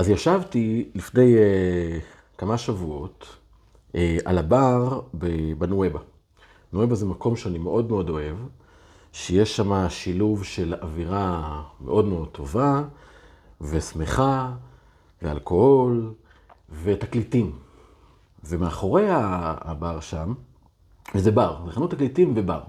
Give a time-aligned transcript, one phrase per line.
[0.00, 3.26] אז ישבתי לפני uh, כמה שבועות
[3.92, 5.00] uh, על הבר
[5.58, 5.98] בנואבה.
[6.72, 8.36] נואבה זה מקום שאני מאוד מאוד אוהב,
[9.12, 12.82] שיש שם שילוב של אווירה מאוד מאוד טובה,
[13.60, 14.52] ושמחה,
[15.22, 16.14] ואלכוהול,
[16.82, 17.58] ותקליטים.
[18.44, 20.34] ומאחורי הבר שם,
[21.14, 22.60] וזה בר, זה חנות תקליטים ובר.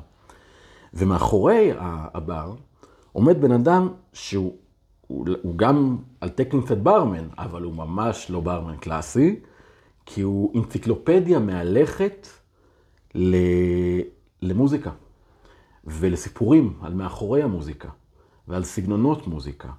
[0.94, 1.72] ומאחורי
[2.14, 2.54] הבר
[3.12, 4.56] עומד בן אדם שהוא
[5.12, 6.30] הוא, הוא גם על
[6.66, 9.40] קצת ברמן, אבל הוא ממש לא ברמן קלאסי,
[10.06, 12.28] כי הוא אנציקלופדיה מהלכת
[13.16, 13.36] ל,
[14.42, 14.92] למוזיקה
[15.84, 17.90] ולסיפורים על מאחורי המוזיקה
[18.48, 19.70] ועל סגנונות מוזיקה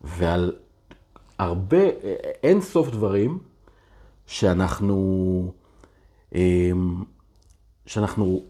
[0.00, 0.52] ועל
[1.38, 1.82] הרבה,
[2.42, 3.38] אין סוף דברים
[4.26, 5.52] שאנחנו,
[6.34, 7.04] אמ,
[7.86, 8.42] שאנחנו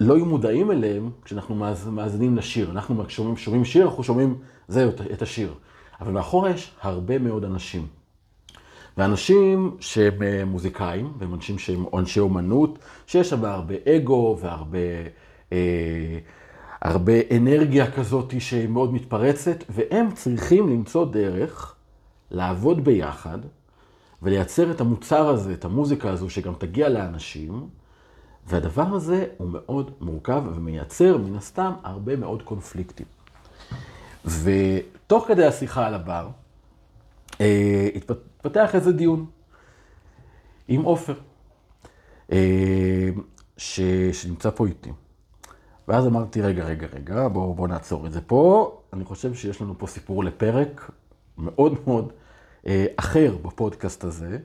[0.00, 1.54] לא יהיו מודעים אליהם כשאנחנו
[1.92, 2.70] מאזינים לשיר.
[2.70, 4.38] אנחנו כששומעים שומעים שיר, אנחנו שומעים,
[4.68, 5.54] זהו, את השיר.
[6.00, 7.86] אבל מאחורה יש הרבה מאוד אנשים.
[8.96, 14.78] ואנשים שהם אה, מוזיקאים, והם אנשים שהם אנשי אומנות, שיש שם הרבה אגו והרבה
[15.52, 16.18] אה,
[16.82, 21.74] הרבה אנרגיה כזאת שהיא מאוד מתפרצת, והם צריכים למצוא דרך
[22.30, 23.38] לעבוד ביחד
[24.22, 27.68] ולייצר את המוצר הזה, את המוזיקה הזו, שגם תגיע לאנשים.
[28.46, 33.15] והדבר הזה הוא מאוד מורכב ומייצר מן הסתם הרבה מאוד קונפליקטים.
[34.26, 36.28] ותוך כדי השיחה על הבר,
[37.40, 39.26] אה, התפתח איזה דיון
[40.68, 41.14] עם עופר,
[42.32, 43.08] אה,
[43.56, 43.80] ש...
[44.12, 44.90] שנמצא פה איתי.
[45.88, 48.72] ואז אמרתי, רגע, רגע, רגע, בואו בוא נעצור את זה פה.
[48.92, 50.90] אני חושב שיש לנו פה סיפור לפרק
[51.38, 52.12] מאוד מאוד
[52.66, 54.38] אה, אחר בפודקאסט הזה,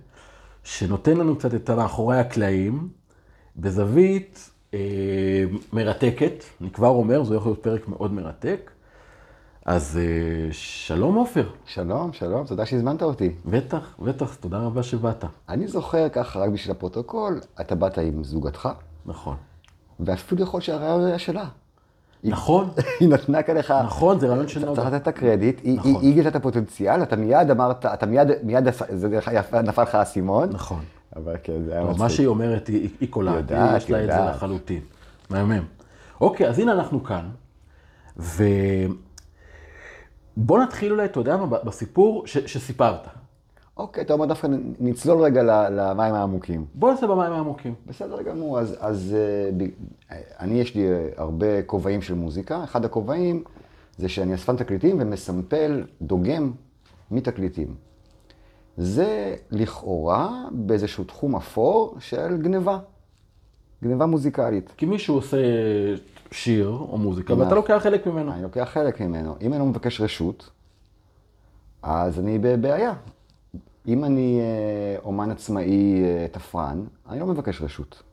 [0.63, 2.89] שנותן לנו קצת את מאחורי הקלעים.
[3.55, 4.79] בזווית אה,
[5.73, 8.70] מרתקת, אני כבר אומר, זה יכול להיות פרק מאוד מרתק.
[9.65, 11.49] אז אה, שלום עופר.
[11.65, 13.31] שלום, שלום, תודה שהזמנת אותי.
[13.45, 15.25] בטח, בטח, תודה רבה שבאת.
[15.49, 18.69] אני זוכר ככה, רק בשביל הפרוטוקול, אתה באת עם זוגתך.
[19.05, 19.35] נכון.
[19.99, 21.45] ואפילו יכול שהרעיון היה שלה.
[22.23, 22.69] נכון.
[22.99, 23.73] היא נתנה כליך...
[23.85, 24.75] נכון, זה רעיון של נוגה.
[24.75, 25.61] צריך לתת את הקרדיט.
[25.65, 26.01] נכון.
[26.01, 29.19] היא הגיעה את הפוטנציאל, אתה מיד אמרת, אתה מיד, מיד, זה
[29.63, 30.49] נפל לך האסימון.
[30.51, 30.83] נכון.
[31.15, 31.99] אבל כן, זה היה מצחיק.
[31.99, 34.03] מה שהיא אומרת, היא, קולעת, יש לה.
[34.03, 34.81] את זה לחלוטין.
[35.29, 35.63] מהמם.
[36.21, 37.29] אוקיי, אז הנה אנחנו כאן,
[40.37, 42.37] ובוא נתחיל אולי, אתה יודע מה, בסיפור ש...
[42.37, 43.07] שסיפרת.
[43.77, 44.47] אוקיי, אתה אומר דווקא
[44.79, 46.65] נצלול רגע למים העמוקים.
[46.73, 47.73] בוא נעשה במים העמוקים.
[47.87, 49.15] בסדר גמור, אז, אז
[50.11, 52.63] אה, אני, יש לי אה, הרבה כובעים של מוזיקה.
[52.63, 53.43] אחד הכובעים
[53.97, 56.51] זה שאני אספן תקליטים ומסמפל, דוגם
[57.11, 57.75] מתקליטים.
[58.77, 62.79] זה לכאורה באיזשהו תחום אפור של גניבה.
[63.83, 64.73] גניבה מוזיקלית.
[64.77, 65.37] כי מישהו עושה
[66.31, 68.31] שיר או מוזיקה, ואתה לוקח חלק ממנו.
[68.31, 69.35] אני לוקח חלק ממנו.
[69.41, 70.49] אם אני לא מבקש רשות,
[71.81, 72.93] אז אני בבעיה.
[73.87, 78.03] אם אני אה, אומן עצמאי אה, תפרן, אני לא מבקש רשות.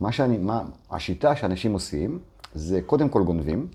[0.00, 2.18] מה שאני, מה, השיטה שאנשים עושים,
[2.54, 3.66] זה קודם כל גונבים.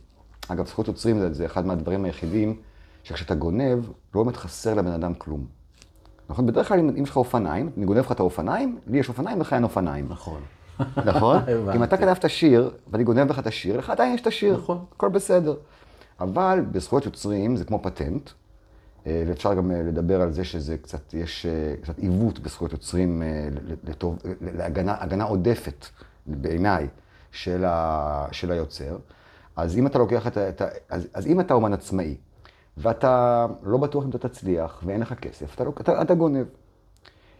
[0.48, 2.58] אגב, זכות יוצרים זה, זה אחד מהדברים היחידים,
[3.04, 3.86] שכשאתה גונב,
[4.16, 5.46] לא באמת חסר לבן אדם כלום.
[6.30, 6.46] נכון?
[6.46, 9.54] בדרך כלל אם יש לך אופניים, אני גונב לך את האופניים, לי יש אופניים, לך
[9.54, 10.06] אין אופניים.
[10.10, 10.42] נכון.
[11.10, 11.42] נכון?
[11.76, 14.58] אם אתה כתבת שיר, ואני גונב לך את השיר, לך עדיין יש את השיר.
[14.58, 14.86] נכון.
[14.96, 15.56] הכל בסדר.
[16.20, 18.30] אבל בזכויות יוצרים זה כמו פטנט,
[19.08, 23.24] אה, ואפשר גם אה, לדבר על זה שזה קצת, יש אה, קצת עיוות בזכויות יוצרים
[23.84, 25.86] לטוב, להגנה הגנה עודפת,
[26.26, 26.88] בעיניי,
[27.32, 28.98] של, ה, של היוצר.
[29.56, 30.66] אז אם אתה לוקח את ה...
[30.90, 32.16] אז, אז אם אתה אומן עצמאי,
[32.78, 36.46] ואתה לא בטוח אם אתה תצליח, ואין לך כסף, אתה, לא, אתה, אתה גונב.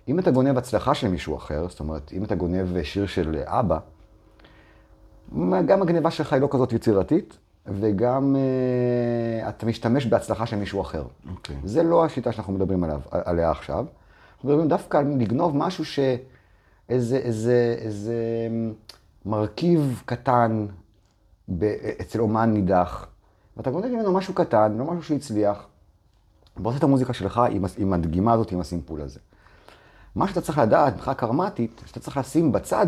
[0.08, 3.78] אם אתה גונב הצלחה של מישהו אחר, זאת אומרת, אם אתה גונב שיר של אבא,
[5.42, 11.04] גם הגניבה שלך היא לא כזאת יצירתית, וגם uh, אתה משתמש בהצלחה של מישהו אחר.
[11.04, 11.30] Okay.
[11.32, 11.56] אוקיי.
[11.64, 13.86] זה לא השיטה שאנחנו מדברים עליו, עליה עכשיו.
[14.36, 16.00] אנחנו מדברים דווקא על לגנוב משהו ש...
[16.90, 18.16] איזה, איזה, איזה
[19.26, 20.66] מרכיב קטן
[22.02, 23.08] אצל אומן נידח,
[23.58, 25.68] ואתה גונב ממנו משהו קטן, לא משהו שהצליח,
[26.58, 29.20] ועושה את המוזיקה שלך עם, עם הדגימה הזאת, עם הסימפול הזה.
[30.16, 32.88] מה שאתה צריך לדעת, מבחינה קרמטית, שאתה צריך לשים בצד,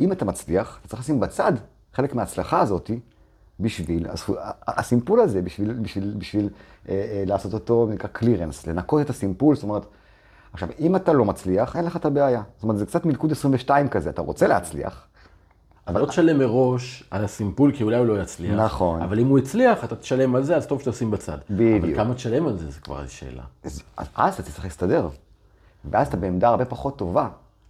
[0.00, 1.52] אם אתה מצליח, אתה צריך לשים בצד
[1.94, 2.90] חלק מההצלחה הזאת,
[3.60, 4.06] בשביל,
[4.66, 6.48] הסימפול הזה, בשביל, בשביל, בשביל
[6.88, 9.86] אה, אה, לעשות אותו, נקרא קלירנס, לנקות את הסימפול, זאת אומרת,
[10.52, 12.42] עכשיו, אם אתה לא מצליח, אין לך את הבעיה.
[12.56, 15.06] זאת אומרת, זה קצת מלכוד 22 כזה, אתה רוצה להצליח,
[15.88, 18.60] אבל לא תשלם מראש על הסימפול, כי אולי הוא לא יצליח.
[18.60, 19.02] נכון.
[19.02, 21.38] אבל אם הוא הצליח, אתה תשלם על זה, אז טוב שתשים בצד.
[21.50, 21.84] בדיוק.
[21.84, 23.42] אבל כמה תשלם על זה, זה כבר שאלה.
[23.64, 25.08] אז, אז אתה תצטרך להסתדר.
[25.84, 27.28] ואז אתה בעמדה הרבה פחות טובה.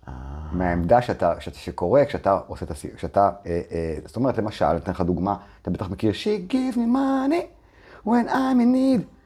[0.08, 0.12] אה.
[0.52, 4.78] מהעמדה שאתה, שאתה, שקורה כשאתה עושה את הסיום, כשאתה, אה, אה, זאת אומרת, למשל, אני
[4.78, 7.42] אתן לך דוגמה, אתה בטח מכיר, She give me money
[8.06, 9.18] when I'm in need.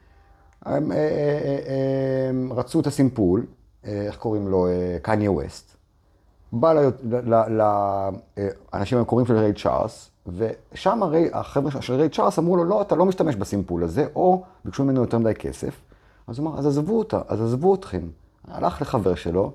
[0.67, 3.45] אה, אה, אה, הם רצו את הסימפול,
[3.85, 4.67] אה, איך קוראים לו?
[5.01, 5.75] קניה ווסט.
[6.51, 6.73] בא
[7.47, 11.01] לאנשים המקוריים של ריי צ'ארלס, ושם
[11.33, 15.01] החבר'ה של ריי צ'ארלס אמרו לו, לא, אתה לא משתמש בסימפול הזה, או ביקשו ממנו
[15.01, 15.81] יותר מדי כסף.
[16.27, 18.01] אז הוא אמר, אז עזבו אותה, אז עזבו אתכם.
[18.47, 19.51] הלך לחבר שלו,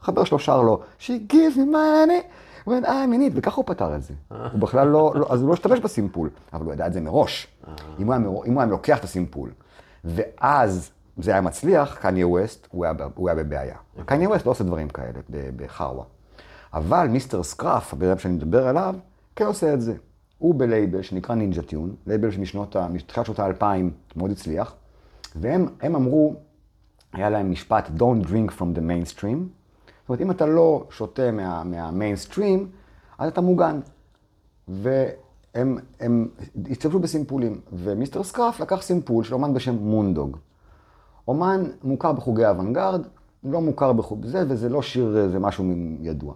[0.00, 2.22] חבר שלו שר לו, She gives me money
[2.68, 4.14] when I'm in it, וככה הוא פתר את זה.
[4.28, 7.46] הוא בכלל לא, לא, אז הוא לא השתמש בסימפול, אבל הוא ידע את זה מראש.
[7.98, 9.50] אם הוא היה, אם הוא היה לוקח את הסימפול,
[10.04, 13.76] ואז זה היה מצליח, קניה ווסט, הוא היה, הוא היה בבעיה.
[14.04, 15.20] קניה ווסט לא עושה דברים כאלה
[15.56, 16.04] בחרווה.
[16.74, 18.94] אבל מיסטר סקראף, הבן אדם שאני מדבר עליו,
[19.36, 19.94] כן עושה את זה.
[20.38, 24.74] הוא בלייבל שנקרא נינג'ה טיון, לייבל שמשנות, מתחילת שנות האלפיים מאוד הצליח,
[25.36, 26.34] והם אמרו,
[27.12, 29.38] היה להם משפט, Don't drink from the mainstream.
[30.02, 32.68] זאת אומרת, אם אתה לא שותה מה, מהמיינסטרים,
[33.18, 33.80] אז אתה מוגן.
[34.68, 36.28] והם הם
[36.70, 40.36] השתמשו בסימפולים, ומיסטר סקראף לקח סימפול של אומן בשם מונדוג.
[41.28, 43.06] אומן מוכר בחוגי אוונגרד,
[43.44, 45.64] לא מוכר בחוג זה, וזה לא שיר, זה משהו
[46.00, 46.34] ידוע.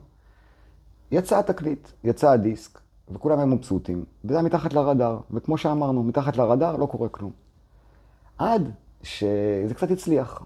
[1.11, 2.81] יצא התקליט, יצא הדיסק,
[3.11, 7.33] וכולם היו מבסוטים, וזה היה מתחת לרדאר, וכמו שאמרנו, מתחת לרדאר לא קורה כלום.
[8.39, 8.71] עד
[9.03, 10.43] שזה קצת הצליח.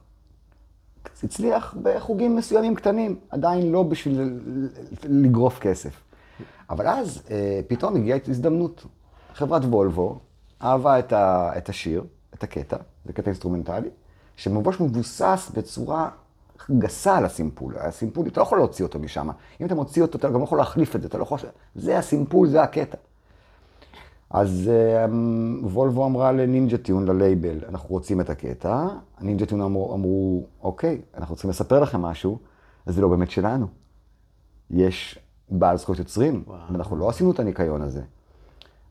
[1.25, 4.41] הצליח בחוגים מסוימים קטנים, עדיין לא בשביל
[5.05, 6.01] לגרוף כסף.
[6.71, 8.87] אבל אז אה, פתאום הגיעה הזדמנות.
[9.35, 10.19] חברת וולבו
[10.63, 12.05] אהבה את, ה, את השיר,
[12.35, 13.89] את הקטע, זה קטע אינסטרומנטלי,
[14.37, 16.11] שממש מבוסס בצורה
[16.79, 17.75] גסה על הסימפול.
[17.79, 19.29] הסימפול, אתה לא יכול להוציא אותו משם.
[19.61, 21.39] אם אתה מוציא אותו, אתה גם לא יכול להחליף את זה, אתה לא יכול...
[21.75, 22.99] זה הסימפול, זה הקטע.
[24.31, 25.11] אז uh,
[25.63, 28.89] וולבו אמרה לנינג'ה טיון, ללייבל, אנחנו רוצים את הקטע.
[29.21, 32.39] נינג'ה טיון אמרו, אמרו, אוקיי, אנחנו צריכים לספר לכם משהו,
[32.87, 33.67] אז זה לא באמת שלנו.
[34.71, 35.19] יש
[35.51, 38.03] בעל זכויות יוצרים, ואנחנו לא עשינו את הניקיון הזה.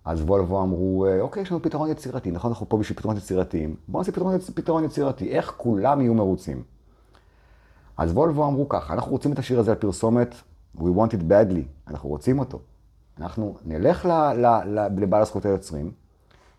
[0.05, 3.75] אז וולבו אמרו, אה, אוקיי, יש לנו פתרון יצירתי, נכון, אנחנו פה בשביל פתרונות יצירתיים.
[3.87, 6.63] בואו נעשה פתרון, פתרון יצירתי, איך כולם יהיו מרוצים.
[7.97, 10.35] אז וולבו אמרו ככה, אנחנו רוצים את השיר הזה על פרסומת,
[10.77, 12.59] we want it badly, אנחנו רוצים אותו.
[13.19, 15.91] אנחנו נלך ל, ל, ל, לבעל הזכויות היוצרים,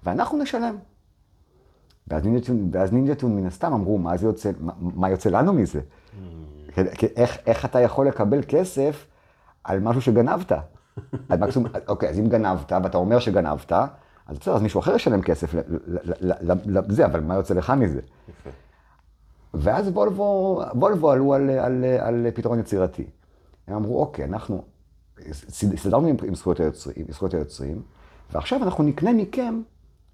[0.03, 0.77] ואנחנו נשלם.
[2.09, 5.53] ואז נינג'ה טון, ואז נינג'ה טון מן הסתם אמרו, מה, יוצא, מה, מה יוצא לנו
[5.53, 5.81] מזה?
[5.81, 6.21] Mm.
[7.17, 9.07] איך, איך אתה יכול לקבל כסף
[9.65, 10.53] על משהו שגנבת?
[11.89, 13.73] אוקיי, אז אם גנבת, ואתה אומר שגנבת,
[14.27, 15.55] אז בסדר, אז מישהו אחר ישלם כסף
[16.67, 18.01] לזה, אבל מה יוצא לך מזה?
[19.55, 23.07] ואז וולבו, וולבו עלו על, על, על פתרון יצירתי.
[23.67, 24.63] הם אמרו, אוקיי, אנחנו
[25.75, 27.83] הסתדרנו עם, עם, זכויות היוצרים, עם זכויות היוצרים,
[28.33, 29.61] ועכשיו אנחנו נקנה מכם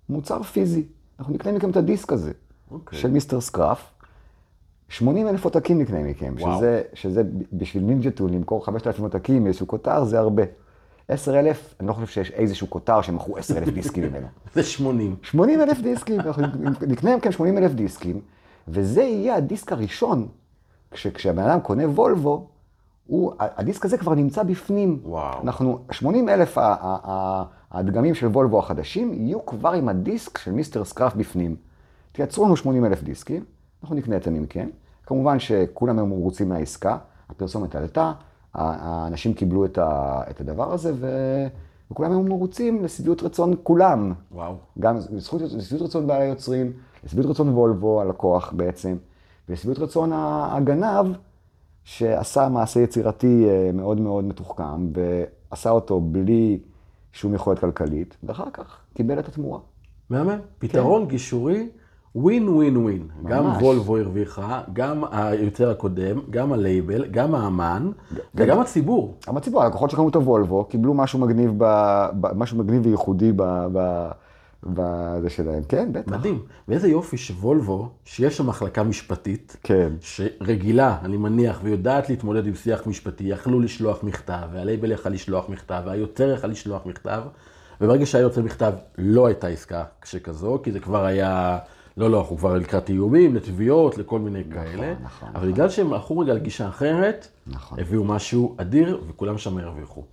[0.09, 0.85] מוצר פיזי.
[1.19, 2.73] אנחנו נקנה מכם את הדיסק הזה, okay.
[2.73, 2.99] אוקיי.
[2.99, 3.83] של מיסטר סקראף.
[4.89, 7.23] 80 אלף עותקים נקנה מכם, שזה, שזה
[7.53, 10.43] בשביל נינג'ה טון, למכור 5,000 עותקים איזשהו כותר, זה הרבה.
[11.09, 14.27] 10 אלף, אני לא חושב שיש איזשהו כותר שמכרו 10 אלף דיסקים ממנו.
[14.55, 15.17] זה 80.
[15.23, 16.47] 80 אלף דיסקים, אנחנו
[16.87, 18.21] נקנה מכם 80 אלף דיסקים,
[18.69, 20.29] וזה יהיה הדיסק הראשון,
[20.91, 22.49] כשהבן אדם קונה וולבו,
[23.07, 25.01] הוא, הדיסק הזה כבר נמצא בפנים.
[25.05, 25.43] וואו.
[25.43, 26.59] אנחנו, 80 אלף
[27.71, 31.57] הדגמים של וולבו החדשים יהיו כבר עם הדיסק של מיסטר סקראף בפנים.
[32.13, 33.45] תייצרו לנו 80 אלף דיסקים,
[33.83, 34.69] אנחנו נקנה את זה מכם.
[35.07, 36.99] כמובן שכולם היו מרוצים מהעסקה,
[37.31, 38.13] הפרסומת עלתה,
[38.55, 41.07] האנשים קיבלו את, ה, את הדבר הזה, ו...
[41.91, 44.13] וכולם היו מרוצים לשביעות רצון כולם.
[44.33, 44.55] וואו.
[44.79, 46.73] גם לשביעות רצון בעלי היוצרים,
[47.05, 48.97] לשביעות רצון וולבו, הלקוח בעצם,
[49.49, 51.07] ולשביעות רצון הגנב,
[51.87, 56.59] שעשה מעשה יצירתי אה, מאוד מאוד מתוחכם, ועשה אותו בלי
[57.13, 59.59] שום יכולת כלכלית, ואחר כך קיבל את התמורה.
[60.11, 60.39] מהמם.
[60.59, 61.09] פתרון כן.
[61.09, 61.69] גישורי,
[62.15, 63.09] ווין ווין ווין.
[63.25, 67.91] גם וולבו הרוויחה, גם היוצר הקודם, גם הלייבל, גם האמן,
[68.35, 69.15] וגם הציבור.
[69.29, 71.65] גם הציבור, הלקוחות שקנו את הוולבו קיבלו משהו מגניב, ב,
[72.21, 74.09] ב, משהו מגניב וייחודי ב, ב,
[74.75, 76.13] בזה שלהם, כן, בטח.
[76.13, 76.43] מדהים.
[76.69, 79.93] ואיזה יופי שוולבו, שיש שם מחלקה משפטית, כן.
[80.01, 85.83] שרגילה, אני מניח, ויודעת להתמודד עם שיח משפטי, יכלו לשלוח מכתב, והלייבל יכל לשלוח מכתב,
[85.87, 87.23] והיוצר יכל לשלוח מכתב,
[87.81, 91.59] וברגע שהיה יוצא מכתב, לא הייתה עסקה שכזו, כי זה כבר היה,
[91.97, 94.95] לא, לא, אנחנו כבר לקראת איומים, לתביעות, לכל מיני נכון, כאלה.
[95.03, 95.53] נכון, אבל נכון.
[95.53, 97.81] בגלל שהם הלכו רגע לגישה אחרת, נכון.
[97.81, 100.05] הביאו משהו אדיר, וכולם שם הרוויחו.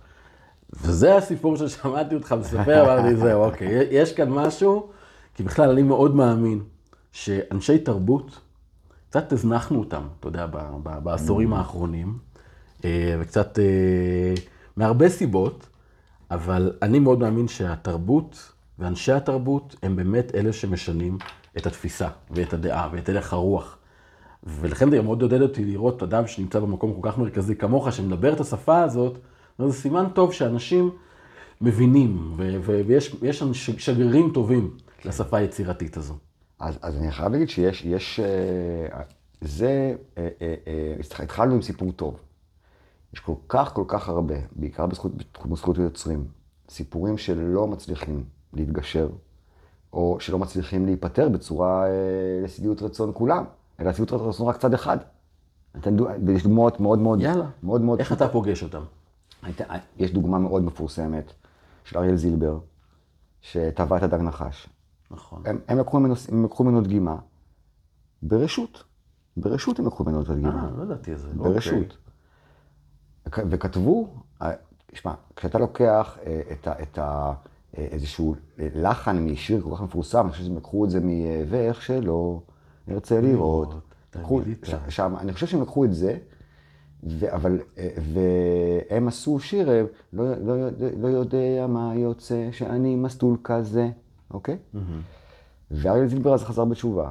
[0.82, 4.88] וזה הסיפור ששמעתי אותך מספר, אמרתי, זהו, אוקיי, יש כאן משהו,
[5.34, 6.62] כי בכלל אני מאוד מאמין
[7.12, 8.40] שאנשי תרבות,
[9.10, 10.46] קצת הזנחנו אותם, אתה יודע,
[11.02, 11.56] בעשורים mm.
[11.56, 12.18] האחרונים,
[12.84, 14.34] אה, וקצת אה,
[14.76, 15.66] מהרבה סיבות,
[16.30, 21.18] אבל אני מאוד מאמין שהתרבות ואנשי התרבות הם באמת אלה שמשנים
[21.56, 23.76] את התפיסה ואת הדעה ואת הלך הרוח.
[24.44, 28.40] ולכן זה מאוד עודד אותי לראות אדם שנמצא במקום כל כך מרכזי כמוך, שמדבר את
[28.40, 29.18] השפה הזאת,
[29.58, 30.90] זה סימן טוב שאנשים
[31.60, 32.34] מבינים,
[33.20, 33.42] ויש
[33.78, 36.14] שגרירים טובים לשפה היצירתית הזו.
[36.58, 39.02] אז, אז אני חייב להגיד שיש, יש, אה,
[39.40, 42.20] זה, אה, אה, התחלנו עם סיפור טוב.
[43.14, 46.24] יש כל כך כל כך הרבה, בעיקר בזכות, בתחום זכות היוצרים,
[46.68, 49.08] סיפורים שלא מצליחים להתגשר,
[49.92, 51.84] או שלא מצליחים להיפטר בצורה
[52.44, 53.44] לשביעות רצון כולם,
[53.80, 54.98] אלא לשביעות רצון רק צד אחד.
[55.78, 57.46] אתן דוגמאות מאוד מאוד, יאללה.
[57.62, 58.82] מאוד מאוד, איך אתה פוגש אותם?
[59.44, 59.60] היית-
[59.96, 61.32] יש דוגמה מאוד מפורסמת
[61.84, 62.58] של אריאל זילבר,
[63.40, 64.68] שטבע את הדג נחש.
[65.10, 65.42] נכון.
[65.46, 67.16] הם, הם, לקחו ממנו, הם לקחו ממנו דגימה
[68.22, 68.84] ברשות.
[69.36, 70.64] ברשות הם לקחו ממנו את הדגימה.
[70.64, 71.28] אה, לא ידעתי את זה.
[71.34, 71.96] ברשות.
[73.28, 74.50] וכ- וכתבו, אה,
[74.86, 77.32] תשמע, כשאתה לוקח אה, את, ה, את ה,
[77.78, 81.10] אה, איזשהו אה, לחן משיר כל כך מפורסם, אני חושב שהם לקחו את זה מ-
[81.50, 82.40] ואיך שלא
[82.88, 83.68] נרצה לראות.
[83.68, 83.82] לראות,
[84.16, 84.40] לקחו-
[84.88, 86.18] שם, אני חושב שהם לקחו את זה,
[87.06, 89.82] ו, אבל, אה, והם עשו שיר, אה,
[90.12, 90.54] לא, לא,
[91.00, 93.88] לא יודע מה יוצא, שאני מסטול כזה,
[94.30, 94.58] אוקיי?
[94.74, 95.00] מהמם.
[95.70, 97.10] ואריאל זילבר אז חזר בתשובה.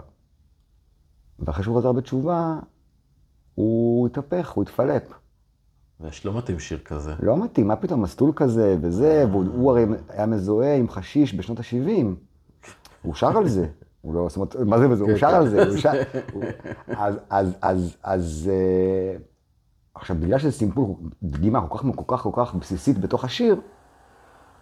[1.40, 2.60] ואחרי שהוא חזר בתשובה,
[3.56, 5.04] הוא התהפך, הוא התפלפ.
[6.00, 7.14] ויש לא מתאים שיר כזה.
[7.20, 11.60] לא מתאים, מה פתאום, מסטול כזה וזה, והוא הוא הרי היה מזוהה עם חשיש בשנות
[11.60, 12.06] ה-70.
[13.02, 13.68] הוא שר על זה.
[14.02, 15.04] הוא לא, זאת אומרת, מה זה וזה?
[15.04, 15.36] הוא כן, שר כן.
[15.36, 15.68] על זה.
[15.68, 15.92] הוא שר,
[16.34, 16.44] הוא,
[16.88, 19.18] אז, אז, אז, אז, אה,
[19.96, 23.62] עכשיו, בגלל שזה סימפול, דגימה כל כך, כל כך, כל כך בסיסית בתוך השיר,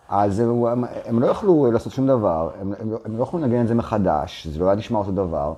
[0.09, 3.61] אז הם, הם, הם לא יכלו לעשות שום דבר, הם, הם, הם לא יכלו לנגן
[3.61, 5.53] את זה מחדש, זה לא היה נשמע אותו דבר,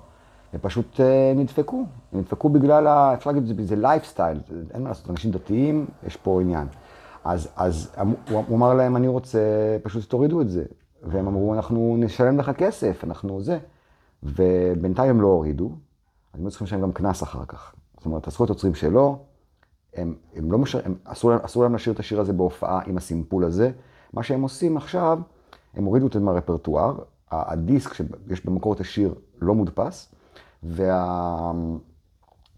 [0.54, 4.40] הם פשוט אה, נדפקו, הם נדפקו בגלל, ה, אפשר להגיד, זה, זה לייפסטייל,
[4.74, 6.68] אין מה לעשות, אנשים דתיים, יש פה עניין.
[7.24, 7.96] אז, אז
[8.30, 9.40] הוא, הוא אמר להם, אני רוצה,
[9.84, 10.64] פשוט תורידו את זה.
[11.04, 13.60] והם אמרו, אנחנו נשלם לך כסף, אנחנו זה.
[14.24, 15.72] ובינתיים הם לא הורידו,
[16.34, 17.74] אז הם צריכים לשלם גם קנס אחר כך.
[17.98, 19.20] זאת אומרת, הזכויות יוצרים שלו,
[19.96, 20.80] הם, הם לא משר...
[20.86, 23.72] הם, אסור, להם, אסור להם לשיר את השיר הזה בהופעה עם הסימפול הזה.
[24.14, 25.20] מה שהם עושים עכשיו,
[25.74, 27.00] הם הורידו את זה מהרפרטואר,
[27.32, 30.16] הדיסק שיש במקור את השיר לא מודפס,
[30.64, 31.52] וה...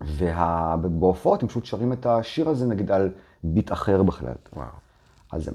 [0.02, 0.76] וה...
[0.78, 3.12] בהופעות הם פשוט שרים את השיר הזה נגיד על
[3.44, 4.34] ביט אחר בכלל.
[4.54, 4.68] וואו.
[5.32, 5.50] אז,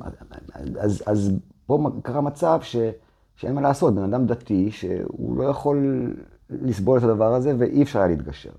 [0.54, 1.32] אז, אז, אז
[1.66, 2.76] פה קרה מצב ש,
[3.36, 6.10] שאין מה לעשות, בן אדם דתי שהוא לא יכול
[6.50, 8.50] לסבול את הדבר הזה ואי אפשר היה להתגשר.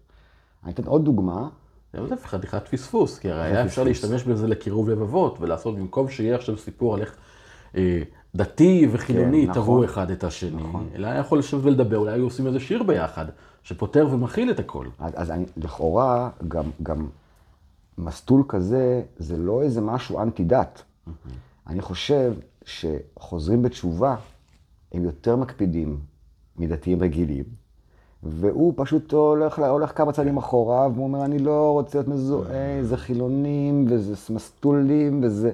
[0.63, 1.49] אני אתן עוד דוגמה,
[1.93, 3.83] זה לא חתיכת פספוס, כי הרי היה אפשר.
[3.83, 7.15] להשתמש בזה לקירוב לבבות, ולעשות במקום שיהיה עכשיו סיפור על איך
[7.77, 8.01] אה,
[8.35, 9.83] דתי וחילוני כן, טבעו נכון.
[9.83, 10.63] אחד את השני,
[10.95, 13.25] אלא היה יכול לשבת ולדבר, אולי היו עושים איזה שיר ביחד,
[13.63, 14.87] שפותר ומכיל את הכל.
[14.99, 17.07] אז, אז אני, לכאורה גם, גם
[17.97, 20.83] מסטול כזה זה לא איזה משהו אנטי דת.
[21.67, 22.33] אני חושב
[22.65, 24.15] שחוזרים בתשובה
[24.91, 25.99] הם יותר מקפידים
[26.57, 27.43] מדתיים רגילים,
[28.23, 32.97] והוא פשוט הולך, הולך כמה צעדים אחורה, והוא אומר, אני לא רוצה להיות מזוהה, זה
[32.97, 35.51] חילונים, וזה מסטולים, וזה...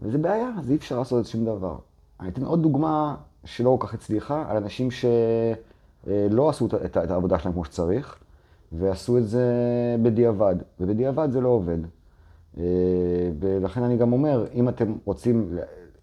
[0.00, 1.76] וזה בעיה, אז אי אפשר לעשות שום דבר.
[2.20, 7.10] אני אתן עוד דוגמה שלא כל כך הצליחה, על אנשים שלא עשו את, את, את
[7.10, 8.18] העבודה שלהם כמו שצריך,
[8.72, 9.46] ועשו את זה
[10.02, 11.78] בדיעבד, ובדיעבד זה לא עובד.
[12.58, 12.64] אה,
[13.40, 15.58] ולכן אני גם אומר, אם אתם רוצים,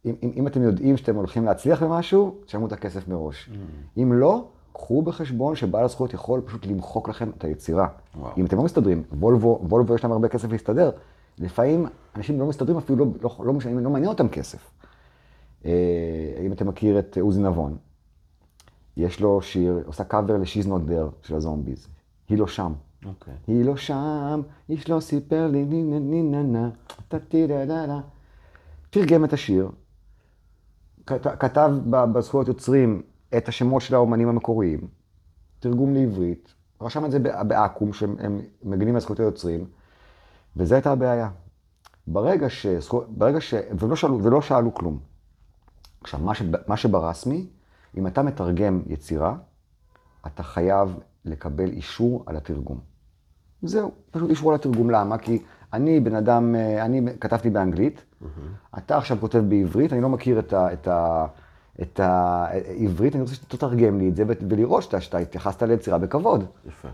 [0.05, 3.49] אם, אם, אם אתם יודעים שאתם הולכים להצליח במשהו, תשלמו את הכסף מראש.
[3.97, 7.87] אם לא, קחו בחשבון שבעל הזכויות יכול פשוט למחוק לכם את היצירה.
[8.15, 8.31] וואו.
[8.37, 10.91] אם אתם לא מסתדרים, וולבו, וולבו יש להם הרבה כסף להסתדר,
[11.39, 11.85] לפעמים
[12.15, 14.71] אנשים לא מסתדרים אפילו, לא, לא, לא, משנה, לא מעניין אותם כסף.
[15.65, 15.71] אה,
[16.45, 17.77] אם אתה מכיר את עוזי נבון,
[18.97, 21.87] יש לו שיר, עושה קאבר ל-She's Not There של הזומביז.
[22.29, 22.73] היא לא שם.
[23.05, 23.33] אוקיי.
[23.47, 26.69] היא לא שם, איש לא סיפר לי ני נה ני נה נה,
[27.07, 27.99] טה טי דה דה.
[28.89, 29.69] תרגם את השיר,
[31.05, 33.01] כת- כתב בזכויות יוצרים
[33.37, 34.87] את השמות של האומנים המקוריים,
[35.59, 39.65] תרגום לעברית, רשם את זה בעכו"ם, שהם הם מגנים על זכויות היוצרים,
[40.57, 41.29] וזו הייתה הבעיה.
[42.07, 42.65] ברגע ש...
[43.07, 43.53] ברגע ש...
[43.79, 44.99] ולא שאלו, ולא שאלו כלום.
[46.01, 46.41] עכשיו, מה, ש...
[46.67, 47.47] מה שברסמי,
[47.97, 49.35] אם אתה מתרגם יצירה,
[50.27, 52.79] אתה חייב לקבל אישור על התרגום.
[53.61, 54.89] זהו, פשוט אישור על התרגום.
[54.89, 55.17] למה?
[55.17, 55.41] כי
[55.73, 58.05] אני בן אדם, אה, אני כתבתי באנגלית,
[58.77, 61.25] אתה עכשיו כותב בעברית, אני לא מכיר את, ה, את, ה,
[61.81, 66.43] את העברית, אני רוצה שתתרגם לי את זה ולראות שאתה, שאתה התייחסת ליצירה בכבוד.
[66.67, 66.87] יפה.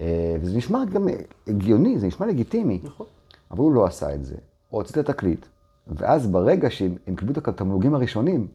[0.00, 1.08] אה, וזה נשמע גם
[1.46, 2.80] הגיוני, זה נשמע לגיטימי.
[2.82, 3.06] נכון.
[3.50, 4.34] אבל הוא לא עשה את זה.
[4.68, 5.46] הוא הוציא את התקליט,
[5.86, 8.48] ואז ברגע שהם הם קיבלו את התמלוגים הראשונים,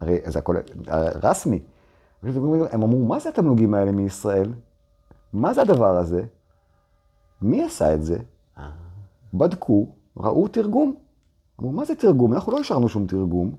[0.00, 0.56] הרי זה הכל
[1.22, 1.62] רסמי,
[2.22, 4.52] הם אמרו, מה זה התמלוגים האלה מישראל?
[5.32, 6.22] מה זה הדבר הזה?
[7.42, 8.18] מי עשה את זה?
[8.58, 8.70] אה,
[9.34, 10.94] בדקו, ראו תרגום.
[11.60, 12.32] אמרו, מה זה תרגום?
[12.32, 13.54] אנחנו לא השארנו שום תרגום.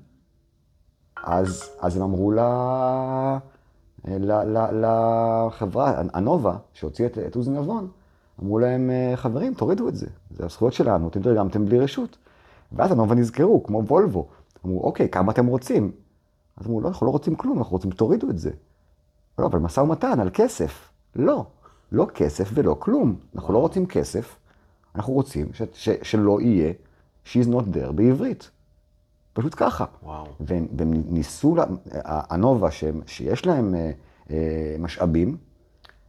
[1.24, 3.38] אז, אז הם אמרו לה,
[4.08, 7.88] ל, ל, לחברה, הנובה, שהוציאה את, את עוזי נבון,
[8.44, 12.18] אמרו להם, חברים, תורידו את זה, זה הזכויות שלנו, אתם תרגמתם בלי רשות.
[12.72, 14.28] ואז הנובה נזכרו, כמו וולבו.
[14.66, 15.92] אמרו, אוקיי, כמה אתם רוצים?
[16.58, 18.52] אז אמרו, לא, אנחנו לא רוצים כלום, אנחנו רוצים, תורידו את זה.
[19.40, 20.90] לא, אבל משא ומתן על כסף.
[21.16, 21.46] לא.
[21.92, 23.16] לא כסף ולא כלום.
[23.36, 24.36] אנחנו לא רוצים כסף,
[24.96, 26.74] אנחנו רוצים ש, ש, שלא יהיה
[27.26, 28.50] she's not there בעברית.
[29.34, 29.86] פשוט ככה.
[30.04, 30.26] וואו.
[30.40, 31.66] והם, והם ניסו, לה-
[32.04, 33.92] הנובה, שהם, שיש להם אה,
[34.32, 35.38] אה, משאבים,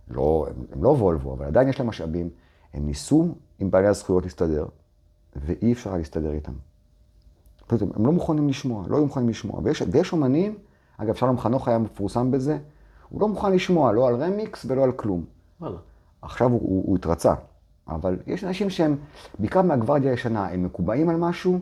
[0.09, 2.31] לא, הם, הם לא וולבו, אבל עדיין יש להם משאבים,
[2.75, 4.67] הם ניסו עם בעלי הזכויות להסתדר,
[5.37, 6.53] ואי אפשר להסתדר איתם.
[7.67, 9.61] פשוט הם, הם לא מוכנים לשמוע, לא היו מוכנים לשמוע.
[9.65, 10.55] ויש, ויש אומנים,
[10.97, 12.59] אגב, שלום חנוך היה מפורסם בזה,
[13.09, 15.25] הוא לא מוכן לשמוע, לא על רמיקס ולא על כלום.
[15.61, 15.77] וואלה.
[16.23, 17.35] עכשיו הוא, הוא, הוא התרצה.
[17.89, 18.97] אבל יש אנשים שהם,
[19.39, 21.61] בעיקר מהגוורדיה הישנה, הם מקובעים על משהו,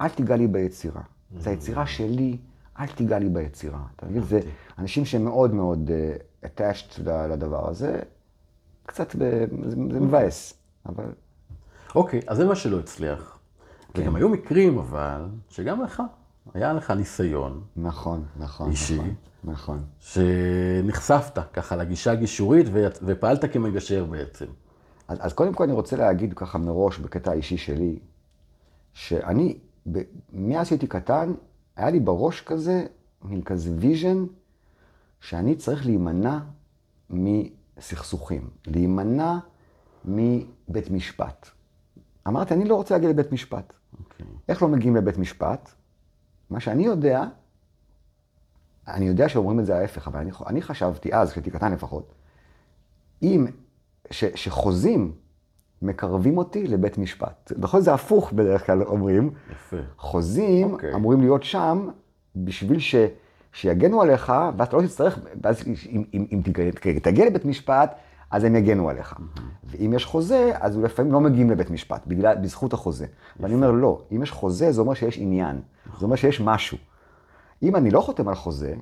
[0.00, 1.02] אל תיגע לי ביצירה.
[1.38, 2.36] זו היצירה שלי,
[2.80, 3.80] אל תיגע לי ביצירה.
[3.96, 4.22] אתה מבין?
[4.22, 4.40] זה
[4.78, 8.00] אנשים שהם מאוד uh, attached לדבר הזה.
[8.86, 10.54] קצת, זה, זה מבאס,
[10.86, 11.04] אבל
[11.94, 13.38] אוקיי, אז זה מה שלא הצליח.
[13.94, 14.02] כן.
[14.02, 16.02] וגם היו מקרים, אבל, שגם לך,
[16.54, 18.94] היה לך ניסיון נכון, נכון, אישי.
[18.94, 19.84] נכון, נכון.
[20.00, 22.66] שנחשפת ככה לגישה הגישורית
[23.02, 24.46] ופעלת כמגשר בעצם.
[25.08, 27.98] אז, אז קודם כל אני רוצה להגיד ככה מראש, בקטע האישי שלי,
[28.92, 29.58] שאני,
[30.32, 31.32] מאז שהייתי קטן,
[31.76, 32.86] היה לי בראש כזה,
[33.22, 34.24] מין כזה vision,
[35.20, 36.38] שאני צריך להימנע
[37.10, 39.38] מסכסוכים, להימנע
[40.04, 41.48] מבית משפט.
[42.28, 43.72] אמרתי, אני לא רוצה להגיע לבית משפט.
[43.98, 44.26] אוקיי.
[44.48, 45.70] איך לא מגיעים לבית משפט?
[46.50, 47.24] מה שאני יודע,
[48.88, 52.14] אני יודע שאומרים את זה ההפך, אבל אני, אני חשבתי אז, כשהייתי קטן לפחות,
[53.22, 53.46] אם,
[54.10, 55.12] ש, שחוזים
[55.84, 57.52] מקרבים אותי לבית משפט.
[57.70, 59.30] זאת זה הפוך בדרך כלל אומרים.
[59.52, 59.76] יפה.
[59.98, 60.94] חוזים אוקיי.
[60.94, 61.88] אמורים להיות שם
[62.36, 62.94] בשביל ש,
[63.52, 66.40] שיגנו עליך, ואז אתה לא תצטרך, ואז אם, אם, אם
[67.02, 67.94] תגיע- לבית משפט,
[68.30, 69.14] אז הם יגנו עליך.
[69.64, 73.06] ואם יש חוזה, אז לפעמים לא מגיעים לבית משפט, בגלל, בזכות החוזה.
[73.40, 75.60] ואני אומר, לא, אם יש חוזה, זה אומר שיש עניין.
[75.98, 76.78] זה אומר שיש משהו.
[77.62, 78.74] אם אני לא חותם על חוזה,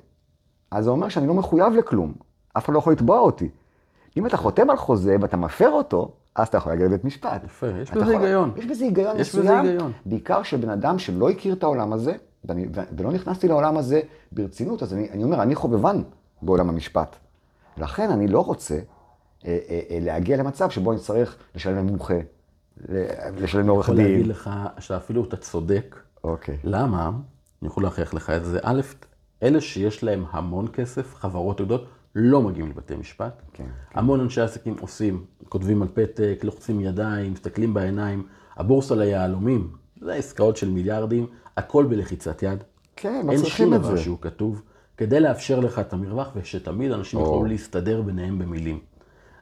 [0.71, 2.13] אז זה אומר שאני לא מחויב לכלום.
[2.57, 3.49] אף אחד לא יכול לתבוע אותי.
[4.17, 7.43] אם אתה חותם על חוזה ואתה מפר אותו, אז אתה יכול להגיע לבית משפט.
[7.45, 8.51] יפה, יש בזה יכול- היגיון.
[8.57, 9.65] יש בזה היגיון יש בזה מסוים.
[9.65, 9.91] היגיון.
[10.05, 12.13] בעיקר שבן אדם שלא הכיר את העולם הזה,
[12.45, 12.65] ואני,
[12.97, 16.01] ולא נכנסתי לעולם הזה ברצינות, אז אני, אני אומר, אני חובבן
[16.41, 17.15] בעולם המשפט.
[17.77, 18.79] לכן אני לא רוצה אה,
[19.69, 22.13] אה, אה, להגיע למצב שבו אני צריך לשלם למומחה,
[23.37, 24.29] לשלם לעורך יכול להגיד דין.
[24.29, 25.95] לך שאפילו אתה צודק.
[26.23, 26.57] אוקיי.
[26.63, 27.11] למה?
[27.61, 28.59] אני יכול להוכיח לך את זה.
[28.63, 28.81] א',
[29.43, 33.41] אלה שיש להם המון כסף, חברות גדולות, לא מגיעים לבתי משפט.
[33.53, 38.23] כן, המון אנשי עסקים עושים, כותבים על פתק, לוחצים ידיים, מסתכלים בעיניים.
[38.57, 39.71] הבורסה ליהלומים,
[40.01, 42.63] זה עסקאות של מיליארדים, הכל בלחיצת יד.
[42.95, 44.01] כן, לא אין צריכים שום את דבר זה.
[44.01, 44.61] שהוא כתוב,
[44.97, 47.25] כדי לאפשר לך את המרווח, ושתמיד אנשים או.
[47.25, 48.79] יוכלו להסתדר ביניהם במילים.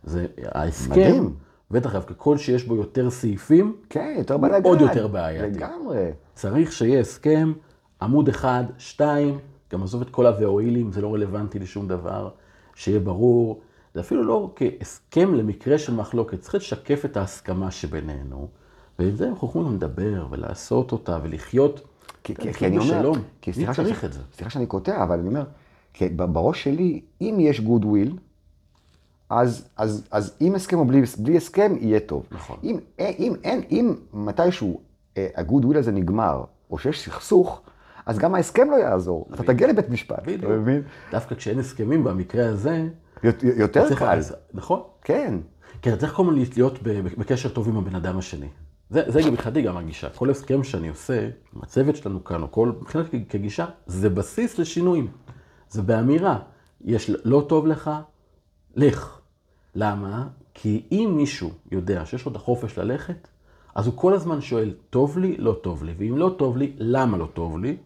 [0.04, 1.36] זה ההסכם, מדהים.
[1.72, 4.66] בטח, ככל שיש בו יותר סעיפים, כן, יותר בלאגן.
[4.66, 5.58] עוד יותר בעייתי.
[5.58, 6.12] לגמרי.
[6.34, 7.54] צריך שיהיה הסכם,
[8.02, 9.40] עמוד אחד, שתיים,
[9.72, 12.30] גם עזוב את כל ה"ואילים", זה לא רלוונטי לשום דבר,
[12.76, 13.62] שיהיה ברור.
[13.94, 18.48] זה אפילו לא כהסכם למקרה של מחלוקת, צריך לשקף את ההסכמה שבינינו,
[19.00, 21.82] ועם זה אנחנו יכולים לדבר ולעשות אותה ולחיות.
[22.24, 23.12] כי, כי, אני אומר.
[23.42, 23.94] כי סליחה, שאני-?
[24.34, 25.44] סליחה שאני קוטע, אבל אני אומר,
[26.12, 28.18] בראש שלי, אם יש וויל,
[29.30, 32.26] אז, אז, אז עם הסכם או בלי, בלי הסכם, יהיה טוב.
[32.32, 32.58] נכון.
[32.64, 34.82] אם, אם, אם, אם מתישהו
[35.18, 37.62] אה, הגוד וויל הזה נגמר, או שיש סכסוך,
[38.06, 39.30] אז גם ההסכם לא יעזור.
[39.34, 40.48] אתה תגיע לבית משפט, אתה.
[40.48, 40.82] מבין?
[41.12, 42.88] דווקא כשאין הסכמים במקרה הזה,
[43.24, 44.20] יות- יותר קל.
[44.54, 44.82] נכון.
[45.04, 45.38] כן.
[45.82, 46.80] כי אתה צריך כל הזמן להיות
[47.18, 48.48] בקשר טוב עם הבן אדם השני.
[48.90, 50.10] זה, זה גם מבחינתי גם הגישה.
[50.10, 51.22] כל הסכם שאני עושה,
[51.56, 55.08] עם הצוות שלנו כאן, או כל, מבחינתי כגישה, זה בסיס לשינויים.
[55.70, 56.40] זה באמירה,
[56.82, 57.92] יש לא טוב לך,
[58.76, 59.20] לך.
[59.76, 60.28] למה?
[60.54, 63.28] כי אם מישהו יודע שיש לו את החופש ללכת,
[63.76, 67.18] אז הוא כל הזמן שואל, טוב לי, לא טוב לי, ואם לא טוב לי, למה
[67.18, 67.78] לא טוב לי?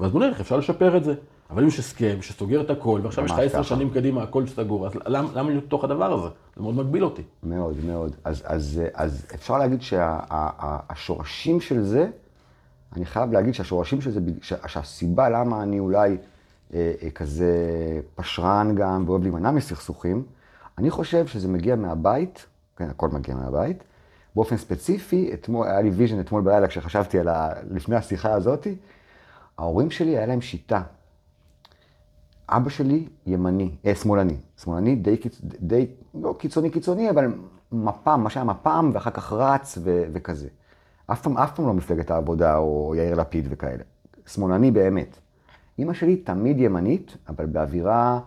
[0.00, 1.14] ואז בוא נלך, אפשר לשפר את זה.
[1.50, 3.62] אבל אם יש הסכם שסוגר את הכל, ועכשיו יש לך עשר.
[3.62, 6.28] שנים קדימה, הכל סגור, אז למה, למה להיות בתוך הדבר הזה?
[6.56, 7.22] זה מאוד מגביל אותי.
[7.42, 8.16] מאוד, מאוד.
[8.24, 12.08] אז, אז, אז אפשר להגיד שהשורשים של זה,
[12.96, 16.16] אני חייב להגיד שהשורשים של זה, שה- שהסיבה למה אני אולי
[16.74, 17.54] אה, אה, כזה
[18.14, 20.22] פשרן גם ואוהב להימנע מסכסוכים,
[20.78, 23.84] אני חושב שזה מגיע מהבית, כן, הכל מגיע מהבית.
[24.36, 27.52] באופן ספציפי, אתמול, היה לי vision אתמול בלילה כשחשבתי על ה...
[27.70, 28.74] לפני השיחה הזאתי,
[29.60, 30.82] ההורים שלי, היה להם שיטה.
[32.48, 34.36] אבא שלי ימני, אה, שמאלני.
[34.56, 35.16] שמאלני די,
[35.60, 37.26] די, לא קיצוני קיצוני, אבל
[37.72, 40.48] מפ"ם, מה שהיה מפ"ם, ואחר כך רץ ו, וכזה.
[41.06, 43.82] אף פעם, אף פעם לא מפלגת העבודה או יאיר לפיד וכאלה.
[44.26, 45.18] שמאלני באמת.
[45.78, 48.20] אימא שלי תמיד ימנית, אבל באווירה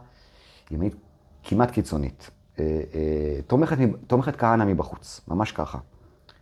[0.72, 0.96] ימנית
[1.44, 2.30] כמעט קיצונית.
[2.60, 5.78] אה, אה, תומכת, תומכת כהנא מבחוץ, ממש ככה.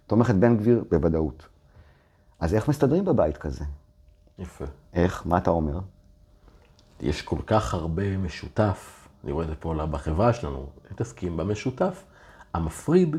[0.07, 1.47] תומכת בן גביר בוודאות.
[2.39, 3.65] אז איך מסתדרים בבית כזה?
[4.41, 4.65] יפה.
[4.93, 5.23] איך?
[5.25, 5.79] מה אתה אומר?
[7.01, 12.03] יש כל כך הרבה משותף, אני רואה את זה פה בחברה שלנו, מתעסקים במשותף.
[12.53, 13.15] המפריד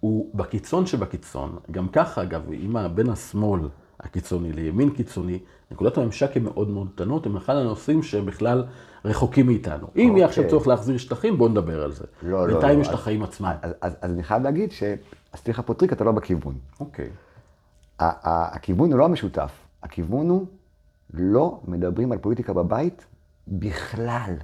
[0.00, 3.60] הוא בקיצון שבקיצון, גם ככה אגב, אם בין השמאל
[4.00, 5.38] הקיצוני לימין קיצוני,
[5.70, 8.64] נקודת הממשק הן מאוד מאוד קטנות, הם אחד הנושאים שהם בכלל
[9.04, 9.86] רחוקים מאיתנו.
[9.96, 10.50] אם יהיה עכשיו אוקיי.
[10.50, 12.04] צורך להחזיר שטחים, בואו נדבר על זה.
[12.22, 13.52] לא, לא, בינתיים לא, יש את אז- החיים עצמם.
[13.62, 16.54] אז, אז, אז אני חייב להגיד שעשיתי לך פה טריק, אתה לא בכיוון.
[16.80, 17.10] אוקיי.
[17.98, 20.46] הכיוון הוא לא המשותף, הכיוון הוא
[21.12, 23.06] לא מדברים על פוליטיקה בבית
[23.48, 24.34] בכלל.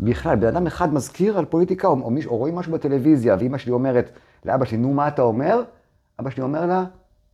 [0.00, 3.58] בכלל, בן אדם אחד מזכיר על פוליטיקה, או, או, מיש, או רואים משהו בטלוויזיה, ואימא
[3.58, 4.10] שלי אומרת
[4.44, 5.62] לאבא שלי, נו, מה אתה אומר?
[6.20, 6.84] אבא שלי אומר לה,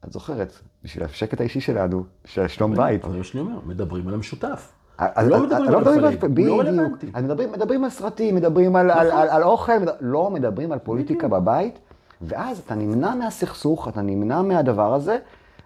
[0.04, 0.52] את זוכרת,
[0.84, 3.02] בשביל השקט האישי שלנו, בשביל שלום בית.
[3.10, 4.72] זה מה שאני אומר, מדברים על המשותף.
[4.98, 6.60] אז- לא מדברים על הפלג, לא בדיוק.
[6.60, 7.10] רלוונטי.
[7.14, 11.78] אז מדברים, על סרטים, מדברים על, אוכל, לא מדברים על פוליטיקה בבית,
[12.22, 15.18] ואז אתה נמנע מהסכסוך, אתה נמנע מהדבר הזה,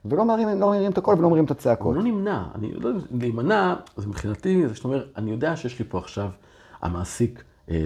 [0.04, 1.96] ולא מרים, לא מרים את הקול ולא מרים את הוא הצעקות.
[1.96, 5.84] לא נמנע, אני לא יודע, להימנע, זה מבחינתי, זה שאתה אומר, אני יודע שיש לי
[5.88, 6.28] פה עכשיו,
[6.82, 7.76] המעסיק, אה,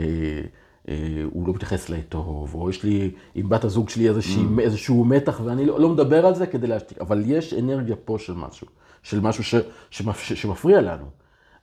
[0.89, 4.61] אה, הוא לא מתייחס אליי טוב, או יש לי עם בת הזוג שלי איזושהי, Mm.
[4.61, 8.35] איזשהו מתח, ואני לא, לא מדבר על זה כדי להשתיק, אבל יש אנרגיה פה של
[8.35, 8.67] משהו,
[9.03, 9.55] של משהו ש,
[9.91, 11.07] שמפ, שמפריע לנו,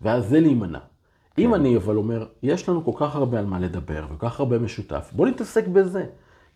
[0.01, 0.79] ואז זה להימנע.
[1.37, 1.53] אם כן.
[1.53, 5.09] אני אבל אומר, יש לנו כל כך הרבה על מה לדבר, וכל כך הרבה משותף,
[5.11, 6.05] בוא נתעסק בזה,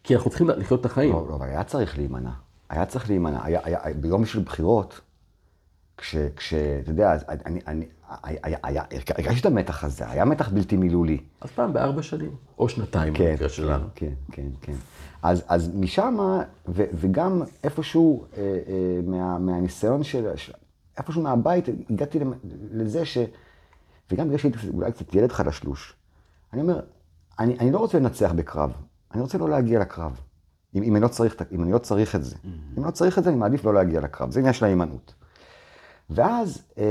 [0.04, 1.14] כי אנחנו צריכים לחיות את החיים.
[1.14, 2.32] לא, לא, אבל היה צריך להימנע.
[2.70, 3.44] היה צריך להימנע.
[3.44, 5.02] היה, היה, היה, ביום של בחירות,
[5.98, 7.86] כש, כש, אתה יודע, אני, אני,
[8.24, 11.18] היה, היה, היה, הרגשתי את המתח הזה, היה מתח בלתי מילולי.
[11.42, 13.86] אז פעם בארבע שנים, או שנתיים כן, במקרה שלנו.
[13.96, 14.74] כן, כן, כן.
[15.22, 16.18] אז, אז משם,
[16.68, 20.54] ו, וגם איפשהו אה, אה, מה, מהניסיון של, של,
[20.98, 22.20] איפשהו מהבית, הגעתי
[22.72, 23.18] לזה ש...
[24.12, 25.96] וגם בגלל שהייתי אולי קצת ילד חלשלוש,
[26.54, 26.80] אני אומר,
[27.40, 28.72] אני, אני לא רוצה לנצח בקרב,
[29.14, 30.22] אני רוצה לא להגיע לקרב.
[30.76, 32.36] אם, אם, אני, לא צריך, אם אני לא צריך את זה.
[32.46, 34.32] אם אני לא צריך את זה, אני מעדיף לא להגיע לקרב.
[34.32, 35.14] זה עניין של ההימנעות.
[36.10, 36.84] ואז אה,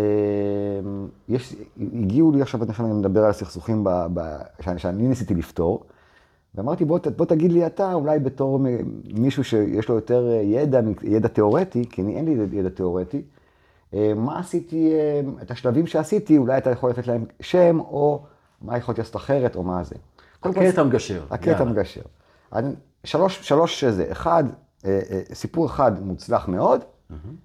[1.28, 1.56] יש,
[1.92, 4.20] הגיעו לי עכשיו, אני מדבר על הסכסוכים ב, ב,
[4.60, 5.84] שאני, שאני ניסיתי לפתור,
[6.54, 8.60] ואמרתי, בוא, בוא תגיד לי אתה, אולי בתור
[9.14, 13.22] מישהו שיש לו יותר ידע, ידע תיאורטי, כי אני, אין לי ידע תיאורטי,
[13.94, 18.22] אה, מה עשיתי, אה, את השלבים שעשיתי, אולי אתה יכול לתת להם שם, או
[18.62, 19.94] מה יכולתי לעשות אחרת, או מה זה.
[20.42, 21.24] הקטע המגשר.
[21.30, 21.62] הקטע.
[21.62, 22.02] המגשר.
[23.06, 24.44] שלוש, שלוש זה, אחד,
[24.84, 26.80] אה, אה, סיפור אחד מוצלח מאוד,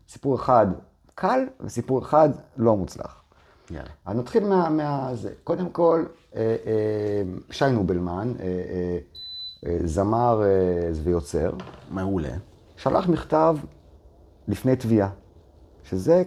[0.09, 0.67] סיפור אחד
[1.15, 3.23] קל, וסיפור אחד לא מוצלח.
[3.71, 3.89] יאללה.
[4.05, 4.69] אז נתחיל מה...
[4.69, 5.33] מה זה.
[5.43, 7.21] קודם כל, אה, אה,
[7.51, 8.97] שי נובלמן, אה, אה,
[9.65, 10.49] אה, זמר אה,
[11.03, 11.51] ויוצר,
[11.91, 12.33] מעולה.
[12.77, 13.57] שלח מכתב
[14.47, 15.09] לפני תביעה,
[15.83, 16.23] שזה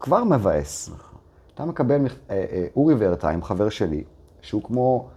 [0.00, 0.90] כבר מבאס.
[1.54, 4.04] אתה מקבל, מכ- אה, אה, אורי ורטהיים, חבר שלי,
[4.42, 5.08] שהוא כמו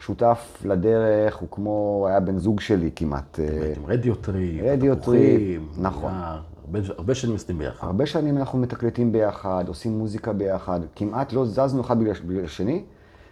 [0.00, 3.40] שותף לדרך, הוא כמו, היה בן זוג שלי כמעט.
[3.40, 6.12] אה, עם רדיו טריפ, רדיו תפוחים, טריפ, נכון.
[6.12, 7.86] הרבה- הרבה שנים עושים ביחד.
[7.86, 12.82] הרבה שנים אנחנו מתקלטים ביחד, עושים מוזיקה ביחד, כמעט לא זזנו אחד בגלל השני,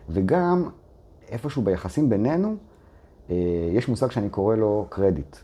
[0.09, 0.68] וגם
[1.29, 2.55] איפשהו ביחסים בינינו,
[3.31, 3.37] אה,
[3.72, 5.37] יש מושג שאני קורא לו קרדיט.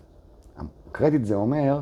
[0.92, 1.80] קרדיט זה אומר,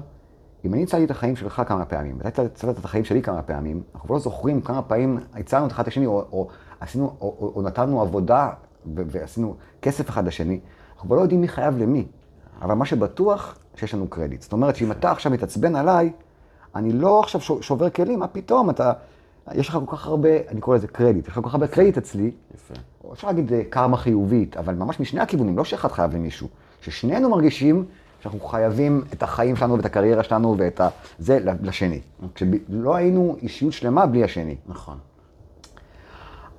[0.64, 3.83] אם אני הצלתי את החיים שלך כמה פעמים, ואתה הצלת את החיים שלי כמה פעמים,
[3.94, 6.48] אנחנו לא זוכרים כמה פעמים הצלנו את אחד את השני, או, או,
[6.81, 8.51] עשינו, או, או, או נתנו עבודה
[8.94, 10.61] ועשינו כסף אחד לשני,
[10.96, 12.07] אנחנו לא יודעים מי חייב למי.
[12.62, 14.42] אבל מה שבטוח, שיש לנו קרדיט.
[14.42, 16.12] זאת אומרת שאם אתה עכשיו מתעצבן עליי,
[16.74, 18.92] אני לא עכשיו שובר כלים, מה פתאום, אתה,
[19.53, 21.98] יש לך כל כך הרבה, אני קורא לזה קרדיט, יש לך כל כך הרבה קרדיט
[21.98, 22.74] אצלי, יפה.
[23.12, 26.48] אפשר להגיד אה, קרמה חיובית, אבל ממש משני הכיוונים, לא שאחד חייב למישהו.
[26.81, 27.85] ששנינו מרגישים
[28.20, 30.88] שאנחנו חייבים את החיים שלנו ואת הקריירה שלנו ואת ה...
[31.18, 32.01] זה לשני.
[32.35, 34.57] כשלא היינו אישיות שלמה בלי השני.
[34.66, 34.98] נכון.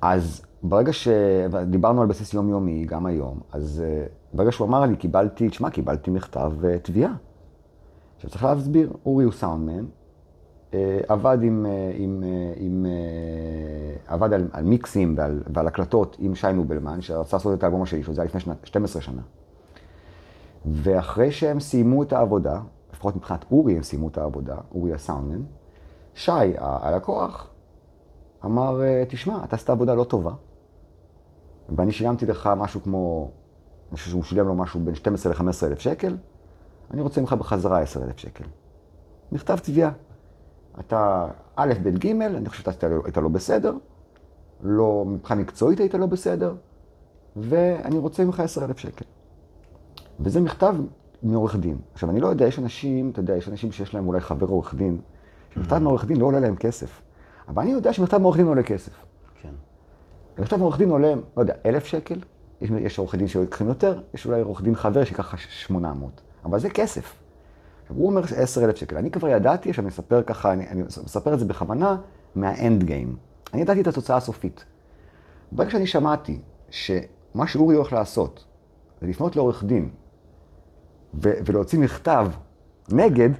[0.00, 5.48] אז ברגע שדיברנו על בסיס יומיומי, גם היום, אז אה, ברגע שהוא אמר לי, קיבלתי,
[5.48, 7.14] תשמע, קיבלתי מכתב אה, תביעה.
[8.16, 9.84] עכשיו צריך להסביר, אורי הוא סאונדמן,
[10.74, 12.24] אה, עבד עם, עם,
[12.56, 12.86] עם
[14.06, 18.02] עבד על, על מיקסים ועל, ועל הקלטות עם שי נובלמן, שרצה לעשות את האלבום השני
[18.02, 19.22] שלו, זה היה לפני שנה, 12 שנה.
[20.66, 22.60] ואחרי שהם סיימו את העבודה,
[22.92, 25.42] לפחות מבחינת אורי הם סיימו את העבודה, אורי הסאונדמן,
[26.14, 27.50] שי, הלקוח,
[28.44, 30.32] אמר, תשמע, אתה עשית עבודה לא טובה,
[31.76, 33.30] ואני שילמתי לך משהו כמו,
[33.90, 36.16] אני חושב שהוא שילם לו משהו בין 12 ל-15 אלף שקל,
[36.90, 38.44] אני רוצה ממך בחזרה 10 אלף שקל.
[39.32, 39.90] מכתב תביעה.
[40.80, 43.74] אתה א', ב', ג', אני חושב שאתה היית- לא בסדר,
[44.62, 46.54] לא, מבחינה מקצועית היית לא בסדר,
[47.36, 49.04] ואני רוצה ממך 10 אלף שקל.
[50.20, 50.74] וזה מכתב
[51.22, 51.78] מעורך דין.
[51.92, 54.74] עכשיו, אני לא יודע, יש אנשים, אתה יודע, יש אנשים שיש להם אולי חבר עורך
[54.74, 55.00] דין,
[55.54, 57.02] שמכתב מעורך דין לא עולה להם כסף.
[57.48, 58.92] אבל אני יודע שמכתב מעורך דין עולה כסף.
[60.40, 62.18] מכתב מעורך דין עולה, לא יודע, אלף שקל,
[62.60, 66.70] יש, יש עורכי דין שלוקחים יותר, יש אולי עורך דין חבר שיקח 800, אבל זה
[66.70, 67.14] כסף.
[67.82, 68.96] עכשיו, הוא אומר 10 אלף שקל.
[68.96, 71.96] אני כבר ידעתי, עכשיו אני מספר ככה, אני, אני מספר את זה בכוונה,
[72.34, 73.16] מהאנד גיים.
[73.54, 74.64] אני ידעתי את התוצאה הסופית.
[75.52, 76.38] ברגע שאני שמעתי
[76.70, 78.44] שמה שאורי הולך לעשות,
[79.00, 79.88] זה לפנות לעורך דין,
[81.14, 82.28] ו- ולהוציא מכתב
[82.92, 83.30] נגד,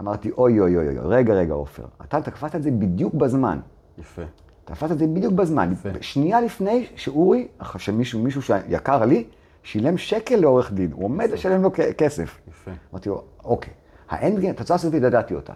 [0.00, 3.60] אמרתי, אוי אוי אוי אוי, רגע רגע עופר, אתה תקפת את זה בדיוק בזמן.
[3.98, 4.22] יפה.
[4.70, 5.72] תפסת את זה בדיוק בזמן.
[5.72, 5.88] יפה.
[6.00, 9.24] שנייה לפני שאורי, שמישהו, מישהו שיקר לי,
[9.62, 10.92] שילם שקל לעורך דין.
[10.92, 12.38] הוא עומד לשלם לו כסף.
[12.48, 12.70] יפה.
[12.92, 13.72] אמרתי לו, אוקיי,
[14.08, 15.52] האנדגן, התוצאה הסופית ידעתי אותה.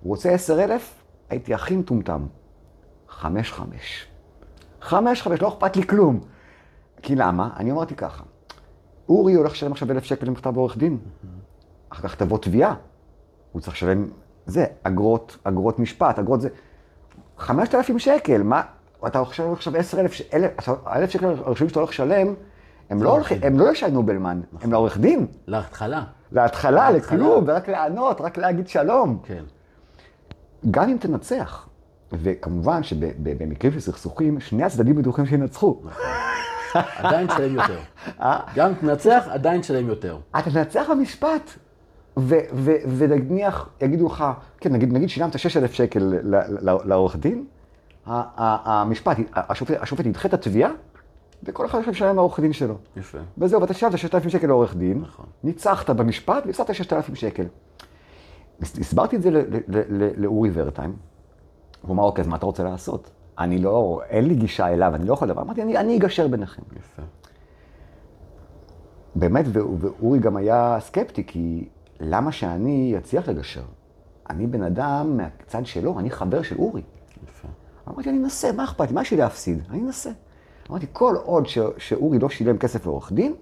[0.00, 0.94] הוא רוצה עשר אלף,
[1.30, 2.26] הייתי הכי מטומטם.
[3.08, 4.06] חמש חמש.
[4.80, 6.20] חמש חמש, לא אכפת לי כלום.
[7.02, 7.50] כי למה?
[7.56, 8.24] אני אמרתי ככה,
[9.08, 10.98] אורי הולך לשלם עכשיו אלף שקל למכתב עורך דין.
[11.88, 12.74] אחר כך תבוא תביעה.
[13.52, 14.08] הוא צריך לשלם,
[14.46, 16.48] זה, אגרות, אגרות משפט, אגרות זה.
[17.38, 18.62] חמשת אלפים שקל, מה?
[19.06, 22.34] אתה עכשיו עכשיו עשר אלף, שקל הראשונים שאתה הולך לשלם,
[22.90, 25.26] הם לא הולכים, הם לא לשי נובלמן, הם לעורך דין.
[25.46, 26.02] להתחלה.
[26.32, 26.90] להתחלה.
[26.90, 29.18] לכלום, ורק לענות, רק להגיד שלום.
[29.22, 29.44] כן.
[30.70, 31.68] גם אם תנצח,
[32.12, 35.82] וכמובן שבמקרים של סכסוכים, שני הצדדים בטוחים שינצחו.
[36.96, 37.78] עדיין תשלם יותר.
[38.20, 38.40] אה?
[38.54, 40.18] גם תנצח, עדיין תשלם יותר.
[40.30, 41.50] אתה אתה תנצח במשפט,
[42.98, 44.24] ונניח, יגידו לך,
[44.60, 46.14] כן, נגיד, נגיד שילמת 6,000 שקל
[46.84, 47.44] לעורך דין,
[48.06, 50.70] המשפט, השופט, השופט ידחה את התביעה,
[51.42, 52.74] וכל אחד עכשיו ישלם לעורך דין שלו.
[52.96, 53.18] יפה.
[53.38, 55.26] וזהו, ואתה שילמת 6,000 שקל לעורך דין, נכון.
[55.44, 57.46] ניצחת במשפט והפסדת 6,000 שקל.
[58.62, 59.30] הס- הסברתי את זה
[60.16, 60.96] לאורי ורטיים,
[61.82, 63.10] הוא אמר, אוקיי, אז מה אתה רוצה לעשות?
[63.38, 65.42] אני לא, אין לי גישה אליו, אני לא יכול לדבר.
[65.42, 66.62] אמרתי, אני, אני אגשר ביניכם.
[66.76, 67.02] יפה.
[69.14, 71.68] באמת, ואורי גם היה סקפטי, כי
[72.06, 73.62] למה שאני אצליח לגשר?
[74.30, 76.82] אני בן אדם מהצד שלו, אני חבר של אורי.
[77.24, 77.48] יפה.
[77.88, 78.94] אמרתי, אני אנסה, מה אכפת לי?
[78.94, 79.62] מה יש לי להפסיד?
[79.70, 80.10] אני אנסה.
[80.70, 83.34] אמרתי, כל עוד ש- שאורי לא שילם כסף לעורך דין,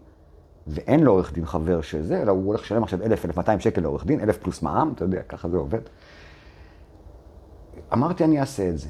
[0.66, 4.07] ואין לו עורך דין חבר שזה, אלא הוא הולך לשלם עכשיו 1,000, 1,200 שקל לעורך
[4.07, 5.81] דין, 1,000 פלוס מע"מ, אתה יודע, ככה זה עובד.
[7.92, 8.88] אמרתי, אני אעשה את זה.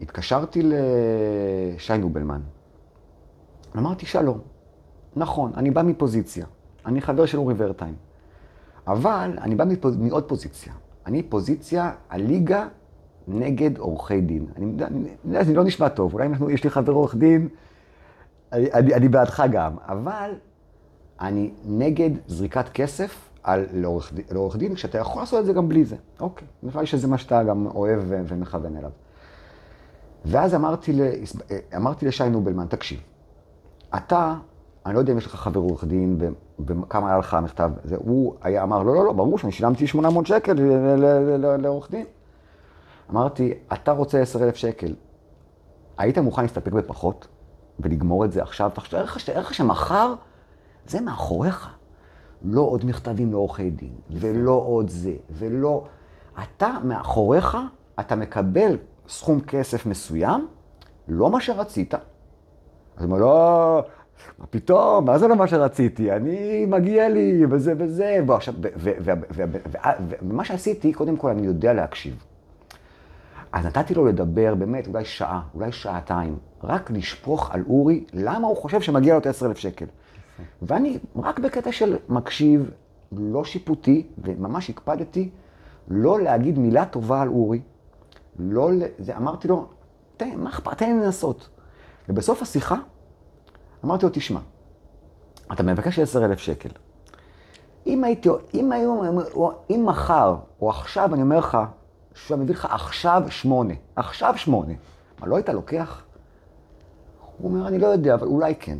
[0.00, 2.40] התקשרתי לשי נובלמן,
[3.78, 4.38] אמרתי, שלום,
[5.16, 6.46] נכון, אני בא מפוזיציה,
[6.86, 7.94] אני חבר של אורי ורטיים,
[8.86, 9.96] אבל אני בא מפוז...
[9.96, 10.72] מעוד פוזיציה.
[11.06, 12.66] אני פוזיציה הליגה
[13.28, 14.46] נגד עורכי דין.
[14.56, 14.66] אני
[15.24, 17.48] יודע, זה לא נשמע טוב, אולי אנחנו, יש לי חבר עורך דין,
[18.52, 20.30] אני, אני, אני בעדך גם, אבל
[21.20, 25.84] אני נגד זריקת כסף על, לעורך, לעורך דין, כשאתה יכול לעשות את זה גם בלי
[25.84, 25.96] זה.
[26.20, 28.90] אוקיי, נראה לי שזה מה שאתה גם אוהב ו- ומכוון אליו.
[30.24, 31.02] ואז אמרתי, ל,
[31.76, 33.00] אמרתי לשי נובלמן, תקשיב,
[33.96, 34.34] אתה,
[34.86, 36.18] אני לא יודע אם יש לך חבר עורך דין
[36.58, 40.26] וכמה היה לך המכתב, זה, הוא היה אמר, לא, לא, לא, ברור שאני שילמתי 800
[40.26, 40.54] שקל
[41.58, 42.06] לעורך דין.
[43.10, 44.94] אמרתי, אתה רוצה 10,000 שקל,
[45.98, 47.28] היית מוכן להסתפק בפחות
[47.80, 48.70] ולגמור את זה עכשיו?
[48.74, 49.00] תחשוב,
[49.34, 50.14] ערך שמחר
[50.86, 51.70] זה מאחוריך.
[52.42, 55.84] לא עוד מכתבים לעורכי דין, ולא עוד זה, ולא...
[56.42, 57.56] אתה מאחוריך,
[58.00, 58.76] אתה מקבל
[59.08, 60.48] סכום כסף מסוים,
[61.08, 61.94] לא מה שרצית.
[61.94, 62.00] אז
[62.96, 63.82] הוא אומר, לא,
[64.38, 66.12] מה פתאום, מה זה לא מה שרציתי?
[66.12, 68.18] אני, מגיע לי, וזה וזה.
[68.26, 72.24] בוא, עכשיו, ו- ו- ו- ו- ו- ו- ומה שעשיתי, קודם כל, אני יודע להקשיב.
[73.52, 78.56] אז נתתי לו לדבר באמת אולי שעה, אולי שעתיים, רק לשפוך על אורי למה הוא
[78.56, 79.86] חושב שמגיע לו את 10,000 שקל.
[80.62, 82.70] ואני רק בקטע של מקשיב,
[83.12, 85.30] לא שיפוטי, וממש הקפדתי
[85.88, 87.60] לא להגיד מילה טובה על אורי.
[88.38, 89.66] לא, זה, אמרתי לו,
[90.16, 91.48] תן, מה אכפת, תן לי לנסות.
[92.08, 92.76] ובסוף השיחה,
[93.84, 94.40] אמרתי לו, תשמע,
[95.52, 96.68] אתה מבקש 10,000 שקל.
[97.86, 99.18] אם הייתי, אם היום,
[99.70, 101.58] אם מחר, או עכשיו, אני אומר לך,
[102.14, 104.72] שהוא מביא לך עכשיו שמונה, עכשיו שמונה,
[105.20, 106.02] מה, לא היית לוקח?
[107.38, 108.78] הוא אומר, אני לא יודע, אבל אולי כן.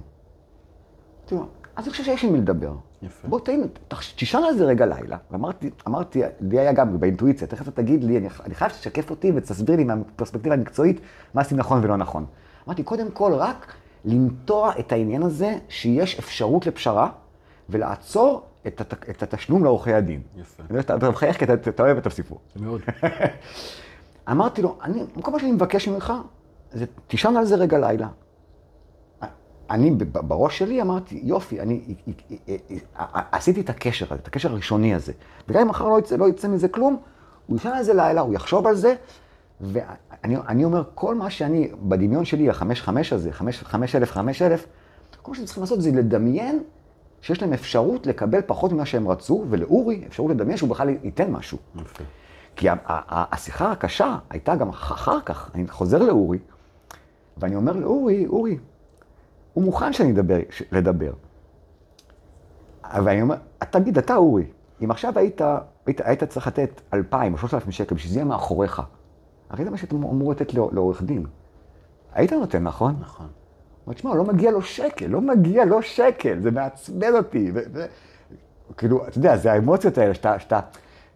[1.27, 2.73] לו, אז אני חושב שיש עם מי לדבר.
[3.03, 3.29] יפה.
[3.29, 3.41] בוא
[3.89, 5.17] תחש- תישן על זה רגע לילה.
[5.31, 9.33] ואמרתי, אמרתי, לי היה גם באינטואיציה, תכף אתה תגיד לי, אני, אני חייב שתשקף אותי
[9.35, 11.01] ותסביר לי מהפרספקטיבה המקצועית
[11.35, 12.27] מה עושים נכון ולא נכון.
[12.67, 13.73] אמרתי, קודם כל, רק
[14.05, 17.11] לנטוע את העניין הזה שיש אפשרות לפשרה,
[17.69, 20.21] ולעצור את, הת, את התשלום לעורכי הדין.
[20.37, 20.63] יפה.
[20.63, 22.39] אני יודע שאתה אתה מחייך כי אתה, אתה אוהב את הסיפור.
[22.57, 22.81] מאוד.
[24.31, 26.13] אמרתי לו, אני, כל מה שאני מבקש ממך,
[26.73, 28.09] זה תישן על זה רגע לילה.
[29.71, 31.95] אני בראש שלי אמרתי, יופי, אני
[33.33, 35.13] עשיתי את הקשר הזה, את הקשר הראשוני הזה.
[35.49, 36.97] וגם אם מחר לא יצא, לא יצא מזה כלום,
[37.47, 38.95] הוא יישן על זה לילה, הוא יחשוב על זה,
[39.61, 44.43] ואני אני אומר, כל מה שאני, בדמיון שלי, החמש חמש הזה, חמש, חמש אלף, חמש
[44.43, 44.67] אלף,
[45.23, 46.63] כל מה שהם צריכים לעשות זה לדמיין
[47.21, 51.59] שיש להם אפשרות לקבל פחות ממה שהם רצו, ולאורי אפשרות לדמיין שהוא בכלל ייתן משהו.
[51.75, 52.05] יפה.
[52.57, 52.69] כי
[53.09, 56.39] השיחה הקשה הייתה גם אחר כך, אני חוזר לאורי,
[57.37, 58.59] ואני אומר לאורי, אורי,
[59.53, 60.39] הוא מוכן שאני אדבר,
[60.73, 61.13] לדבר.
[63.05, 63.37] ואני אומר,
[63.71, 64.45] תגיד, אתה אורי,
[64.85, 65.41] אם עכשיו היית,
[65.87, 68.83] היית, היית צריך לתת 2,000 או 3,000 שקל בשביל שזה יהיה מאחוריך,
[69.55, 71.27] הרי זה מה שאתה אמור לתת לעורך דין.
[72.15, 72.95] היית נותן, נכון?
[73.01, 73.27] נכון.
[73.87, 77.51] אומר, תשמע, לא מגיע לו שקל, לא מגיע לו שקל, זה מעצבן אותי.
[77.55, 77.85] ו- ו-
[78.77, 80.61] כאילו, אתה יודע, זה האמוציות האלה, שאתה, שאתה,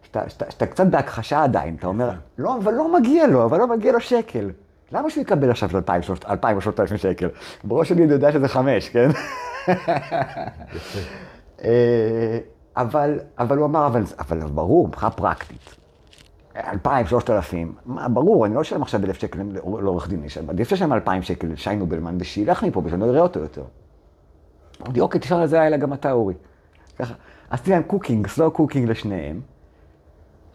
[0.01, 3.67] שאתה, שאתה, שאתה קצת בהכחשה עדיין, אתה אומר, לא, אבל לא מגיע לו, אבל לא
[3.67, 4.51] מגיע לו שקל.
[4.91, 7.29] למה שהוא יקבל עכשיו 2,000 2,000 או 3,000 שקל?
[7.63, 9.09] בראש שלי אני יודע שזה חמש, כן?
[11.63, 12.39] אה,
[12.77, 15.78] אבל, אבל הוא אמר, אבל, אבל ברור, מבחינה פרקטית.
[16.67, 19.39] 2,000, 3,000, מה, ברור, אני לא אשלם עכשיו 1,000 שקל
[19.81, 23.63] לעורך דין, עדיף לשלם 2,000 שקל לשי נובלמן, ושילך מפה, ושאני לא אראה אותו יותר.
[24.81, 26.33] אמרתי, אוקיי, תשאל על זה הלילה גם אתה, אורי.
[26.99, 27.13] ככה,
[27.49, 29.41] עשיתי להם cooking, slow cooking לשניהם.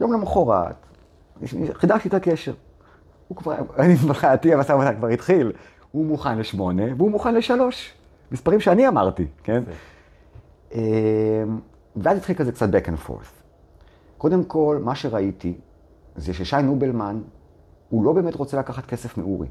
[0.01, 0.77] יום למחרת,
[1.73, 2.53] חידשתי את הקשר.
[3.29, 5.53] הוא כבר, אני מבחינתי, המשא ומתן כבר התחיל.
[5.93, 7.93] הוא מוכן לשמונה, והוא מוכן לשלוש.
[8.33, 9.63] מספרים שאני אמרתי, כן?
[10.73, 10.81] אמ,
[11.97, 13.33] ואז התחיל כזה קצת back and forth.
[14.19, 15.55] קודם כל, מה שראיתי,
[16.17, 17.21] זה ששי נובלמן,
[17.89, 19.49] הוא לא באמת רוצה לקחת כסף מאורי.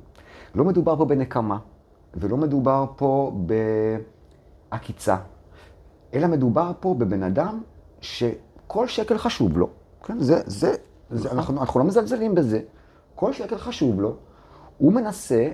[0.56, 1.58] לא מדובר פה בנקמה,
[2.15, 3.32] ולא מדובר פה
[4.71, 5.17] בעקיצה,
[6.13, 7.62] אלא מדובר פה בבן אדם
[8.02, 9.69] שכל שקל חשוב לו.
[10.04, 10.76] כן, זה, זה,
[11.12, 12.60] זה אנחנו, אנחנו לא מזלזלים בזה.
[13.15, 14.15] כל שקל חשוב לו.
[14.78, 15.47] הוא מנסה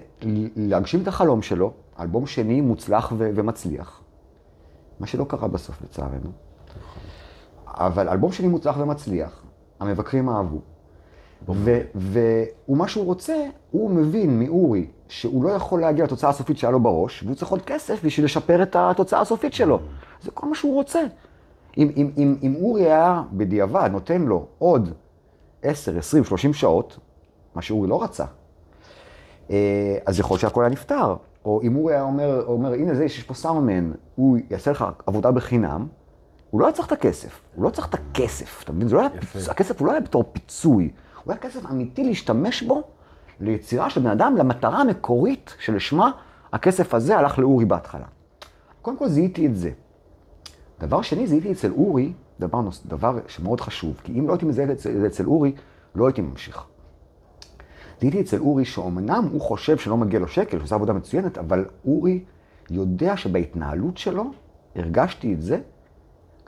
[0.55, 4.01] להגשים את החלום שלו, אלבום שני מוצלח ו- ומצליח.
[4.99, 6.31] מה שלא קרה בסוף, לצערנו.
[7.67, 9.43] אבל אלבום שני מוצלח ומצליח,
[9.79, 10.61] המבקרים אהבו.
[11.47, 13.35] ומה שהוא רוצה,
[13.71, 17.61] הוא מבין מאורי שהוא לא יכול להגיע לתוצאה הסופית שהיה לו בראש, והוא צריך עוד
[17.61, 19.79] כסף בשביל לשפר את התוצאה הסופית שלו.
[20.23, 21.01] זה כל מה שהוא רוצה.
[21.77, 24.93] אם, אם, אם, אם אורי היה בדיעבד נותן לו עוד
[25.63, 26.97] 10, 20, 30 שעות,
[27.55, 28.25] מה שאורי לא רצה,
[29.51, 31.15] אה, אז יכול להיות שהכל היה נפתר.
[31.45, 35.31] או אם אורי היה אומר, אומר הנה זה, יש פה סאונדמן, הוא יעשה לך עבודה
[35.31, 35.87] בחינם,
[36.49, 37.41] הוא לא היה צריך את הכסף.
[37.55, 38.87] הוא לא צריך את הכסף, אתה מבין?
[38.87, 39.09] לא היה
[39.49, 40.91] הכסף הוא לא היה בתור פיצוי.
[41.23, 42.83] הוא היה כסף אמיתי להשתמש בו
[43.39, 46.11] ליצירה של בן אדם, למטרה המקורית שלשמה
[46.53, 48.05] הכסף הזה הלך לאורי בהתחלה.
[48.81, 49.71] קודם כל זיהיתי את זה.
[50.79, 54.71] דבר שני, זיהיתי אצל אורי, דבר, נוס, דבר שמאוד חשוב, כי אם לא הייתי מזהה
[54.71, 55.55] את זה אצל אורי,
[55.95, 56.63] לא הייתי ממשיך.
[57.99, 62.23] זיהיתי אצל אורי שאומנם הוא חושב שלא מגיע לו שקל, שהוא עבודה מצוינת, אבל אורי
[62.69, 64.31] יודע שבהתנהלות שלו,
[64.75, 65.59] הרגשתי את זה,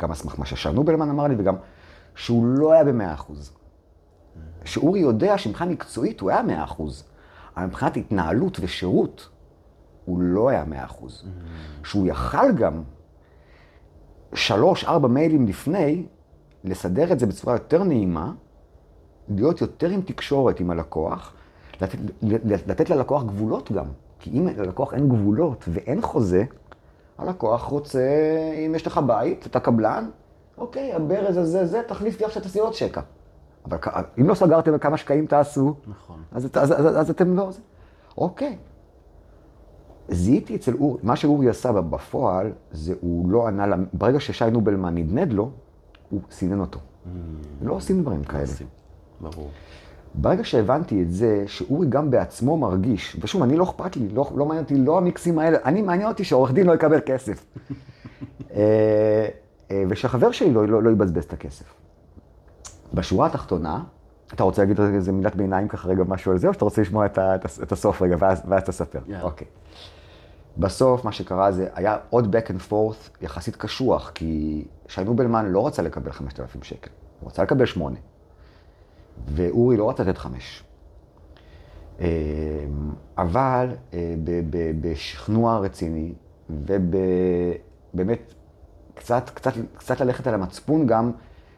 [0.01, 1.55] גם על סמך מה ששנובלמן אמר לי, וגם
[2.15, 3.53] שהוא לא היה במאה אחוז.
[4.65, 7.03] שאורי יודע שמבחינה מקצועית הוא היה מאה אחוז,
[7.57, 9.29] אבל מבחינת התנהלות ושירות,
[10.05, 11.23] הוא לא היה מאה אחוז.
[11.83, 12.83] שהוא יכל גם
[14.33, 16.05] שלוש, ארבע מיילים לפני,
[16.63, 18.31] לסדר את זה בצורה יותר נעימה,
[19.29, 21.33] להיות יותר עם תקשורת עם הלקוח,
[21.81, 21.97] לתת,
[22.67, 23.85] לתת ללקוח גבולות גם.
[24.19, 26.43] כי אם ללקוח אין גבולות ואין חוזה,
[27.17, 28.07] הלקוח רוצה,
[28.65, 30.09] אם יש לך בית, אתה קבלן,
[30.57, 33.01] אוקיי, הברז הזה, זה, תחליף לי עכשיו, תעשי עוד שקע.
[33.65, 33.77] אבל
[34.19, 36.21] אם לא סגרתם כמה שקעים תעשו, נכון.
[36.31, 37.49] אז, אז, אז, אז אתם לא...
[38.17, 38.57] אוקיי.
[40.09, 45.33] זיהיתי אצל אורי, מה שאורי עשה בפועל, זה הוא לא ענה, ברגע ששי נובלמן נדנד
[45.33, 45.51] לו,
[46.09, 46.79] הוא סינן אותו.
[46.79, 47.09] Mm.
[47.61, 48.45] לא עושים דברים כאלה.
[49.21, 49.49] ברור.
[50.13, 54.45] ברגע שהבנתי את זה, שאורי גם בעצמו מרגיש, ושוב, אני לא אכפת לי, לא, לא
[54.45, 57.45] מעניין אותי, לא המיקסים האלה, אני מעניין אותי שעורך דין לא יקבל כסף.
[58.55, 59.27] אה,
[59.71, 61.65] אה, ושהחבר שלי לא, לא, לא יבזבז את הכסף.
[62.93, 63.83] בשורה התחתונה,
[64.33, 67.05] אתה רוצה להגיד איזה מילת ביניים ככה רגע משהו על זה, או שאתה רוצה לשמוע
[67.05, 68.99] את, ה, את הסוף רגע, ואז, ואז תספר?
[68.99, 69.21] Yeah.
[69.21, 69.47] אוקיי.
[70.57, 75.67] בסוף, מה שקרה זה, היה עוד back and forth יחסית קשוח, כי שי נובלמן לא
[75.67, 77.95] רצה לקבל 5,000 שקל, הוא רצה לקבל 8.
[79.27, 80.63] ואורי לא רצה לתת 5.
[81.99, 82.07] אה,
[83.17, 84.15] אבל אה,
[84.81, 86.13] בשכנוע רציני,
[86.49, 88.33] ובאמת
[88.93, 91.11] קצת, קצת, קצת ללכת על המצפון גם,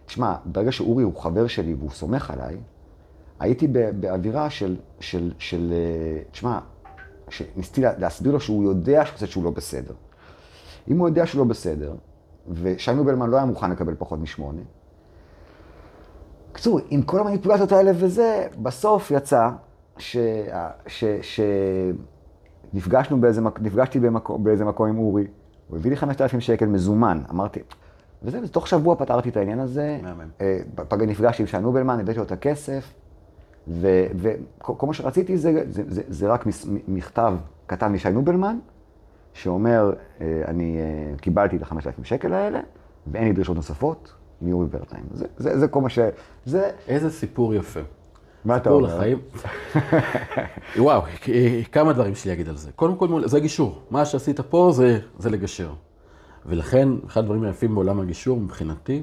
[0.05, 2.57] תשמע, ברגע שאורי הוא חבר שלי והוא סומך עליי,
[3.39, 3.67] הייתי
[3.99, 6.59] באווירה של, של, של, אה, תשמע,
[7.29, 9.93] שניסיתי להסביר לו שהוא יודע שהוא, שהוא לא בסדר.
[10.87, 11.93] אם הוא יודע שהוא לא בסדר,
[12.49, 14.61] ושי נובלמן לא היה מוכן לקבל פחות משמונה,
[16.51, 19.49] בקיצור, עם כל המניפולציות האלה וזה, בסוף יצא
[22.73, 25.27] שנפגשנו באיזה, נפגשתי במקום, באיזה מקום עם אורי,
[25.67, 27.59] הוא הביא לי 5,000 שקל מזומן, אמרתי,
[28.23, 29.99] וזה, תוך שבוע פתרתי את העניין הזה.
[30.03, 30.29] מהמם.
[30.41, 32.93] אה, פגע, נפגשתי עם שי נובלמן, הבאתי לו את הכסף,
[33.67, 36.45] וכל מה שרציתי זה, זה, זה, זה רק
[36.87, 37.33] מכתב
[37.67, 38.59] קטן משי נובלמן,
[39.33, 42.59] שאומר, אה, אני אה, קיבלתי את ה-5,000 שקל האלה,
[43.07, 45.03] ואין לי דרישות נוספות, מאורי ורטיים.
[45.13, 45.99] זה, זה, זה כל מה ש...
[46.45, 46.69] זה...
[46.87, 47.79] איזה סיפור יפה.
[48.45, 48.95] מה אתה אומר?
[48.95, 49.19] לחיים.
[50.77, 51.01] וואו,
[51.71, 52.71] כמה דברים שלי להגיד על זה.
[52.71, 53.81] קודם כל, זה גישור.
[53.89, 55.73] מה שעשית פה זה, זה לגשר.
[56.45, 59.01] ולכן, אחד הדברים היפים בעולם הגישור מבחינתי,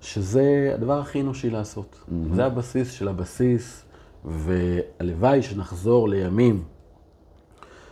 [0.00, 1.96] שזה הדבר הכי אנושי לעשות.
[1.96, 2.34] Mm-hmm.
[2.34, 3.84] זה הבסיס של הבסיס,
[4.24, 6.62] והלוואי שנחזור לימים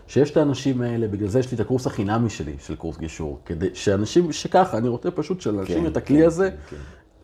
[0.07, 3.39] שיש את האנשים האלה, בגלל זה יש לי את הקורס החינמי שלי, של קורס גישור,
[3.47, 6.77] כדי שאנשים, שככה, אני רוצה פשוט שלאנשים כן, את הכלי כן, הזה, כן.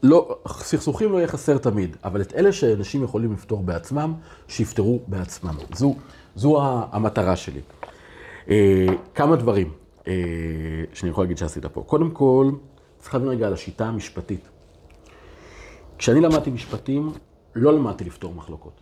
[0.02, 4.14] לא, סכסוכים לא יהיה חסר תמיד, אבל את אלה שאנשים יכולים לפתור בעצמם,
[4.48, 5.54] שיפתרו בעצמם.
[5.74, 5.94] זו,
[6.36, 6.58] זו
[6.92, 7.60] המטרה שלי.
[8.50, 9.72] אה, כמה דברים
[10.92, 11.82] שאני יכול להגיד שעשית פה.
[11.82, 12.50] קודם כל,
[12.98, 14.48] צריך להבין רגע על השיטה המשפטית.
[15.98, 17.12] כשאני למדתי משפטים,
[17.54, 18.80] לא למדתי לפתור מחלוקות.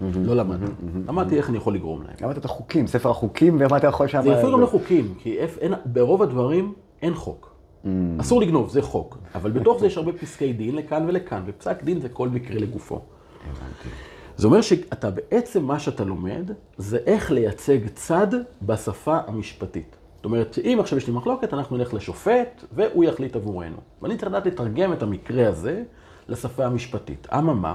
[0.00, 0.72] לא למדתי.
[1.08, 2.14] למדתי איך אני יכול לגרום להם.
[2.20, 4.22] למדת את החוקים, ספר החוקים, ומה אתה יכול שם...
[4.22, 5.36] זה יפה גם לחוקים, כי
[5.86, 7.54] ברוב הדברים אין חוק.
[8.20, 9.18] אסור לגנוב, זה חוק.
[9.34, 13.00] אבל בתוך זה יש הרבה פסקי דין לכאן ולכאן, ופסק דין זה כל מקרה לגופו.
[14.36, 18.26] זה אומר שאתה בעצם, מה שאתה לומד, זה איך לייצג צד
[18.62, 19.96] בשפה המשפטית.
[20.18, 23.76] זאת אומרת, שאם עכשיו יש לי מחלוקת, אנחנו נלך לשופט, והוא יחליט עבורנו.
[24.02, 25.82] ואני צריך לדעת לתרגם את המקרה הזה
[26.28, 27.26] לשפה המשפטית.
[27.32, 27.74] אממה,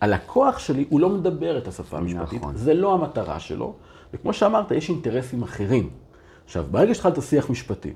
[0.00, 2.56] הלקוח שלי, הוא לא מדבר את השפה המשפטית, נכון.
[2.56, 3.74] זה לא המטרה שלו,
[4.14, 5.90] וכמו שאמרת, יש אינטרסים אחרים.
[6.44, 7.92] עכשיו, ברגע שהתחלת שיח משפטי,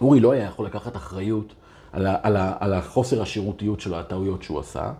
[0.00, 1.54] אורי לא היה יכול לקחת אחריות
[1.92, 4.92] על, ה, על, ה, על החוסר השירותיות שלו, הטעויות שהוא עשה,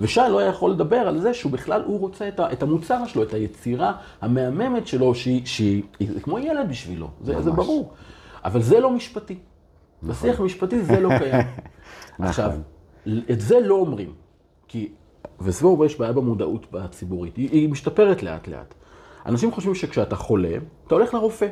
[0.00, 3.06] ושי לא היה יכול לדבר על זה שהוא בכלל, הוא רוצה את, ה, את המוצר
[3.06, 7.50] שלו, את היצירה המהממת שלו, שהיא, שהיא זה כמו ילד בשבילו, זה, זה.
[7.50, 7.92] ברור.
[8.44, 9.38] אבל זה לא משפטי.
[10.02, 11.46] בשיח המשפטי זה לא קיים.
[12.18, 12.52] עכשיו,
[13.30, 14.12] את זה לא אומרים,
[14.68, 14.92] כי,
[15.40, 18.74] וסביבו יש בעיה במודעות הציבורית, היא, היא משתפרת לאט לאט.
[19.26, 21.48] אנשים חושבים שכשאתה חולה, אתה הולך לרופא.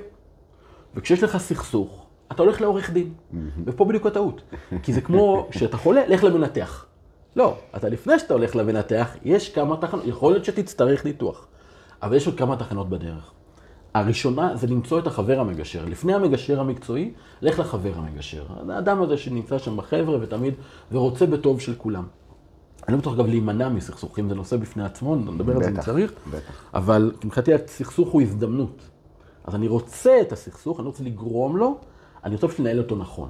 [0.94, 3.12] וכשיש לך סכסוך, אתה הולך לעורך דין.
[3.64, 4.42] ופה בדיוק הטעות.
[4.82, 6.86] כי זה כמו שאתה חולה, לך למנתח.
[7.36, 11.46] לא, אתה לפני שאתה הולך למנתח, יש כמה תחנות, יכול להיות שתצטרך ניתוח,
[12.02, 13.32] אבל יש עוד כמה תחנות בדרך.
[13.94, 15.84] הראשונה זה למצוא את החבר המגשר.
[15.84, 17.12] לפני המגשר המקצועי,
[17.42, 18.44] לך לחבר המגשר.
[18.68, 20.54] האדם הזה שנמצא שם בחבר'ה ותמיד,
[20.92, 22.04] ורוצה בטוב של כולם.
[22.88, 26.12] אני לא בטוח גם להימנע מסכסוכים, זה נושא בפני עצמו, נדבר על זה אם צריך.
[26.30, 26.70] בטח.
[26.74, 28.82] אבל מבחינתי הסכסוך הוא הזדמנות.
[29.44, 31.78] אז אני רוצה את הסכסוך, אני רוצה לגרום לו,
[32.24, 33.28] אני רוצה פשוט לנהל אותו נכון.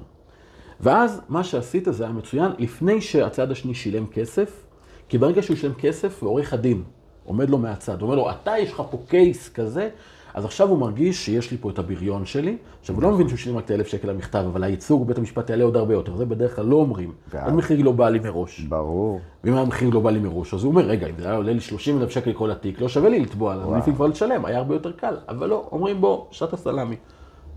[0.79, 4.65] ואז מה שעשית זה היה מצוין, לפני שהצד השני שילם כסף,
[5.09, 6.83] כי ברגע שהוא שילם כסף, ועורך הדין
[7.25, 9.89] עומד לו מהצד, אומר לו, אתה יש לך פה קייס כזה,
[10.33, 12.57] אז עכשיו הוא מרגיש שיש לי פה את הבריון שלי.
[12.79, 15.49] עכשיו, הוא לא מבין שהוא שילם רק את האלף שקל למכתב, אבל הייצוג בבית המשפט
[15.49, 17.13] יעלה עוד הרבה יותר, זה בדרך כלל לא אומרים.
[17.47, 18.59] אין מחיר גלובלי מראש.
[18.59, 19.19] ברור.
[19.43, 22.01] ואם היה מחיר גלובלי מראש, אז הוא אומר, רגע, אם זה היה עולה לי 30
[22.01, 24.91] אלף שקל כל התיק, לא שווה לי לתבוע, אז עדיף כבר לשלם, היה הרבה יותר
[24.91, 25.17] קל.
[25.29, 26.95] אבל לא, אומרים בוא, שעת הסלאמי,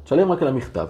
[0.05, 0.87] תשלם רק על המכתב.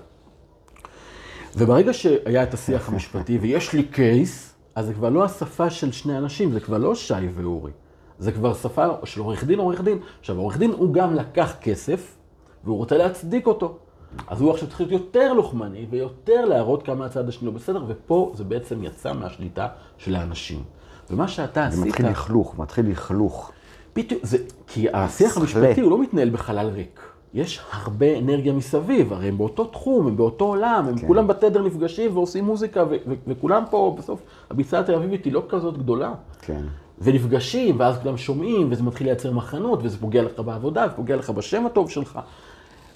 [1.57, 6.18] וברגע שהיה את השיח המשפטי ויש לי קייס, אז זה כבר לא השפה של שני
[6.18, 7.72] אנשים, זה כבר לא שי ואורי.
[8.18, 9.98] זה כבר שפה של עורך דין, עורך דין.
[10.20, 12.16] עכשיו, העורך דין הוא גם לקח כסף,
[12.64, 13.78] והוא רוצה להצדיק אותו.
[14.26, 18.32] אז הוא עכשיו צריך להיות יותר לוחמני ויותר להראות כמה הצד השני לא בסדר, ופה
[18.34, 20.62] זה בעצם יצא מהשליטה של האנשים.
[21.11, 23.53] ומה שאתה זה עשית, מתחיל לכלוך, מתחיל לכלוך.
[23.92, 25.36] פתאום, זה, כי השיח.
[25.36, 27.11] המשפטי הוא לא מתנהל בחלל ריק.
[27.35, 31.07] יש הרבה אנרגיה מסביב, הרי הם באותו תחום, הם באותו עולם, הם כן.
[31.07, 35.43] כולם בתדר נפגשים ועושים מוזיקה, ו- ו- וכולם פה, בסוף, הביצה התל אביבית היא לא
[35.49, 36.14] כזאת גדולה.
[36.43, 36.62] כן.
[36.99, 41.66] ונפגשים, ואז כולם שומעים, וזה מתחיל לייצר מחנות, וזה פוגע לך בעבודה, ופוגע לך בשם
[41.66, 42.18] הטוב שלך.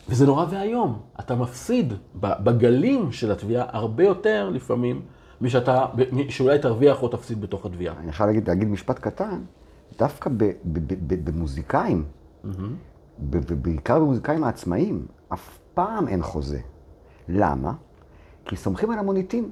[0.09, 0.99] וזה נורא ואיום.
[1.21, 5.03] אתה מפסיד בגלים של התביעה הרבה יותר לפעמים,
[5.41, 5.87] משאתה,
[6.29, 7.95] שאולי תרוויח או תפסיד בתוך התביעה.
[8.01, 9.41] אני יכול להגיד, להגיד משפט קטן,
[9.99, 10.31] דווקא
[11.25, 12.05] במוזיקאים,
[12.45, 12.49] ב-
[13.19, 16.61] ב- בעיקר במוזיקאים העצמאיים, אף פעם אין חוזה.
[17.29, 17.73] למה?
[18.45, 19.51] כי סומכים על המוניטין.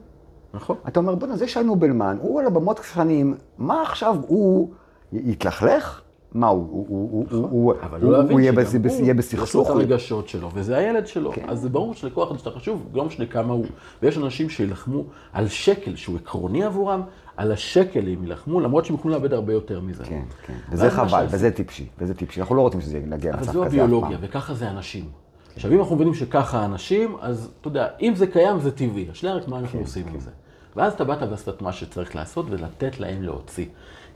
[0.54, 0.76] נכון.
[0.88, 4.70] אתה אומר, בוא'נה, זה שי נובלמן, הוא על הבמות שנים, מה עכשיו הוא
[5.12, 6.02] יתלכלך?
[6.34, 9.70] מה, הוא, הוא, הוא, הוא, הוא, אבל הוא, הוא יהיה, הוא, בסכסוך?
[9.70, 11.32] את הרגשות שלו, וזה הילד שלו.
[11.32, 11.44] כן.
[11.48, 13.66] אז זה ברור שלכוח אדם שאתה חשוב, לא משנה כמה הוא.
[14.02, 17.02] ויש אנשים שילחמו על שקל שהוא עקרוני עבורם,
[17.36, 20.04] על השקל הם יילחמו, למרות שהם יכולים לאבד הרבה יותר מזה.
[20.04, 20.54] כן, כן.
[20.70, 22.40] וזה חבל, וזה טיפשי, וזה טיפשי.
[22.40, 23.80] אנחנו לא רוצים שזה יגיע אבל למצב זו כזה אף פעם.
[23.80, 25.04] הביולוגיה, וככה זה אנשים.
[25.54, 29.06] עכשיו, אם אנחנו מבינים שככה האנשים, אז אתה יודע, אם זה קיים זה טבעי.
[29.10, 30.30] השאלה רק מה אנחנו כן, עושים עם זה.
[30.76, 33.66] ואז אתה באת ועשית את מה שצריך לעשות ולתת להם להוציא.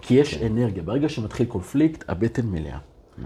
[0.01, 0.47] כי יש כן.
[0.47, 0.83] אנרגיה.
[0.83, 2.79] ברגע שמתחיל קונפליקט, הבטן מלאה.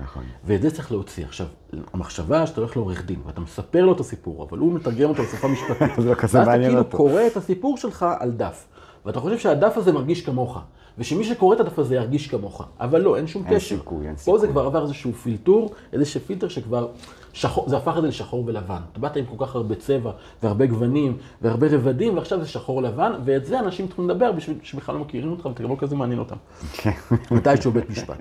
[0.02, 0.22] נכון.
[0.44, 1.24] ואת זה צריך להוציא.
[1.24, 1.46] עכשיו,
[1.92, 5.48] המחשבה שאתה הולך לעורך דין, ואתה מספר לו את הסיפור, אבל הוא מתרגם אותו לשפה
[5.48, 5.90] משפטית.
[6.02, 6.96] זה לא כזה ואז אתה מעניין כאילו אותו.
[6.96, 8.66] קורא את הסיפור שלך על דף.
[9.06, 10.58] ואתה חושב שהדף הזה מרגיש כמוך,
[10.98, 12.62] ושמי שקורא את הדף הזה ירגיש כמוך.
[12.80, 13.76] אבל לא, אין שום אין קשר.
[13.76, 14.40] סיכוי, אין פה סיכוי.
[14.40, 16.88] זה כבר עבר איזשהו פילטור, איזשהו פילטר שכבר,
[17.32, 18.80] שחור, זה הפך את זה לשחור ולבן.
[18.96, 20.10] באת עם כל כך הרבה צבע,
[20.42, 24.94] והרבה גוונים, והרבה רבדים, ועכשיו זה שחור לבן, ואת זה אנשים צריכים לדבר בשביל שבכלל
[24.94, 26.36] לא מכירים אותך, גם לא כזה מעניין אותם.
[26.72, 26.90] כן.
[27.30, 28.16] מתישהו בית משפט.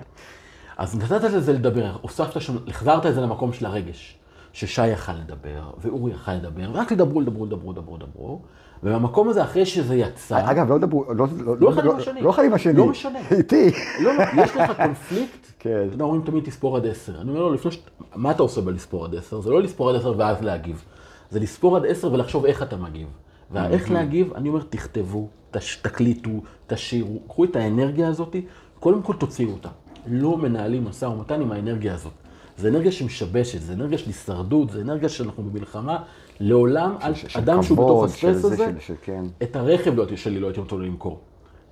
[0.76, 4.18] אז נתת לזה לדבר, הוספת שם, החזרת את זה למקום של הרגש.
[4.52, 8.40] ששי יכל לדבר, ואורי יכל לדבר, ורק תדברו, לדברו, לדברו, לדברו, לדברו,
[8.82, 11.26] ובמקום הזה, אחרי שזה יצא, אגב, לא דברו, לא,
[11.60, 12.22] לא אחד עם השני.
[12.22, 12.72] לא אחד עם השני.
[12.72, 13.18] לא משנה.
[13.30, 13.70] איתי.
[14.00, 15.88] לא, לא, יש לך קונפליקט, כן.
[15.96, 17.20] אתה אומרים תמיד תספור עד עשר.
[17.20, 17.78] אני אומר לו, לפני ש...
[18.14, 19.40] מה אתה עושה בלספור עד עשר?
[19.40, 20.84] זה לא לספור עד עשר ואז להגיב.
[21.30, 23.08] זה לספור עד עשר ולחשוב איך אתה מגיב.
[23.50, 25.76] והאיך להגיב, אני אומר, תכתבו, תש...
[25.76, 26.30] תקליטו,
[26.66, 28.36] תשאירו, קחו את האנרגיה הזאת,
[28.80, 29.68] קודם כל תוציאו אותה.
[30.06, 32.12] לא מנהלים משא ומתן עם האנרגיה הזאת.
[32.56, 35.98] זה אנרגיה שמשבשת, זה אנרגיה של הישרדות, זה אנרגיה שאנחנו במלחמה.
[36.42, 37.14] לעולם, אל...
[37.14, 39.24] של אדם שהוא בתוך זה, הזה, של- של- כן.
[39.42, 41.20] את הרכב לא, שלי לא הייתי נותן לו למכור.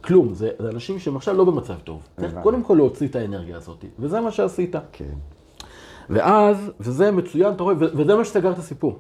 [0.05, 2.01] כלום, זה, זה אנשים שהם עכשיו לא במצב טוב.
[2.21, 2.35] צריך.
[2.43, 4.75] קודם כל להוציא את האנרגיה הזאת, וזה מה שעשית.
[4.93, 5.05] כן.
[6.11, 8.99] ואז, וזה מצוין, אתה רואה, וזה מה שסגר את הסיפור.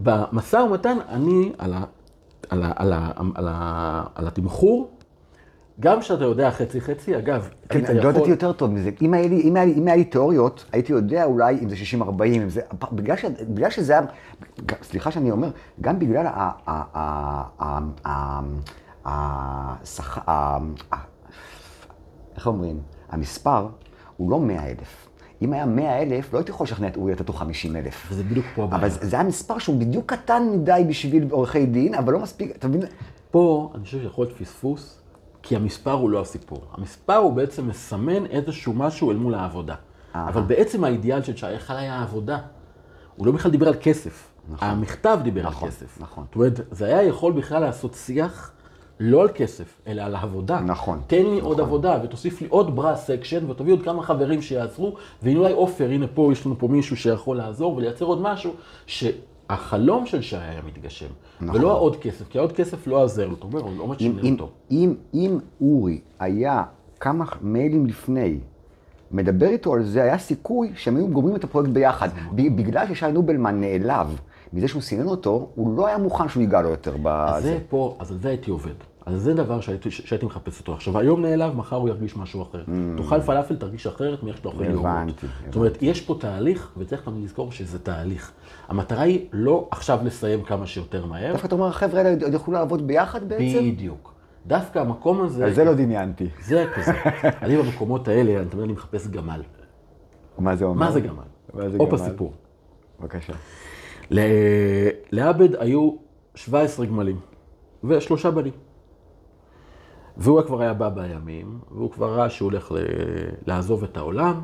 [0.00, 1.84] במשא ומתן, אני, על, ה,
[2.48, 4.90] על, ה, על, ה, על, ה, על התמחור,
[5.82, 8.90] גם כשאתה יודע חצי-חצי, אגב, כן, היית אני לא יכול- ידעתי יותר טוב מזה.
[9.02, 11.76] אם היה לי- אם היה לי- אם היה לי תיאוריות, הייתי יודע אולי אם זה
[11.76, 12.02] 60-40,
[12.42, 12.60] אם זה...
[12.92, 14.02] בגלל ש- בגלל שזה היה...
[14.82, 15.48] סליחה שאני אומר,
[15.80, 16.50] גם בגלל ה...
[22.36, 22.80] איך אומרים?
[23.10, 23.68] המספר
[24.16, 25.08] הוא לא 100 אלף.
[25.42, 28.06] אם היה 100 אלף, לא הייתי יכול לשכנע את אורי לתת לו 50 אלף.
[28.10, 28.80] וזה בדיוק פה הבעיה.
[28.80, 32.56] אבל זה זה היה מספר שהוא בדיוק קטן מדי בשביל עורכי דין, אבל לא מספיק,
[32.56, 32.82] אתה מבין?
[33.30, 35.01] פה אני חושב שיכול להיות פספוס,
[35.42, 36.58] כי המספר הוא לא הסיפור.
[36.72, 39.74] המספר הוא בעצם מסמן איזשהו משהו אל מול העבודה.
[40.14, 40.28] אהה.
[40.28, 42.38] אבל בעצם האידיאל של שי, איך היה העבודה?
[43.16, 44.28] הוא לא בכלל דיבר על כסף.
[44.60, 46.00] המכתב דיבר נכון, על כסף.
[46.00, 46.24] נכון.
[46.24, 48.52] זאת אומרת, זה היה יכול בכלל לעשות שיח
[49.00, 50.60] לא על כסף, אלא על העבודה.
[50.60, 54.96] נכון, תן לי עוד עבודה, ותוסיף לי עוד brass section, ותביא עוד כמה חברים שיעזרו,
[55.22, 58.54] והנה אולי עופר, הנה פה יש לנו פה מישהו שיכול לעזור ולייצר עוד משהו,
[59.48, 61.06] שהחלום של שי היה מתגשם.
[61.40, 61.60] נכון.
[61.60, 64.50] ולא העוד כסף, כי העוד כסף לא עזר לו, אתה אומר, הוא לא משנה אותו.
[64.70, 66.62] אם, אם אורי היה
[67.00, 68.38] כמה מיילים לפני,
[69.10, 72.08] מדבר איתו על זה, היה סיכוי שהם היו גומרים את הפרויקט ביחד.
[72.34, 74.20] בגלל ששי נובלמן נעלב
[74.52, 77.48] מזה שהוא סינן אותו, הוא לא היה מוכן שהוא ייגע לו יותר אז בזה.
[77.48, 78.74] זה פה, אז על זה הייתי עובד.
[79.06, 80.74] אז זה דבר שהייתי, שהייתי מחפש אותו.
[80.74, 82.64] עכשיו, היום נעלב, מחר הוא ירגיש משהו אחר.
[82.96, 84.84] תאכל פלאפל, תרגיש אחרת מאיך שאתה אוכל יוגורט.
[84.84, 84.88] Mm.
[84.88, 88.32] הבנתי, זאת אומרת, יש פה תהליך, וצריך תמיד לזכור שזה תהליך.
[88.68, 91.32] המטרה היא לא עכשיו לסיים כמה שיותר מהר.
[91.32, 93.70] דווקא אתה אומר, החבר'ה האלה עוד יכלו לעבוד ביחד בעצם?
[93.72, 94.12] בדיוק.
[94.46, 96.28] דווקא המקום הזה, על זה לא דמיינתי.
[96.42, 96.92] זה כזה.
[97.42, 99.42] אני במקומות האלה, אני תמיד מחפש גמל.
[100.38, 100.86] מה זה אומר?
[100.86, 101.22] מה זה גמל?
[101.54, 101.94] מה זה גמל?
[101.94, 102.32] הסיפור.
[103.00, 103.32] בבקשה.
[105.12, 105.90] לעבד היו
[106.34, 107.20] 17 גמלים
[107.84, 108.52] ושלושה בנים.
[110.16, 112.76] והוא כבר היה בא בימים, והוא כבר ראה שהוא הולך ל-
[113.46, 114.42] לעזוב את העולם,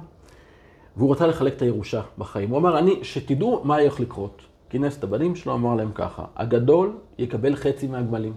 [0.96, 2.50] והוא רצה לחלק את הירושה בחיים.
[2.50, 4.42] הוא אמר, אני, שתדעו מה הולך לקרות.
[4.70, 8.34] כינס את הבנים שלו, אמר להם ככה, הגדול יקבל חצי מהגמלים,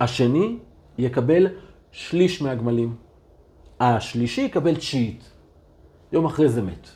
[0.00, 0.58] השני
[0.98, 1.46] יקבל
[1.90, 2.94] שליש מהגמלים,
[3.80, 5.30] השלישי יקבל תשיעית.
[6.12, 6.88] יום אחרי זה מת.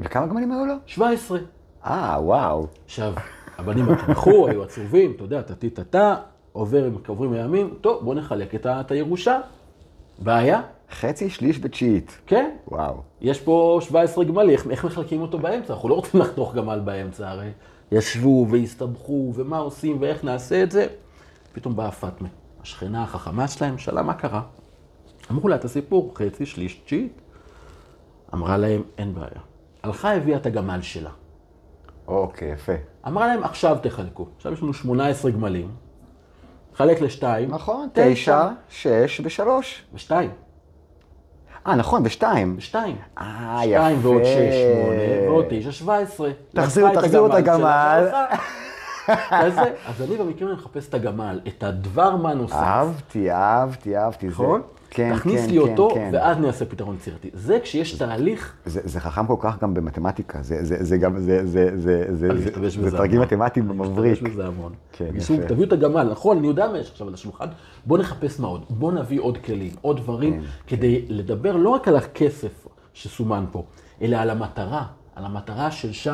[0.00, 0.74] וכמה גמלים היו לו?
[0.86, 1.38] 17.
[1.86, 2.66] אה, וואו.
[2.84, 3.14] עכשיו,
[3.58, 6.16] הבנים התמכו, היו עצובים, אתה יודע, טטי-טטה,
[6.52, 9.40] עובר, עוברים הימים, טוב, בוא נחלק את את הירושה.
[10.18, 10.60] בעיה?
[10.90, 12.18] חצי, שליש ותשיעית.
[12.26, 12.50] כן.
[12.68, 13.02] וואו.
[13.20, 15.74] יש פה 17 גמלים, איך, איך מחלקים אותו באמצע?
[15.74, 17.50] אנחנו לא רוצים לחתוך גמל באמצע, הרי
[17.92, 20.86] ישבו והסתבכו, ומה עושים ואיך נעשה את זה.
[21.52, 22.28] פתאום באה פאטמה,
[22.62, 24.42] השכנה החכמה שלהם, שאלה מה קרה.
[25.30, 27.20] אמרו לה את הסיפור, חצי, שליש, תשיעית.
[28.34, 29.40] אמרה להם, אין בעיה.
[29.82, 31.10] הלכה, הביאה את הגמל שלה.
[32.08, 32.72] אוקיי, יפה.
[33.06, 34.26] אמרה להם, עכשיו תחלקו.
[34.36, 35.68] עכשיו יש לנו 18 גמלים,
[36.74, 37.50] חלק לשתיים.
[37.50, 39.84] נכון, תשע, שש ושלוש.
[39.94, 40.30] ושתיים.
[41.66, 42.54] אה, נכון, ושתיים.
[42.58, 42.96] ושתיים.
[43.18, 44.08] אה, שתיים יפה.
[44.08, 46.28] ועוד שש, שמונה, ועוד תשע, שבע עשרה.
[46.54, 48.08] תחזירו- תחזירו את הגמל.
[49.86, 52.54] אז אני במקרה מחפש את הגמל, את הדבר מה נוסף.
[52.56, 54.26] אהבתי, אהבתי, אהבתי.
[54.26, 54.62] נכון?
[54.90, 56.10] כן, תכניס כן, לי כן, אותו, כן.
[56.12, 57.30] ואז נעשה פתרון יצירתי.
[57.34, 61.46] זה כשיש תהליך, זה, זה חכם כל כך גם במתמטיקה, זה, זה, זה גם, זה,
[61.46, 63.20] זה, זה, זה, אני זה, זה תרגיל.
[63.20, 64.12] מתמטי אני מבריק.
[64.12, 64.72] משתמש בזה המון.
[64.92, 65.48] כן, תגישו, יפה.
[65.48, 67.46] תביאו את הגמל, נכון, אני יודע מה יש עכשיו על השולחן,
[67.86, 71.88] בואו נחפש מה עוד, בואו נביא עוד כלים, עוד דברים, כן, כדי לדבר לא רק
[71.88, 73.64] על הכסף שסומן פה,
[74.02, 74.84] אלא על המטרה,
[75.16, 76.10] על המטרה של שי,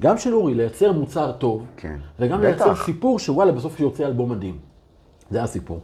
[0.00, 1.96] גם של אורי, לייצר מוצר טוב, כן.
[2.18, 2.46] וגם בטח.
[2.46, 4.58] לייצר סיפור שוואלה, בסוף יוצא אלבום מדהים.
[5.30, 5.80] זה הסיפור.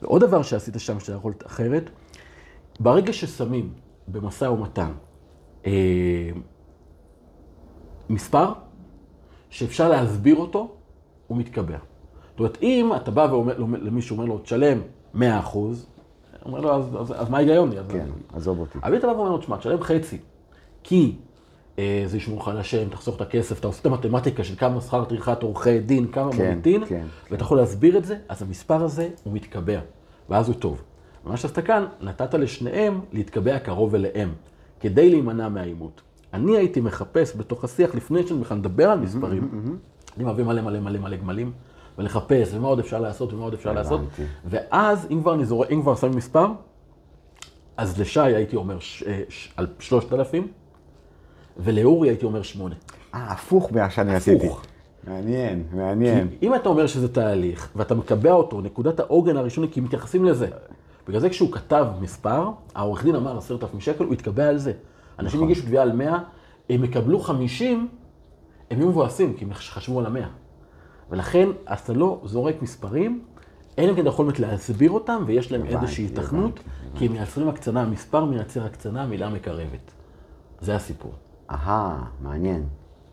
[0.00, 1.90] ועוד דבר שעשית שם שאתה יכול אחרת,
[2.80, 3.72] ברגע ששמים
[4.08, 4.92] במשא ומתן
[5.66, 6.30] אה,
[8.08, 8.52] מספר
[9.50, 10.74] שאפשר להסביר אותו,
[11.26, 11.78] הוא מתקבע.
[12.30, 14.78] זאת אומרת, אם אתה בא ואומר למישהו, אומר לו, תשלם
[15.14, 15.86] 100 אחוז,
[16.44, 17.70] אומר לו, אז, אז, אז מה ההיגיון?
[17.78, 18.78] אז- כן, עזוב אותי.
[18.82, 20.18] אבל אתה בא ואומר לו, תשמע, תשלם חצי,
[20.82, 21.16] כי
[22.06, 25.04] זה ישמור לך על השם, תחסוך את הכסף, אתה עושה את המתמטיקה של כמה שכר
[25.04, 29.08] טרחת עורכי דין, כמה כן, מוניטין, כן, ואתה יכול להסביר את זה, אז המספר הזה
[29.24, 29.78] הוא מתקבע,
[30.28, 30.82] ואז הוא טוב.
[31.26, 34.32] ומה שעשית כאן, נתת לשניהם להתקבע קרוב אליהם,
[34.80, 36.02] כדי להימנע מהעימות.
[36.34, 39.72] אני הייתי מחפש בתוך השיח, לפני שאני בכלל מדבר על מספרים,
[40.16, 41.52] אני מביא מלא מלא מלא מלא גמלים,
[41.98, 44.00] ולחפש, ומה עוד אפשר לעשות, ומה עוד אפשר לעשות.
[44.44, 45.64] ואז, אם כבר, אני זור...
[45.70, 46.46] אם כבר שמים מספר,
[47.76, 49.02] אז לשי הייתי אומר ש...
[49.02, 49.52] אה, ש...
[49.56, 50.48] על 3,000,
[51.58, 52.74] ולאורי הייתי אומר 8.
[53.14, 54.48] אה, הפוך ממה שאני עשיתי.
[55.06, 56.28] מעניין, מעניין.
[56.42, 60.48] אם אתה אומר שזה תהליך, ואתה מקבע אותו, נקודת העוגן הראשוני, כי מתייחסים לזה.
[61.08, 64.72] בגלל זה כשהוא כתב מספר, העורך דין אמר 10,000 שקל, הוא התקבע על זה.
[65.18, 65.50] אנשים נכון.
[65.50, 66.18] הגישו תביעה על 100,
[66.70, 67.88] הם יקבלו 50,
[68.70, 70.26] הם יהיו מבואסים, כי הם חשבו על ה-100.
[71.10, 73.22] ולכן, אתה לא זורק מספרים,
[73.78, 76.60] אין להם יכולת להסביר אותם, ויש להם הבנתי, איזושהי התכנות,
[76.94, 79.92] כי הם מייצרים הקצנה, המספר מייצר הקצנה, המילה מקרבת.
[80.60, 81.12] זה הסיפור.
[81.50, 82.62] אהה, מעניין.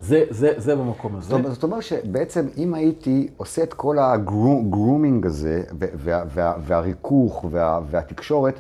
[0.01, 1.29] זה, זה, זה במקום הזה.
[1.29, 7.45] זאת זאת אומרת שבעצם אם הייתי עושה את כל הגרומינג הזה, ו- וה- וה- והריכוך
[7.51, 8.59] וה- והתקשורת,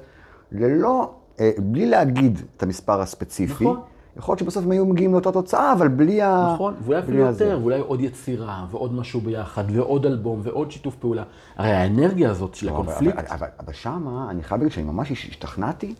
[0.51, 3.79] ללא, אה, בלי להגיד את המספר הספציפי, נכון.
[4.17, 6.51] יכול להיות שבסוף הם היו מגיעים לאותה תוצאה, אבל בלי ה...
[6.53, 7.17] נכון, ואולי אפילו.
[7.19, 11.23] יותר, ואולי עוד יצירה, ועוד משהו ביחד, ועוד אלבום, ועוד שיתוף פעולה.
[11.57, 14.85] הרי האנרגיה הזאת של לא, אבל- הקונפליקט, אבל, אבל, אבל שמה, אני חייב להגיד שאני
[14.87, 15.93] ממש השתכנעתי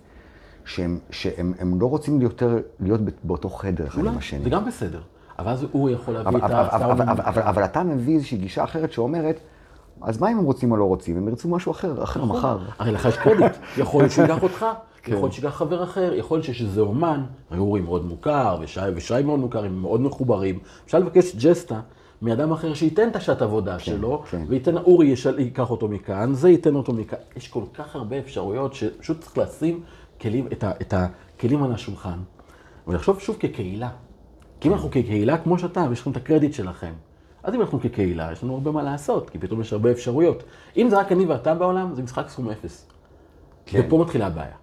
[0.66, 4.44] שהם, שהם הם לא רוצים יותר להיות באותו חדר אחד עם השני.
[4.44, 5.02] זה גם בסדר.
[5.40, 7.02] אבל אז הוא יכול להביא אבל, את אבל, אבל, הסאונד.
[7.02, 9.40] אבל, אבל, אבל אתה מביא איזושהי גישה אחרת שאומרת,
[10.02, 11.18] אז מה אם הם רוצים או לא רוצים?
[11.18, 12.38] הם ירצו משהו אחר, אחר נכון.
[12.38, 12.58] מחר.
[12.80, 14.66] הרי לך יש קרדיט, יכול להיות שייקח אותך,
[15.04, 15.12] כן.
[15.12, 17.24] יכול להיות שייקח חבר אחר, יכול להיות שיש איזה אומן,
[17.58, 20.60] אורי מאוד מוכר, ושי, ושי מאוד מוכר, הם מאוד מחוברים.
[20.86, 21.80] אפשר לבקש ג'סטה
[22.22, 24.44] מאדם אחר שייתן את השעת עבודה שלו, כן.
[24.48, 27.18] וייתן, אורי ישל, ייקח אותו מכאן, זה ייתן אותו מכאן.
[27.36, 29.82] יש כל כך הרבה אפשרויות שפשוט צריך לשים
[30.24, 32.20] כלים, את, ה, את הכלים על השולחן,
[32.88, 33.90] ולחשוב שוב כקהילה.
[34.60, 36.94] כי אם אנחנו כקהילה כמו שאתה, ויש לכם את הקרדיט שלכם,
[37.44, 40.44] אז אם אנחנו כקהילה, יש לנו הרבה מה לעשות, כי פתאום יש הרבה אפשרויות.
[40.78, 42.88] אם זה רק אני ואתה בעולם, זה משחק סכום אפס.
[43.66, 43.84] כן.
[43.88, 44.56] ופה מתחילה הבעיה.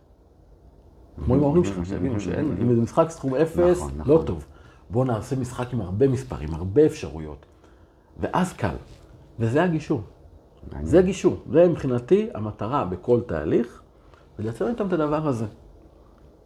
[1.24, 4.26] כמו עם ההורים שלך, שיבינו שאין, אם זה משחק סכום אפס, נכון, לא נכון.
[4.26, 4.44] טוב.
[4.90, 7.46] בואו נעשה משחק עם הרבה מספרים, הרבה אפשרויות.
[8.20, 8.76] ואז קל.
[9.38, 10.02] וזה הגישור.
[10.82, 11.36] זה הגישור.
[11.50, 13.79] זה מבחינתי המטרה בכל תהליך,
[14.40, 15.46] ולייצר איתם את הדבר הזה.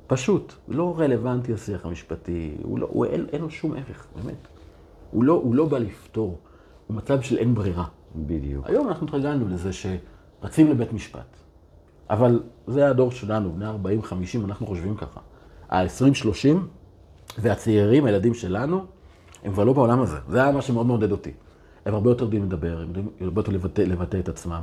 [0.06, 0.52] פשוט.
[0.68, 4.48] לא רלוונטי השיח המשפטי, הוא לא, הוא אין, אין לו שום ערך, באמת.
[5.10, 6.38] הוא לא, הוא לא בא לפתור,
[6.86, 7.84] הוא מצב של אין ברירה.
[8.16, 8.66] בדיוק.
[8.66, 11.36] היום אנחנו התרגלנו לזה שרצים לבית משפט.
[12.10, 15.20] אבל זה הדור שלנו, בני 40-50, אנחנו חושבים ככה.
[15.70, 16.48] ה-20-30
[17.38, 18.84] והצעירים, הילדים שלנו,
[19.44, 20.16] הם כבר לא בעולם הזה.
[20.28, 21.32] זה היה מה שמאוד מעודד אותי.
[21.86, 24.62] הם הרבה יותר יודעים לדבר, הם יודעים הרבה יותר לבטא, לבטא את עצמם.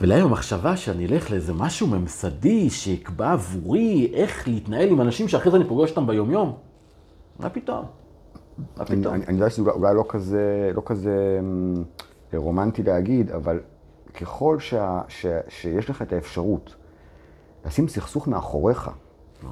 [0.00, 5.56] ולהם המחשבה שאני אלך לאיזה משהו ממסדי שיקבע עבורי איך להתנהל עם אנשים שאחרי זה
[5.56, 6.56] אני פוגש אותם ביומיום,
[7.38, 7.84] מה פתאום?
[8.76, 9.14] מה פתאום?
[9.14, 11.84] אני, אני יודע שזה אולי- אולי לא כזה, לא כזה אמ,
[12.34, 13.60] רומנטי להגיד, אבל
[14.20, 16.74] ככל שה, ש, שיש לך את האפשרות
[17.66, 18.90] לשים סכסוך מאחוריך,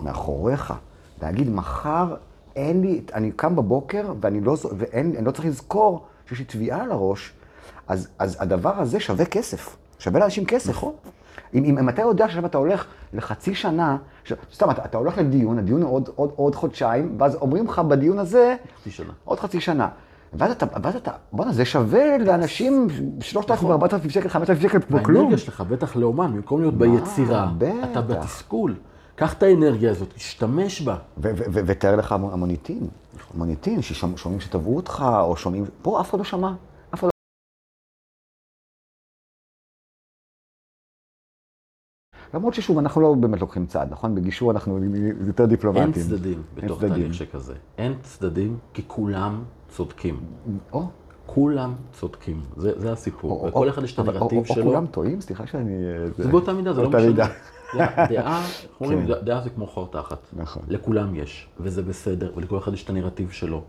[0.02, 0.74] מאחוריך,
[1.22, 2.14] להגיד מחר
[2.56, 6.92] אין לי, אני קם בבוקר ואני לא, ואין, לא צריך לזכור שיש לי תביעה על
[6.92, 7.32] הראש,
[7.88, 10.70] אז, אז הדבר הזה שווה כסף, שווה לאנשים כסף.
[10.70, 10.92] נכון.
[11.54, 14.32] אם, אם, אם אתה יודע שעכשיו אתה הולך לחצי שנה, ש...
[14.54, 18.18] סתם, אתה, אתה הולך לדיון, הדיון הוא עוד, עוד, עוד חודשיים, ואז אומרים לך בדיון
[18.18, 19.12] הזה, חצי שנה.
[19.24, 19.88] עוד חצי שנה.
[20.32, 22.86] ואז אתה, ואז אתה, בואנה, זה שווה לאנשים
[23.20, 25.16] 3,000, 4,000 שקל, 5,000 שקל כמו כלום.
[25.20, 27.50] האנרגיה שלך, בטח לאומן, במקום להיות ביצירה.
[27.92, 28.74] אתה בתסכול.
[29.14, 30.96] קח את האנרגיה הזאת, תשתמש בה.
[31.52, 32.86] ותאר לך המ- המוניטין,
[33.34, 36.52] המוניטין, ששומעים שתבעו אותך, או שומעים, פה אף אחד לא שמע,
[42.34, 44.14] למרות ששוב, אנחנו לא באמת לוקחים צעד, נכון?
[44.14, 44.78] בגישור אנחנו
[45.26, 45.84] יותר דיפלומטיים.
[45.86, 46.80] אין צדדים בתוך.
[46.80, 47.54] תהליך שכזה.
[47.78, 50.20] אין צדדים, כי כולם צודקים.
[50.72, 50.86] או,
[51.26, 52.40] כולם צודקים.
[52.56, 53.30] זה, זה הסיפור.
[53.30, 54.64] או- וכל או- אחד יש את הנרטיב או- או שלו.
[54.64, 55.20] כולם טועים?
[55.20, 55.72] סליחה שאני...
[56.18, 57.12] זה באותה מידה, זה לא משנה.
[57.12, 58.42] דעה-
[58.80, 59.06] אומרים, כן.
[59.06, 60.18] דעה- דעה זה כמו חור תחת.
[60.32, 60.62] נכון.
[60.68, 63.62] לכולם יש, וזה בסדר, ולכל אחד יש את הנרטיב שלו.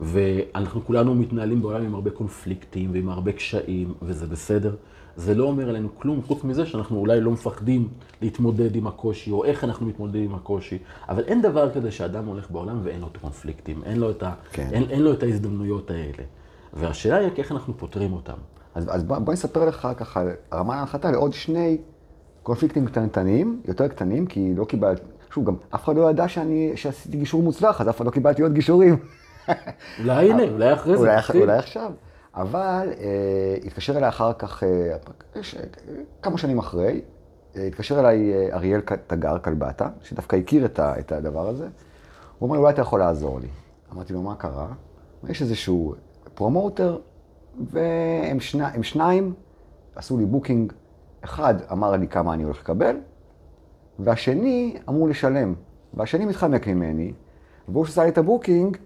[0.00, 4.74] ואנחנו כולנו מתנהלים בעולם עם הרבה קונפליקטים ועם הרבה קשיים, וזה בסדר.
[5.20, 7.88] זה לא אומר עלינו כלום, חוץ מזה שאנחנו אולי לא מפחדים
[8.22, 10.78] להתמודד עם הקושי, או איך אנחנו מתמודדים עם הקושי.
[11.08, 14.32] אבל אין דבר כזה שאדם הולך בעולם ואין לו את הקונפליקטים, אין לו את, ה...
[14.52, 14.68] כן.
[14.72, 16.24] אין, אין לו את ההזדמנויות האלה.
[16.72, 18.36] והשאלה היא איך אנחנו פותרים אותם.
[18.74, 21.78] אז, אז בוא, בוא נספר לך ככה, רמה להנחתה לעוד שני
[22.42, 25.02] קונפליקטים קטנטנים, יותר קטנים, כי לא קיבלתי,
[25.34, 28.42] שוב, גם אף אחד לא ידע שאני, שעשיתי גישור מוצלח, אז אף אחד לא קיבלתי
[28.42, 28.96] עוד גישורים.
[30.00, 31.40] אולי הנה, אולי אחרי זה, אולי.
[31.40, 31.92] אולי עכשיו.
[32.34, 34.96] אבל אה, התקשר אליי אחר כך, אה,
[35.42, 35.54] ש-
[36.22, 37.00] כמה שנים אחרי,
[37.56, 41.68] אה, התקשר אליי אה, אריאל תגר קלבטה, שדווקא הכיר את, ה, את הדבר הזה.
[42.38, 43.48] הוא אומר, אולי אתה יכול לעזור לי.
[43.92, 44.66] אמרתי לו, מה קרה?
[45.28, 45.94] יש איזשהו
[46.34, 46.98] promoter,
[47.70, 49.34] והם שני, שניים
[49.94, 50.72] עשו לי booking.
[51.20, 52.96] אחד אמר לי כמה אני הולך לקבל,
[53.98, 55.54] והשני אמור לשלם.
[55.94, 57.12] והשני מתחמק ממני,
[57.68, 58.76] והוא שעשה לי את ה booking,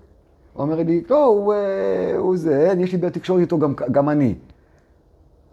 [0.56, 4.34] אומר לי, לא, הוא, אה, הוא זה, יש לי תקשורת איתו גם, גם אני.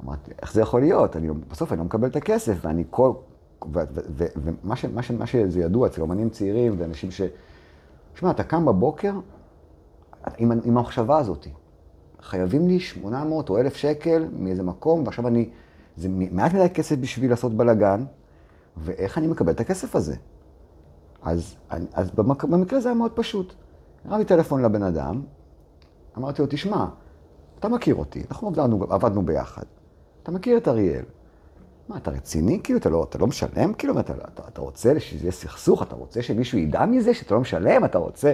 [0.04, 1.16] אמרתי, איך זה יכול להיות?
[1.16, 3.12] אני, לא- בסוף אני לא מקבל את הכסף, ואני כל...
[3.74, 7.22] ומה ש, ש, שזה ידוע אצל אמנים צעירים ואנשים ש...
[8.16, 9.14] שמע, אתה קם בבוקר
[10.38, 11.48] עם, עם המחשבה הזאת.
[12.22, 15.50] חייבים לי 800 או 1,000 שקל מאיזה מקום, ועכשיו אני...
[15.98, 18.04] זה מעט מדי כסף בשביל לעשות בלאגן,
[18.78, 20.16] ואיך אני מקבל את הכסף הזה?
[21.22, 21.56] אז,
[21.94, 23.54] אז במק, במקרה זה היה מאוד פשוט.
[24.06, 25.22] הרמתי טלפון לבן אדם,
[26.18, 26.86] אמרתי לו, תשמע,
[27.60, 29.64] אתה מכיר אותי, אנחנו עבדנו, עבדנו ביחד.
[30.24, 31.04] אתה מכיר את אריאל.
[31.90, 32.60] מה, אתה רציני?
[32.64, 33.74] כאילו, אתה לא, אתה לא משלם?
[33.74, 35.84] כאילו, אתה, אתה, אתה רוצה שזה יהיה סכסוך?
[35.84, 37.86] אתה רוצה שמישהו ידע מזה שאתה לא משלם?
[37.86, 38.34] אתה רוצה...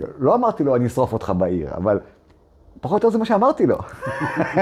[0.00, 2.00] לא אמרתי לו, אני אשרוף אותך בעיר, אבל
[2.80, 3.78] פחות או יותר זה מה שאמרתי לו.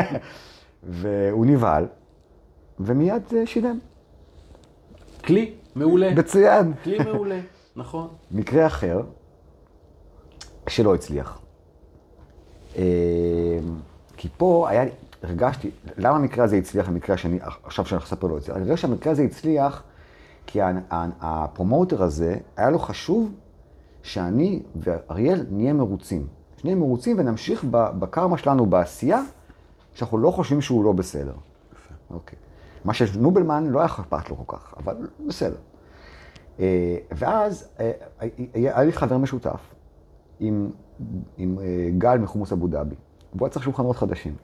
[0.83, 1.87] והוא נבהל,
[2.81, 3.79] ומיד אה, שילם.
[5.25, 6.15] כלי מעולה.
[6.15, 6.73] מצוין.
[6.85, 7.41] כלי מעולה,
[7.77, 8.09] נכון.
[8.31, 9.01] מקרה אחר,
[10.71, 11.39] שלא הצליח.
[12.77, 12.83] אה,
[14.17, 14.85] כי פה היה,
[15.23, 18.55] הרגשתי, למה המקרה הזה הצליח, המקרה השני, עכשיו שאני אספר לו את זה?
[18.55, 19.83] אני חושב שהמקרה הזה הצליח
[20.47, 20.61] כי
[21.21, 23.33] הפרומוטר הזה, היה לו חשוב
[24.03, 26.27] שאני ואריאל נהיה מרוצים.
[26.57, 29.23] שנהיה מרוצים ונמשיך בקרמה שלנו בעשייה,
[29.95, 31.35] שאנחנו לא חושבים שהוא לא בסדר.
[32.11, 32.39] אוקיי.
[32.85, 34.97] מה שנובלמן לא היה אכפת לו כל כך, אבל
[35.27, 35.57] בסדר.
[36.61, 37.91] אה, ואז אה,
[38.55, 39.70] היה לי חבר משותף
[40.41, 40.71] עם,
[41.37, 42.95] עם אה, גל מחומוס אבו דאבי,
[43.35, 44.35] והוא היה צריך שולחנות חדשים.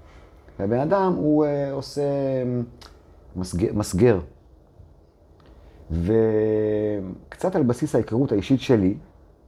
[0.58, 2.02] והבן אדם, הוא עושה
[3.36, 4.20] מסגר, מסגר.
[5.90, 8.94] וקצת על בסיס ההיכרות האישית שלי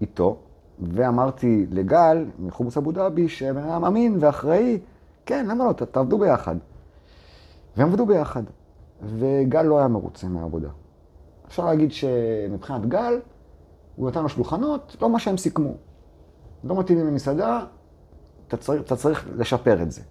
[0.01, 0.37] איתו,
[0.81, 4.79] ואמרתי לגל מחומוס אבו דאבי, שבן אדם אמין ואחראי,
[5.27, 6.57] כן, למה לא, תעבדו ביחד.
[7.77, 8.43] והם עבדו ביחד,
[9.03, 10.69] וגל לא היה מרוצה מהעבודה.
[11.49, 13.21] אפשר להגיד שמבחינת גל,
[13.97, 15.75] הוא נתן לו שולחנות, לא מה שהם סיכמו.
[16.65, 17.65] לא מתאימים למסעדה,
[18.49, 20.03] אתה צריך, אתה צריך לשפר את זה.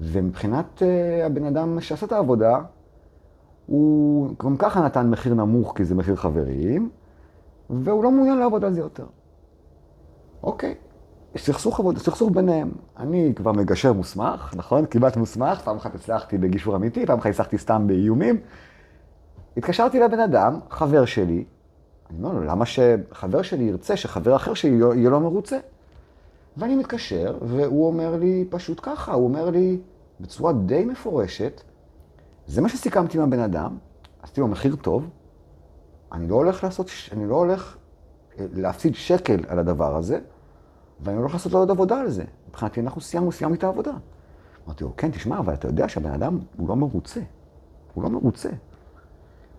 [0.00, 2.58] ומבחינת uh, הבן אדם שעשה את העבודה,
[3.66, 6.90] הוא גם ככה נתן מחיר נמוך כי זה מחיר חברים,
[7.70, 9.06] והוא לא מעוניין לעבוד על זה יותר.
[10.42, 10.74] אוקיי,
[11.36, 12.70] סכסוך עבודה, סכסוך ביניהם.
[12.96, 14.86] אני כבר מגשר מוסמך, נכון?
[14.86, 18.40] כמעט מוסמך, פעם אחת הצלחתי בגישור אמיתי, פעם אחת הצלחתי סתם באיומים.
[19.56, 21.44] התקשרתי לבן אדם, חבר שלי,
[22.10, 25.58] אני אומר לו, למה שחבר שלי ירצה שחבר אחר שלי יהיה לו מרוצה?
[26.56, 29.78] ואני מתקשר, והוא אומר לי פשוט ככה, הוא אומר לי
[30.20, 31.62] בצורה די מפורשת,
[32.46, 33.76] זה מה שסיכמתי עם הבן אדם,
[34.22, 35.08] עשיתי לו מחיר טוב,
[36.12, 37.76] אני לא הולך לעשות, אני לא הולך
[38.38, 40.18] אה, להפסיד שקל על הדבר הזה,
[41.00, 42.24] ואני לא הולך לעשות לו עוד עבודה על זה.
[42.48, 43.92] מבחינתי אנחנו סיימנו, סיימנו את העבודה.
[44.66, 47.20] אמרתי לו, כן, תשמע, אבל אתה יודע שהבן אדם הוא לא מרוצה.
[47.94, 48.48] הוא לא מרוצה.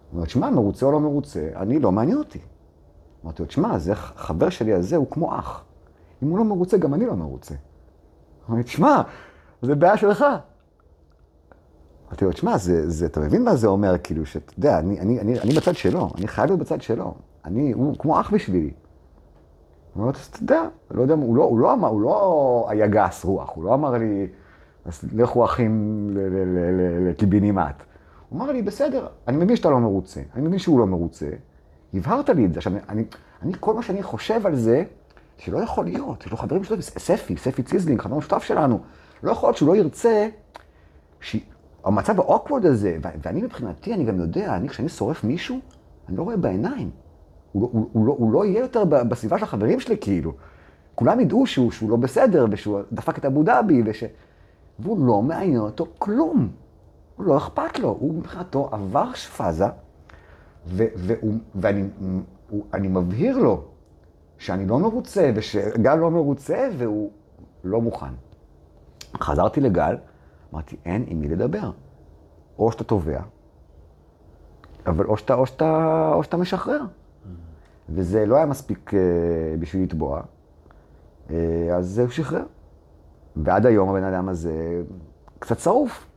[0.09, 2.39] הוא אומר, תשמע, מרוצה או לא מרוצה, אני לא מעניין אותי.
[3.23, 5.63] אמרתי לו, תשמע, זה חבר שלי הזה הוא כמו אח.
[6.23, 7.55] אם הוא לא מרוצה, גם אני לא מרוצה.
[7.55, 9.01] הוא אומר, תשמע,
[9.61, 10.25] זה בעיה שלך.
[12.07, 12.55] אמרתי לו, תשמע,
[13.05, 16.27] אתה מבין מה זה אומר, כאילו, שאתה יודע, אני, אני, אני, אני בצד שלו, אני
[16.27, 17.13] חייב להיות בצד שלו.
[17.45, 18.71] אני, הוא כמו אח בשבילי.
[19.93, 23.25] הוא אומר, אתה יודע, לא יודע, הוא לא, הוא לא אמר, הוא לא היה גס
[23.25, 24.27] רוח, הוא לא אמר לי,
[24.85, 26.07] אז לכו אחים
[27.07, 27.83] לקיבינימט.
[28.29, 31.29] הוא אמר לי, בסדר, אני מבין שאתה לא מרוצה, אני מבין שהוא לא מרוצה,
[31.93, 32.59] הבהרת לי את זה.
[32.59, 33.03] עכשיו, אני,
[33.41, 34.83] אני, כל מה שאני חושב על זה,
[35.37, 38.79] שלא יכול להיות, יש לו חברים שלו, ספי, ספי ציזלינג, חבר משותף שלנו,
[39.23, 40.27] לא יכול להיות שהוא לא ירצה,
[41.21, 45.59] שהמצב האוקוורד הזה, ואני מבחינתי, אני גם יודע, אני כשאני שורף מישהו,
[46.09, 46.89] אני לא רואה בעיניים.
[47.51, 50.33] הוא, לא, הוא, הוא, לא, הוא לא יהיה יותר בסביבה של החברים שלי, כאילו.
[50.95, 54.03] כולם ידעו שהוא, שהוא לא בסדר, ושהוא דפק את אבו דאבי, וש...
[54.79, 56.49] והוא לא מעניין אותו כלום.
[57.19, 59.65] הוא לא אכפת לו, הוא מבחינתו עבר פאזה,
[61.55, 63.63] ואני מבהיר לו
[64.37, 67.11] שאני לא מרוצה, ושגל לא מרוצה, והוא
[67.63, 68.13] לא מוכן.
[69.21, 69.97] חזרתי לגל,
[70.53, 71.71] אמרתי, אין עם מי לדבר.
[72.59, 73.21] או שאתה תובע,
[74.87, 76.81] אבל או שאתה, או שאתה, או שאתה משחרר.
[77.89, 78.95] וזה לא היה מספיק uh,
[79.59, 80.21] בשביל לתבוע,
[81.27, 81.31] uh,
[81.77, 82.43] אז הוא שחרר.
[83.35, 84.81] ועד היום הבן אדם הזה
[85.39, 86.08] קצת שרוף.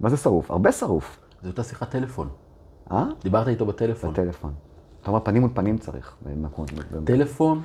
[0.00, 0.50] מה זה שרוף?
[0.50, 1.18] הרבה שרוף.
[1.42, 2.28] זו אותה שיחת טלפון.
[2.92, 3.04] אה?
[3.22, 4.12] דיברת איתו בטלפון.
[4.12, 4.52] בטלפון.
[5.00, 6.16] אתה אומר, פנים מול פנים צריך.
[7.04, 7.62] טלפון,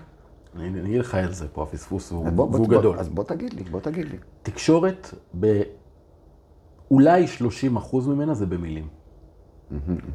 [0.55, 2.27] אני אגיד לך על זה פה, הפספוס הוא,
[2.67, 2.99] גדול.
[2.99, 4.17] אז בוא תגיד לי, בוא תגיד לי.
[4.43, 5.13] תקשורת,
[6.89, 8.87] באולי 30 אחוז ממנה זה במילים.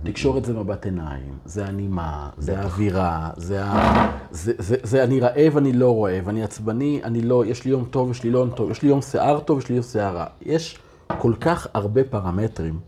[0.03, 4.19] תקשורת זה מבט עיניים, זה הנימה, זה האווירה, זה, ה...
[4.31, 7.85] זה, זה, זה אני רעב, אני לא רעב, אני עצבני, אני לא, יש לי יום
[7.85, 10.17] טוב, יש לי לא יום טוב, יש לי יום שיער טוב, יש לי יום שיער
[10.17, 10.27] רע.
[10.41, 10.79] יש
[11.19, 12.81] כל כך הרבה פרמטרים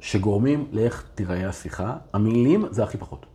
[0.00, 1.96] שגורמים לאיך תיראה השיחה.
[2.12, 3.26] המילים זה הכי פחות.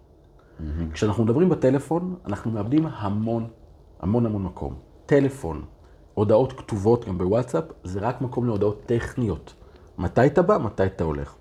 [0.94, 3.48] כשאנחנו מדברים בטלפון, אנחנו מאבדים המון,
[4.00, 4.76] המון המון מקום.
[5.06, 5.66] טלפון,
[6.14, 9.54] הודעות כתובות גם בוואטסאפ, זה רק מקום להודעות טכניות.
[9.98, 11.36] מתי אתה בא, מתי אתה הולך.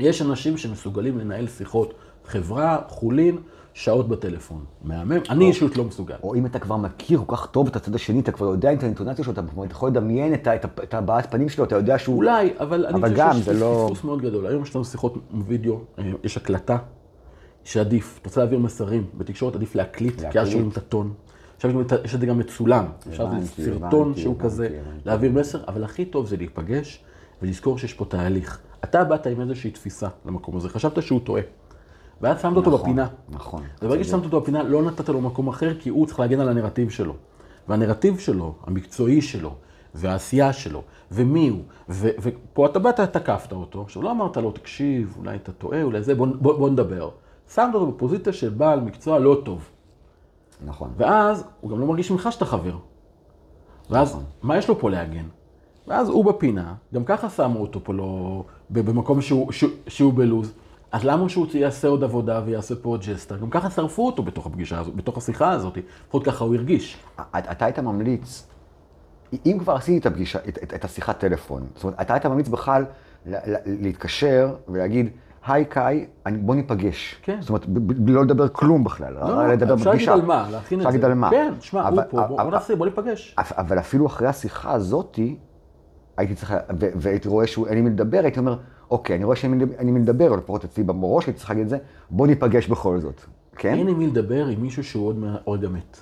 [0.00, 1.94] יש אנשים שמסוגלים לנהל שיחות
[2.24, 3.38] חברה, חולין,
[3.74, 4.64] שעות בטלפון.
[4.82, 5.18] מהמם.
[5.30, 6.14] אני אישית לא מסוגל.
[6.22, 8.82] או אם אתה כבר מכיר כל כך טוב את הצד השני, אתה כבר יודע את
[8.82, 12.16] האינטונציה שלו, אתה יכול לדמיין את הבעת פנים שלו, אתה יודע שהוא...
[12.16, 14.46] אולי, אבל אני חושב שיש לא- פספוס מאוד גדול.
[14.46, 15.14] היום יש לנו שיחות
[15.46, 16.78] וידאו, אה, יש הקלטה,
[17.64, 18.18] שעדיף.
[18.22, 20.48] אתה רוצה להעביר מסרים בתקשורת, עדיף להקליט, כי אז.
[20.48, 21.12] שומעים את הטון.
[21.56, 21.70] עכשיו
[22.04, 22.84] יש את זה גם מצולם.
[23.08, 24.68] עכשיו זה סרטון שהוא כזה.
[25.04, 27.04] להעביר מסר, אבל הכי טוב זה להיפגש
[27.42, 28.58] ולזכור שיש פה תהליך.
[28.84, 31.42] אתה באת עם איזושהי תפיסה למקום הזה, חשבת שהוא טועה.
[32.20, 33.06] ואז שמת אותו נכון, בפינה.
[33.28, 33.62] נכון.
[33.82, 36.90] וברגע ששמת אותו בפינה, לא נתת לו מקום אחר, כי הוא צריך להגן על הנרטיב
[36.90, 37.14] שלו.
[37.68, 39.54] והנרטיב שלו, המקצועי שלו,
[39.94, 43.82] והעשייה שלו, ומי הוא, ו- ופה אתה באת, תקפת אותו.
[43.82, 47.10] עכשיו, לא אמרת לו, תקשיב, אולי אתה טועה, אולי זה, בוא, בוא, בוא נדבר.
[47.54, 49.68] שמת אותו בפוזיציה של בעל מקצוע לא טוב.
[50.64, 50.90] נכון.
[50.96, 52.76] ואז הוא גם לא מרגיש ממך שאתה חבר.
[53.90, 55.24] ואז, מה יש לו פה להגן?
[55.86, 58.44] ואז הוא בפינה, גם ככה שמו אותו פה לא...
[58.70, 60.52] במקום שהוא, שהוא, שהוא בלוז.
[60.92, 63.36] אז למה שהוא יעשה עוד עבודה ויעשה פה עוד ג'סטה?
[63.36, 65.78] גם ככה שרפו אותו בתוך הפגישה הזאת, בתוך השיחה הזאת.
[66.06, 66.96] לפחות ככה הוא הרגיש.
[67.38, 68.46] אתה היית ממליץ,
[69.46, 72.48] אם כבר עשיתי את הפגישה, את, את, את השיחת טלפון, זאת אומרת, אתה היית ממליץ
[72.48, 72.84] בכלל
[73.66, 75.10] להתקשר ולהגיד,
[75.46, 76.06] היי קאי,
[76.40, 77.16] בוא ניפגש.
[77.22, 77.38] כן.
[77.40, 77.66] זאת אומרת,
[78.06, 80.12] לא לדבר כלום בכלל, לא, רק לדבר אפשר להגיד בפגישה.
[80.12, 80.88] על מה, להכין את זה.
[80.88, 81.30] אפשר להגיד על מה.
[81.30, 83.34] כן, שמע, הוא פה, בוא, בוא נעשה, בוא ניפגש.
[83.38, 85.36] אבל אפילו אחרי השיחה הזאתי,
[86.16, 88.58] הייתי צריך, והייתי רואה שאין לי מי לדבר, הייתי אומר,
[88.90, 89.36] אוקיי, אני רואה
[89.84, 91.78] מי לדבר, או לפחות אצלי בראש, הייתי צריך להגיד את זה,
[92.10, 93.20] בוא ניפגש בכל זאת.
[93.56, 93.74] כן?
[93.74, 96.00] אין עם מי לדבר עם מישהו שהוא עוד מה- רגע מת.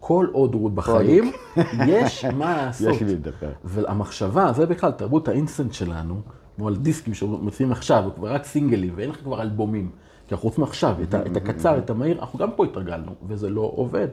[0.00, 1.32] כל עוד הוא עוד בחיים,
[1.88, 2.88] יש מה לעשות.
[2.94, 3.50] יש לי לדבר.
[3.64, 6.20] והמחשבה, זה בכלל תרבות האינסטנט שלנו,
[6.56, 9.90] כמו על דיסקים שמוציאים עכשיו, כבר רק סינגלים, ואין לך כבר אלבומים.
[10.28, 13.72] כי אנחנו רוצים עכשיו, את, את הקצר, את המהיר, אנחנו גם פה התרגלנו, וזה לא
[13.74, 14.08] עובד.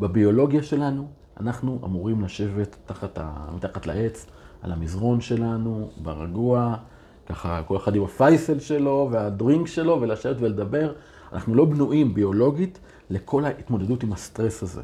[0.00, 1.06] בביולוגיה שלנו,
[1.40, 3.30] אנחנו אמורים לשבת תחת ה...
[3.54, 4.26] מתחת לעץ,
[4.62, 6.74] על המזרון שלנו, ברגוע,
[7.26, 10.92] ככה כל אחד עם הפייסל שלו והדרינק שלו, ולשבת ולדבר.
[11.32, 12.78] אנחנו לא בנויים ביולוגית
[13.10, 14.82] לכל ההתמודדות עם הסטרס הזה.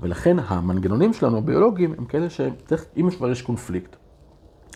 [0.00, 3.96] ולכן המנגנונים שלנו, הביולוגיים, הם כאלה שצריך, אם כבר יש קונפליקט,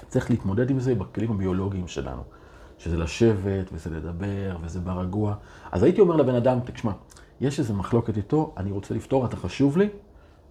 [0.09, 2.23] צריך להתמודד עם זה בכלים הביולוגיים שלנו.
[2.83, 5.35] שזה לשבת, וזה לדבר, וזה ברגוע.
[5.73, 6.93] אז הייתי אומר לבן אדם, תשמע,
[7.41, 9.89] יש איזו מחלוקת איתו, אני רוצה לפתור, אתה חשוב לי,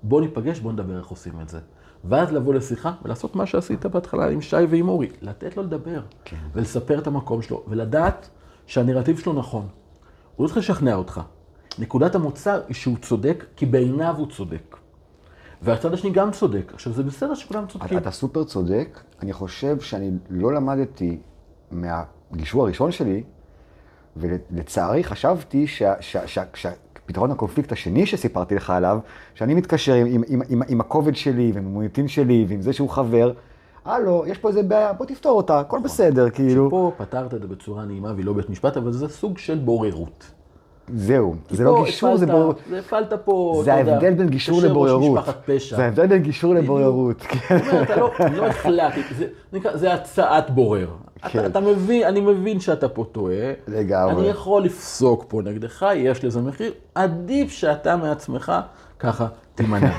[0.03, 1.59] בוא ניפגש, בוא נדבר איך עושים את זה.
[2.05, 6.37] ואז לבוא לשיחה ולעשות מה שעשית בהתחלה עם שי ועם אורי, לתת לו לדבר, כן.
[6.53, 8.29] ולספר את המקום שלו, ולדעת
[8.65, 9.67] שהנרטיב שלו נכון.
[10.35, 11.21] הוא לא צריך לשכנע אותך.
[11.79, 14.77] נקודת המוצא היא שהוא צודק, כי בעיניו הוא צודק.
[15.61, 16.71] והצד השני גם צודק.
[16.73, 17.97] עכשיו, זה בסדר שכולם צודקים.
[17.97, 21.19] אתה סופר צודק, אני חושב שאני לא למדתי
[21.71, 23.23] מהגישור הראשון שלי,
[24.17, 26.69] ולצערי חשבתי שה- שה- שה-
[27.11, 28.99] שהפתרון הקונפליקט השני שסיפרתי לך עליו,
[29.35, 32.89] שאני מתקשר עם, עם, עם, עם, עם הכובד שלי ועם המוניטין שלי ועם זה שהוא
[32.89, 33.31] חבר,
[33.85, 36.69] הלו, יש פה איזה בעיה, בוא תפתור אותה, הכל בסדר, כאילו.
[36.69, 40.31] פה פתרת את זה בצורה נעימה והיא לא בית משפט, אבל זה סוג של בוררות.
[40.93, 42.59] זהו, זה לא גישור, זה בוררות.
[42.69, 45.25] זה הפעלת פה, זה ההבדל בין גישור לבוררות.
[45.69, 46.55] זה ההבדל בין גישור.
[46.55, 47.21] לבוררות.
[47.21, 47.57] כן.
[47.81, 49.01] אתה לא, לא החלטתי,
[49.73, 50.87] זה הצעת בורר.
[51.29, 51.45] כן.
[51.45, 53.51] אתה מבין, אני מבין שאתה פה טועה.
[53.67, 54.21] לגמרי.
[54.21, 56.73] אני יכול לפסוק פה נגדך, יש לזה מחיר.
[56.95, 58.51] עדיף שאתה מעצמך
[58.99, 59.91] ככה תימנע.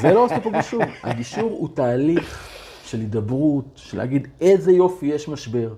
[0.00, 0.82] זה לא עושה פה גישור.
[1.04, 2.48] הגישור הוא תהליך
[2.84, 5.68] של הידברות, של להגיד איזה יופי יש משבר.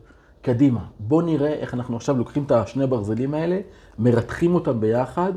[0.42, 3.58] קדימה, בוא נראה איך אנחנו עכשיו לוקחים את השני ברזלים האלה,
[3.98, 5.32] מרתחים אותם ביחד,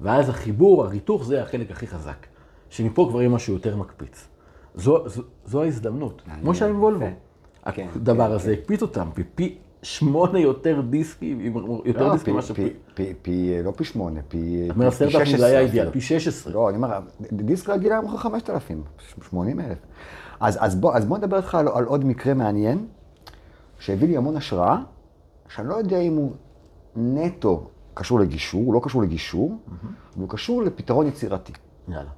[0.00, 2.26] ואז החיבור, הריתוך, זה החלק הכי חזק.
[2.70, 4.28] שמפה כבר יהיה משהו יותר מקפיץ.
[4.74, 6.22] זו, זו, זו ההזדמנות.
[6.40, 7.04] כמו שהיה עם וולבו.
[7.04, 7.12] כן,
[7.96, 11.40] הדבר הזה הקפיץ אותם, פי- פי שמונה יותר דיסקים,
[11.84, 12.74] יותר לא, דיסקים פי- מאשר פי- פי...
[12.94, 15.90] פי- פי, לא פי שמונה, פי פי אלפים 16 זה היה אידיאל.
[15.90, 16.52] פי 16.
[16.52, 17.00] לא, אני אומר,
[17.32, 18.82] דיסק רגיל היה מוכר 5,000,
[19.30, 19.78] 80 אלף.
[20.40, 22.86] אז, אז, בוא, אז בוא נדבר איתך על, על עוד מקרה מעניין,
[23.78, 24.78] שהביא לי המון השראה,
[25.48, 26.32] שאני לא יודע אם הוא
[26.96, 29.58] נטו קשור לגישור, הוא לא קשור לגישור,
[30.16, 31.52] והוא קשור לפתרון יצירתי.
[31.88, 32.10] יאללה.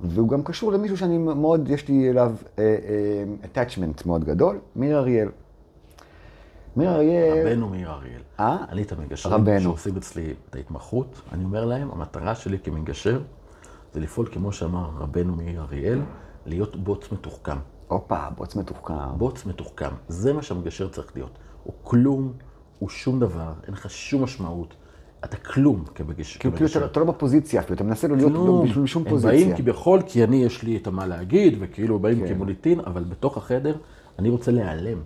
[0.00, 4.98] והוא גם קשור למישהו שאני מאוד, יש לי אליו אה, אה, attachment מאוד גדול, מיר
[4.98, 5.28] אריאל.
[6.76, 8.20] מיר אריאל, רבנו מאיר אריאל.
[8.40, 8.64] אה?
[8.68, 9.60] אני את המגשרים רבנו.
[9.60, 13.22] שעושים אצלי את ההתמחות, אני אומר להם, המטרה שלי כמגשר
[13.94, 16.00] זה לפעול כמו שאמר רבנו מאיר אריאל,
[16.46, 17.56] להיות בוץ מתוחכם.
[17.88, 18.94] הופה, בוץ מתוחכם.
[19.16, 19.90] בוץ מתוחכם.
[20.08, 21.38] זה מה שהמגשר צריך להיות.
[21.64, 22.32] הוא כלום,
[22.78, 24.74] הוא שום דבר, אין לך שום משמעות.
[25.24, 25.94] אתה כלום כמגש-
[26.36, 26.84] כאילו, כאילו, כמגשר.
[26.84, 28.64] אתה- לא בפוזיציה אפילו, אתה מנסה לא להיות לא כלום.
[28.68, 29.30] בשביל שום הם פוזיציה.
[29.46, 32.34] באים כביכול, כי אני, יש לי את המה להגיד, וכאילו באים כן.
[32.34, 33.76] כמוניטין, אבל בתוך החדר,
[34.18, 34.98] אני רוצה להיעלם.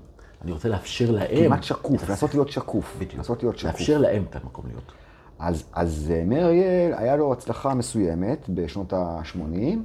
[0.42, 1.44] אני רוצה לאפשר להם.
[1.46, 2.94] כמעט שקוף, לנסות להיות שקוף.
[2.96, 3.14] בדיוק.
[3.14, 3.70] לנסות להיות שקוף.
[3.72, 4.92] לאפשר להם את המקום להיות.
[5.38, 9.76] אז, אז אה, מאיר אריאל, היה לו הצלחה מסוימת בשנות ה-80,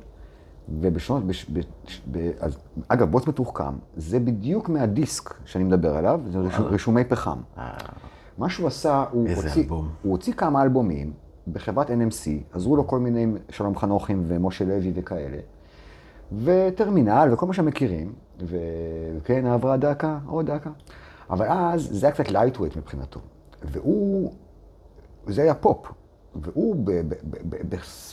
[0.82, 1.66] ובשונות, בש, בש,
[2.12, 2.58] ב, אז,
[2.88, 3.64] אגב, בוץ מתוחכם,
[3.98, 7.38] זה בדיוק מהדיסק שאני מדבר עליו, זה רישום, רישומי פחם.
[8.38, 9.90] מה שהוא עשה, הוא איזה הוציא, אלבום.
[10.02, 11.14] הוא הוציא כמה אלבומים
[11.48, 15.38] בחברת NMC, עזרו לו כל מיני, שלום חנוכים ומשה לוי וכאלה,
[16.44, 20.70] וטרמינל וכל מה שהם מכירים, וכן, עברה דקה, עוד דקה.
[21.30, 23.20] אבל אז זה היה קצת lightweight מבחינתו,
[23.64, 24.34] והוא,
[25.28, 25.92] זה היה פופ,
[26.36, 26.86] והוא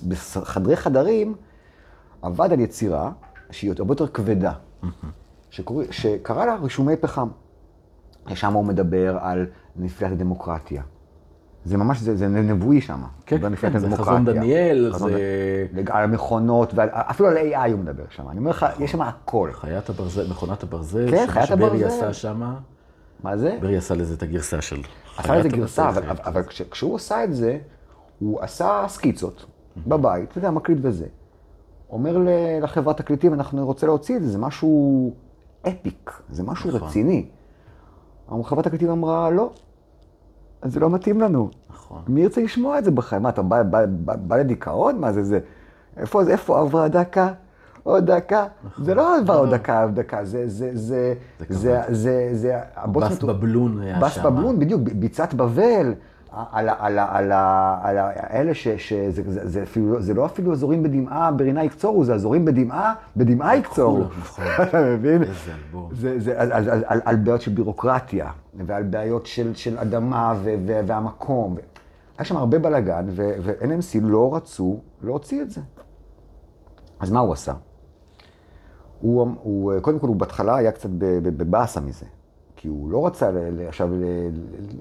[0.09, 1.35] בחדרי חדרים
[2.23, 3.13] עבד על יצירה
[3.51, 4.53] שהיא הרבה יותר כבדה,
[5.51, 7.29] שקורא, שקרא לה רישומי פחם.
[8.35, 9.47] שם הוא מדבר על
[9.77, 10.83] נפילת הדמוקרטיה.
[11.65, 13.03] זה ממש, זה, זה נבואי שם.
[13.27, 14.05] כן, כן, זה הדמוקרטיה.
[14.05, 15.19] חזון דניאל, חזון זה-
[15.73, 18.29] ד- לג- על המכונות, ועל, אפילו על AI הוא מדבר שם.
[18.31, 19.51] אני אומר לך, יש שם הכל.
[19.53, 21.87] חיית הברזל, מכונת הברזל, כן, חיית שברי הברזל.
[21.87, 22.55] עשה שמה,
[23.23, 23.59] מה זה?
[23.61, 24.81] ברי עשה לזה את הגרסה של
[25.19, 27.59] עשה לזה גרסה, אבל, חיית אבל כש, כשהוא עשה את זה,
[28.19, 29.47] הוא עשה סקיצות
[29.87, 31.07] בבית, אתה יודע, מקליט וזה.
[31.91, 32.17] אומר
[32.63, 35.13] לחברת תקליטים, אנחנו רוצה להוציא את זה, זה משהו
[35.69, 36.89] אפיק, זה משהו נכון.
[36.89, 37.27] רציני.
[38.45, 39.51] חברת תקליטים אמרה, לא,
[40.65, 41.49] זה לא מתאים לנו.
[41.71, 42.03] נכון.
[42.09, 43.19] מי ירצה לשמוע את זה בכלל?
[43.19, 44.99] מה, אתה בא, בא, בא, בא לדיכאון?
[45.01, 45.39] מה זה זה?
[45.97, 47.29] איפה, זה- איפה עברה דקה?
[47.83, 48.47] עוד דקה?
[48.79, 51.15] זה לא עבר עוד דקה, עוד דקה, זה, זה, זה,
[51.49, 54.31] זה זה, זה, זה, הבוס בס בבלון היה בס שמה.
[54.31, 55.95] בבלון, בדיוק, ביצת בבל,
[56.53, 57.33] על, על, על,
[57.83, 58.69] על האלה ש...
[58.69, 62.95] שזה זה, זה, אפילו, לא- זה לא אפילו אזורים בדמעה, ברינה יקצורו, זה אזורים בדמעה,
[63.17, 64.05] בדמעה יקצורו.
[64.21, 64.45] נכון.
[64.69, 65.23] אתה מבין?
[65.23, 65.89] איזה אלבום.
[65.93, 70.35] זה, זה על, על, על, על, על בעיות של בירוקרטיה, ועל בעיות של, של אדמה
[70.43, 71.57] ו, ו, והמקום.
[72.19, 75.61] היה שם הרבה בלאגן, ו-NMC לא רצו להוציא את זה.
[77.01, 77.53] אז מה הוא עשה?
[79.01, 80.91] הוא, הוא, קודם כל, הוא בהתחלה היה קצת
[81.23, 82.07] בבאסה מזה.
[82.65, 83.31] כי הוא לא רצה
[83.69, 83.91] עכשיו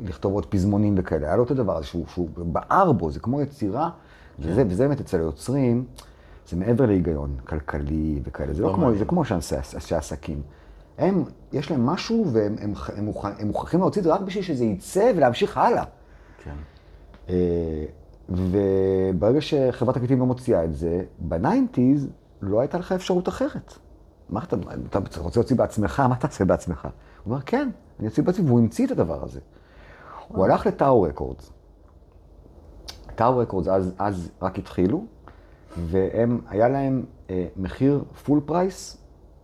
[0.04, 1.28] לכתוב עוד פזמונים וכאלה.
[1.28, 3.90] היה לו את הדבר הזה שהוא, שהוא בער בו, זה כמו יצירה,
[4.40, 5.86] וזה, וזה באמת אצל היוצרים,
[6.50, 8.54] זה מעבר להיגיון כלכלי וכאלה.
[8.54, 8.96] זה לא לא כמו.
[8.96, 10.42] זה כמו שאנשי אנשי עסקים.
[10.98, 11.24] הם,
[11.54, 13.10] יש להם משהו והם הם, הם,
[13.40, 15.84] הם מוכרחים להוציא את זה רק בשביל שזה יצא ולהמשיך הלאה.
[16.44, 16.56] כן.
[17.30, 17.86] אה,
[18.30, 22.08] וברגע שחברת תקליטים לא מוציאה את זה, ב nineties
[22.42, 23.74] לא הייתה לך אפשרות אחרת.
[24.30, 24.56] מה אתה,
[24.90, 26.88] אתה רוצה להוציא בעצמך, מה תעשה בעצמך?
[27.24, 27.70] הוא אומר, כן,
[28.00, 29.40] אני אוציא בעצמי, והוא המציא את הדבר הזה.
[30.28, 31.52] הוא הלך ל Tower Records.
[33.16, 35.06] Tower Records אז, אז רק התחילו,
[35.78, 38.98] והם, היה להם אה, מחיר full price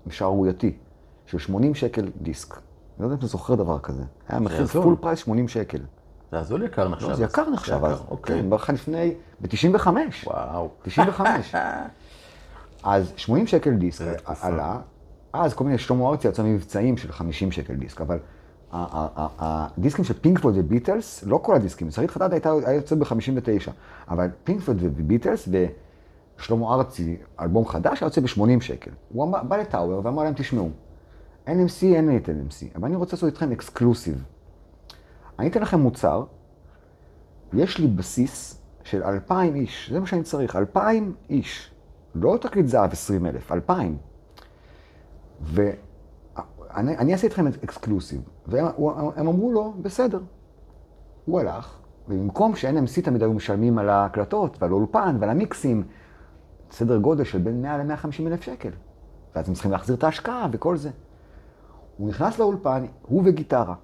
[0.10, 0.78] שערורייתי,
[1.26, 2.54] של 80 שקל דיסק.
[2.54, 2.62] אני
[3.00, 4.04] לא יודע אם אתה זוכר דבר כזה.
[4.30, 4.84] היה מחיר זול.
[4.84, 5.80] full price 80 שקל.
[6.32, 7.10] זה הזול יקר נחשב.
[7.10, 8.02] לא, זה יקר נחשב אז.
[8.10, 8.42] אוקיי.
[8.42, 9.88] כן, בכלל לפני, ב-95.
[10.26, 10.70] וואו.
[10.84, 11.56] 95.
[12.84, 14.06] אז 80 שקל דיסק.
[14.26, 14.80] עלה,
[15.34, 18.20] אז כל מיני, שלמה ארצי יצא מבצעים של 50 שקל דיסק, אבל
[18.72, 23.72] הדיסקים של פינק פלויד וביטלס, לא כל הדיסקים, שרית חדד הייתה היה יוצא ב-59,
[24.10, 25.50] אבל פינק פלויד וביטלס
[26.38, 28.92] ושלמה ארצי, אלבום חדש, יוצא ב-80 שקל.
[29.14, 30.70] הוא בא לטאוור ואמר להם, תשמעו,
[31.48, 34.24] NMC אין לי את NMC, אבל אני רוצה לעשות איתכם אקסקלוסיב.
[35.40, 36.24] אני אתן לכם מוצר,
[37.54, 41.72] יש לי בסיס של 2,000 איש, זה מה שאני צריך, 2,000 איש.
[42.16, 43.98] לא תקליט זהב 20 אלף, 2,000.
[45.42, 48.22] ואני אני אעשה איתכם אקסקלוסיב.
[48.48, 50.20] והם אמרו לו, בסדר.
[51.26, 55.84] הוא הלך, ובמקום ש-NMC תמיד היו משלמים על ההקלטות ועל האולפן ועל המיקסים,
[56.72, 58.70] סדר גודל של בין 100 ל-150 אלף שקל.
[59.36, 60.90] ואז הם צריכים להחזיר את ההשקעה וכל זה.
[61.98, 63.76] הוא נכנס לאולפן, הוא וגיטרה.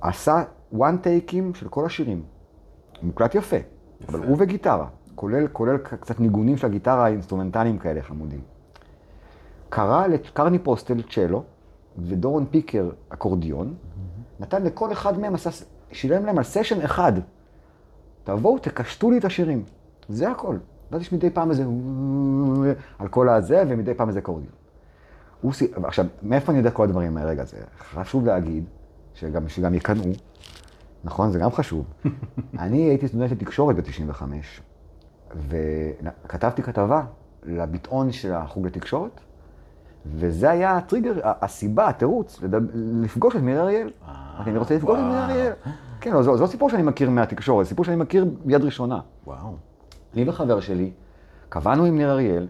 [0.00, 0.42] עשה
[0.74, 2.22] one טייקים של כל השירים.
[3.02, 3.56] מוקלט יפה,
[4.08, 8.40] אבל הוא וגיטרה, כולל, כולל קצת ניגונים של הגיטרה האינסטרומנטליים כאלה חמודים.
[9.70, 11.42] קרא לקרני פוסטל צ'לו
[11.98, 13.74] ודורון פיקר אקורדיון,
[14.40, 15.34] נתן לכל אחד מהם,
[15.92, 17.12] שילם להם על סשן אחד.
[18.24, 19.64] תבואו, תקשטו לי את השירים.
[20.08, 20.56] זה הכל.
[20.90, 21.64] ואז יש מדי פעם איזה
[22.98, 24.52] על כל הזה, ומדי פעם איזה אקורדיון.
[25.40, 25.52] הוא.
[25.84, 27.30] עכשיו, מאיפה אני יודע כל הדברים האלה?
[27.30, 28.64] רגע, זה חשוב להגיד,
[29.14, 30.04] שגם, שגם יקנאו,
[31.04, 31.30] נכון?
[31.30, 31.84] זה גם חשוב.
[32.58, 34.22] אני הייתי סטודנט לתקשורת ב-95,
[35.48, 37.02] וכתבתי כתבה
[37.42, 39.20] לביטאון של החוג לתקשורת,
[40.06, 42.40] וזה היה הטריגר, הסיבה, התירוץ.
[42.74, 43.90] לפגוש את מירי אריאל.
[44.36, 45.18] אמרתי, אני רוצה לפגוש את מירי.
[45.18, 45.52] אריאל.
[46.00, 49.00] כן, לא, זה זה לא סיפור שאני מכיר מהתקשורת, זה סיפור שאני מכיר ביד ראשונה.
[49.26, 49.54] וואו.
[50.14, 50.90] אני וחבר שלי,
[51.48, 52.48] קבענו עם ניר אריאל,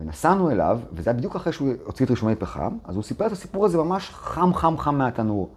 [0.00, 3.32] ונסענו אליו, וזה היה בדיוק אחרי שהוא הוציא את רישומי פחם, אז הוא סיפר את
[3.32, 5.48] הסיפור הזה ממש חם חם חם מהתנור.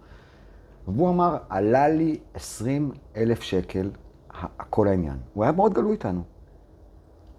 [0.88, 3.90] והוא אמר, עלה לי 20 אלף שקל
[4.70, 5.16] כל העניין.
[5.34, 6.22] הוא היה מאוד גלוי איתנו.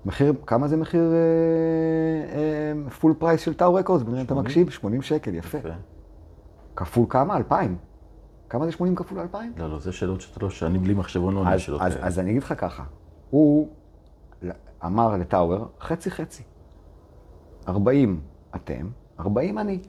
[0.06, 1.14] מחיר, כמה זה מחיר
[3.00, 4.04] full price של Tower Records?
[4.04, 4.46] בנראה אתה 80?
[4.46, 5.58] מקשיב, 80 שקל, יפה.
[6.76, 7.38] כפול כמה?
[7.38, 7.76] 2,000.
[8.50, 9.54] כמה זה 80 כפול 2,000?
[9.58, 12.06] לא, לא, זה שאלות שאתה לא, שאני בלי מחשבון לא עונה שאלות אז, כאלה.
[12.08, 12.84] אז אני אגיד לך ככה,
[13.30, 13.70] הוא
[14.86, 16.44] אמר ל Tower, חצי חצי.
[17.68, 18.20] 40
[18.56, 18.88] אתם,
[19.20, 19.80] 40 אני.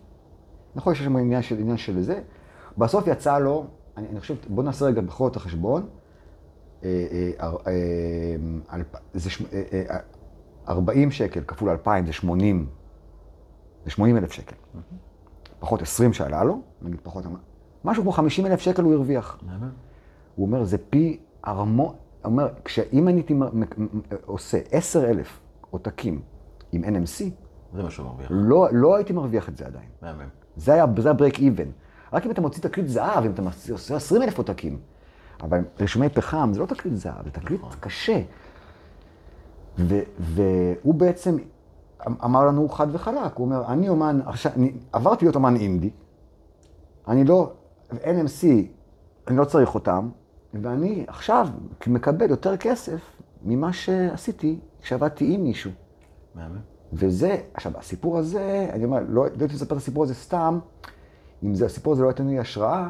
[0.74, 2.20] נכון שיש שם עניין של, עניין של זה.
[2.78, 5.82] בסוף יצא לו, אני, אני חושב, בוא נעשה רגע בכל זאת החשבון.
[5.82, 6.69] אה, אה, אה, אה, אלפ-
[9.14, 9.96] זה ש- אה, אה,
[10.68, 12.66] 40 שקל כפול 2,000 זה 80,
[13.84, 14.56] זה 80 אלף שקל.
[15.58, 17.24] פחות 20 שעלה לו, נגיד פחות,
[17.84, 19.38] משהו כמו 50 אלף שקל הוא הרוויח.
[20.34, 21.82] הוא אומר, זה פי ארמו...
[21.84, 23.34] הוא אומר, כשאם אני הייתי
[24.24, 26.20] עושה 10 אלף עותקים
[26.72, 27.24] עם NMC,
[27.74, 28.28] זה מה שהוא מרוויח.
[28.34, 29.88] לא, לא הייתי מרוויח את זה עדיין.
[30.02, 30.28] מהמם.
[30.56, 31.68] זה היה, זה ה-break even.
[32.12, 34.78] רק אם אתה מוציא תקליט זהב, אם אתה עושה 20 אלף עותקים.
[35.43, 37.76] אבל רישומי פחם זה לא תקליט זהב, זה תקליט נכון.
[37.80, 38.20] קשה.
[39.78, 41.36] ו, והוא בעצם
[42.07, 45.91] אמ- אמר לנו חד וחלק, הוא אומר, אני אומן, עכשיו, אני עברתי להיות אומן אינדי,
[47.09, 47.53] אני לא,
[47.91, 48.47] NMC,
[49.28, 50.09] אני לא צריך אותם,
[50.55, 51.49] ואני עכשיו
[51.86, 53.01] מקבל יותר כסף
[53.43, 55.70] ממה שעשיתי כשעבדתי עם מישהו.
[56.34, 56.59] מהמם.
[56.93, 60.59] וזה, עכשיו, הסיפור הזה, אני אומר, לא, לא הייתי לספר את הסיפור הזה סתם,
[61.43, 62.88] אם זה, הסיפור הזה לא נתן לי השראה,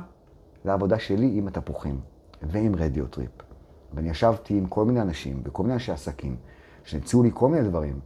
[0.64, 2.00] לעבודה שלי עם התפוחים
[2.42, 3.30] ועם רדיו טריפ.
[3.94, 6.36] ואני ישבתי עם כל מיני אנשים וכל מיני אנשי עסקים,
[6.84, 8.00] שהציעו לי כל מיני דברים,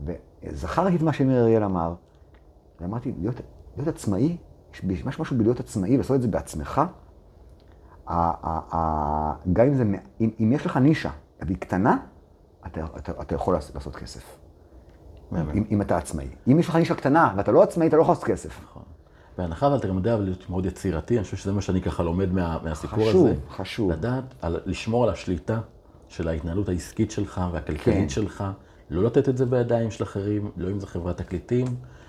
[0.00, 1.94] וזכרתי את מה שמיר אריאל אמר,
[2.80, 3.40] ואמרתי, להיות,
[3.76, 4.36] להיות עצמאי,
[4.88, 6.80] יש משהו בלהיות עצמאי, לעשות את זה בעצמך,
[9.52, 9.84] גם אם זה,
[10.20, 11.10] אם, אם יש לך נישה,
[11.40, 11.96] והיא קטנה,
[12.66, 14.38] אתה, אתה, אתה יכול לעשות, כסף.
[15.32, 16.28] אם, אם אתה עצמאי.
[16.52, 18.62] אם יש לך נישה קטנה ואתה לא עצמאי, אתה לא יכול לעשות כסף.
[18.62, 18.82] נכון.
[19.38, 22.32] בהנחה אבל אתה גם יודע להיות מאוד יצירתי, אני חושב שזה מה שאני ככה לומד
[22.32, 23.36] מה, מהסיפור חשוב, הזה.
[23.50, 23.90] חשוב.
[23.92, 25.60] לדעת, על, לשמור על השליטה
[26.08, 28.08] של ההתנהלות העסקית שלך והכלכלית כן.
[28.08, 28.44] שלך,
[28.90, 31.66] לא לתת את זה בידיים של אחרים, לא אם זה חברת תקליטים,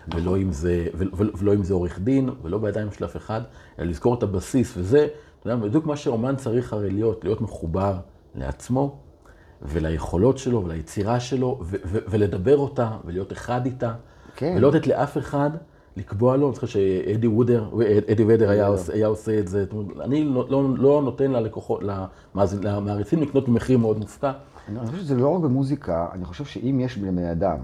[0.07, 0.21] נכון.
[0.21, 3.41] ולא אם זה, ו- ו- ולא אם זה עורך דין, ולא בידיים של אף אחד,
[3.79, 5.07] אלא לזכור את הבסיס, וזה,
[5.39, 7.97] אתה יודע, בדיוק מה שאומן צריך הרי להיות, להיות מחובר
[8.35, 8.97] לעצמו,
[9.61, 13.93] וליכולות שלו, וליצירה שלו, ו- ו- ולדבר אותה, ולהיות אחד איתה,
[14.35, 14.53] כן.
[14.57, 15.49] ולא לתת לאף אחד
[15.97, 17.69] לקבוע לו, אני זוכר שאדי וודר,
[18.11, 19.65] אדי ודר היה, היה עושה את זה,
[20.01, 21.81] אני לא, לא, לא נותן ללקוחות,
[22.63, 24.31] למעריצים לקנות במחיר מאוד מופקע.
[24.67, 27.57] אני חושב שזה לא רק במוזיקה, אני חושב שאם יש לבני אדם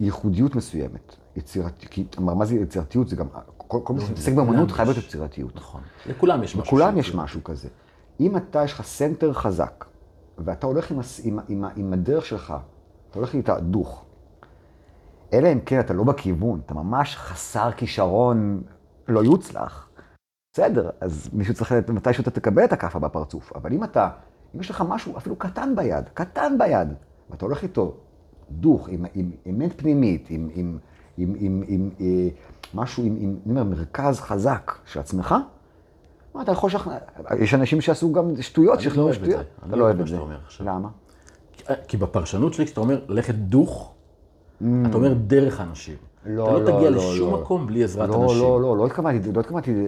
[0.00, 3.08] ייחודיות מסוימת, יצירתיות, מה זה יצירתיות?
[3.08, 3.26] זה גם,
[3.56, 5.04] כל מי שמתעסק באמנות חייב להיות.
[5.04, 5.56] יצירתיות.
[5.56, 5.80] נכון.
[6.06, 6.66] לכולם יש משהו.
[6.66, 7.68] לכולם יש משהו כזה.
[8.20, 9.84] אם אתה, יש לך center חזק,
[10.38, 12.54] ואתה הולך עם, עם, עם, עם הדרך שלך,
[13.10, 14.04] אתה הולך איתה דוך,
[15.32, 18.62] אלא אם כן אתה לא בכיוון, אתה ממש חסר כישרון,
[19.08, 19.88] לא יוצלח,
[20.52, 24.08] בסדר, אז מישהו צריך, לת- מתישהו אתה תקבל את הכאפה בפרצוף, אבל אם אתה,
[24.54, 26.88] אם יש לך משהו אפילו קטן ביד, קטן ביד,
[27.30, 27.94] ואתה הולך איתו
[28.50, 30.78] דוך, עם, עם אמת פנימית, עם, עם,
[31.18, 32.28] עם, עם, עם אה,
[32.74, 35.34] משהו, עם, עם אני אומר, מרכז חזק של עצמך,
[36.34, 36.94] מה, אתה יכול לשכנע,
[37.38, 39.40] יש אנשים שעשו גם שטויות, אני לא שכנעו אוהב את שטויות.
[39.46, 39.52] זה.
[39.62, 40.16] אני אתה לא לא אוהב את זה.
[40.64, 40.88] למה?
[41.88, 43.94] כי בפרשנות שלי, כשאתה אומר ללכת דוך,
[44.60, 45.94] אתה אומר דרך אנשים.
[45.94, 46.28] Mm.
[46.28, 47.40] לא, אתה לא לא, תגיע לא, לשום לא.
[47.40, 48.38] מקום בלי עזרת לא, אנשים.
[48.38, 49.86] לא, לא, לא התכוונתי, לא התכוונתי,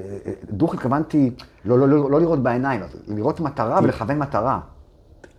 [0.50, 1.30] דוך התכוונתי,
[1.64, 4.60] לא, לא, לא, לא לראות בעיניים, לראות מטרה ולכוון מטרה.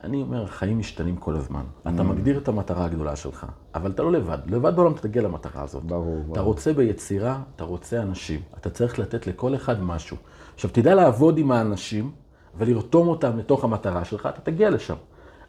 [0.03, 1.61] אני אומר, החיים משתנים כל הזמן.
[1.61, 1.89] Mm.
[1.95, 4.37] אתה מגדיר את המטרה הגדולה שלך, אבל אתה לא לבד.
[4.47, 5.83] לבד בעולם אתה תגיע למטרה הזאת.
[5.83, 6.45] ברור, אתה ברור.
[6.45, 8.39] רוצה ביצירה, אתה רוצה אנשים.
[8.57, 10.17] אתה צריך לתת לכל אחד משהו.
[10.53, 12.11] עכשיו, תדע לעבוד עם האנשים
[12.57, 14.95] ולרתום אותם לתוך המטרה שלך, אתה תגיע לשם.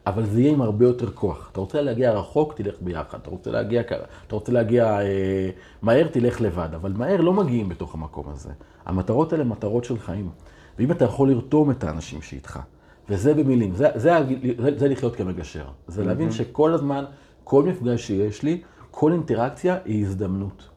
[0.07, 1.49] אבל זה יהיה עם הרבה יותר כוח.
[1.51, 3.17] אתה רוצה להגיע רחוק, תלך ביחד.
[3.21, 3.81] אתה רוצה להגיע,
[4.27, 5.49] אתה רוצה להגיע אה,
[5.81, 6.69] מהר, תלך לבד.
[6.75, 8.49] אבל מהר לא מגיעים בתוך המקום הזה.
[8.85, 10.29] המטרות האלה מטרות של חיים.
[10.79, 12.59] ואם אתה יכול לרתום את האנשים שאיתך,
[13.09, 14.11] וזה במילים, זה, זה,
[14.57, 15.65] זה, זה לחיות כמגשר.
[15.87, 17.05] זה להבין שכל הזמן,
[17.43, 18.61] כל מפגש שיש לי,
[18.91, 20.69] כל אינטראקציה היא הזדמנות.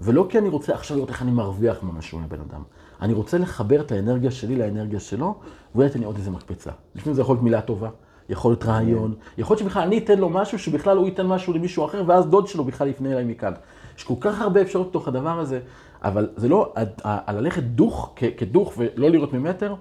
[0.00, 2.62] ולא כי אני רוצה עכשיו לראות איך אני מרוויח ממשהו מבן אדם.
[3.02, 5.34] אני רוצה לחבר את האנרגיה שלי לאנרגיה שלו,
[5.74, 6.70] והוא ייתן לי עוד איזה מקפצה.
[6.94, 7.88] לפעמים זה יכול להיות מילה טובה,
[8.28, 11.84] יכול להיות רעיון, יכול להיות שבכלל אני אתן לו משהו שבכלל הוא ייתן משהו למישהו
[11.84, 13.52] אחר, ואז דוד שלו בכלל יפנה אליי מכאן.
[13.98, 15.60] יש כל כך הרבה אפשרויות בתוך הדבר הזה,
[16.02, 19.74] אבל זה לא, ה- ה- ללכת דוך כדוך ולא לראות ממטר,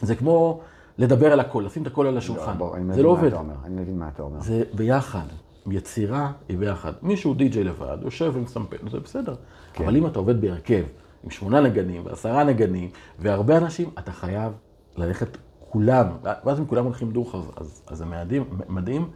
[0.00, 0.60] זה כמו
[0.98, 2.58] לדבר על הכל, לשים את הכל על השולחן.
[2.58, 3.34] בוא, אני זה לא עובד.
[3.34, 4.40] אני מבין מה אתה אומר.
[4.40, 5.24] זה ביחד.
[5.70, 6.92] יצירה היא ביחד.
[7.02, 9.34] מישהו די-ג'יי לבד, יושב ומסמפל, זה בסדר.
[9.72, 9.84] כן.
[9.84, 10.82] אבל אם אתה עובד בהרכב,
[11.24, 14.52] עם שמונה נגנים ועשרה נגנים והרבה אנשים, אתה חייב
[14.96, 15.36] ללכת
[15.74, 16.06] כולם.
[16.44, 19.10] ואז אם כולם הולכים דוך, אז, אז, אז זה מדהים, מדהים,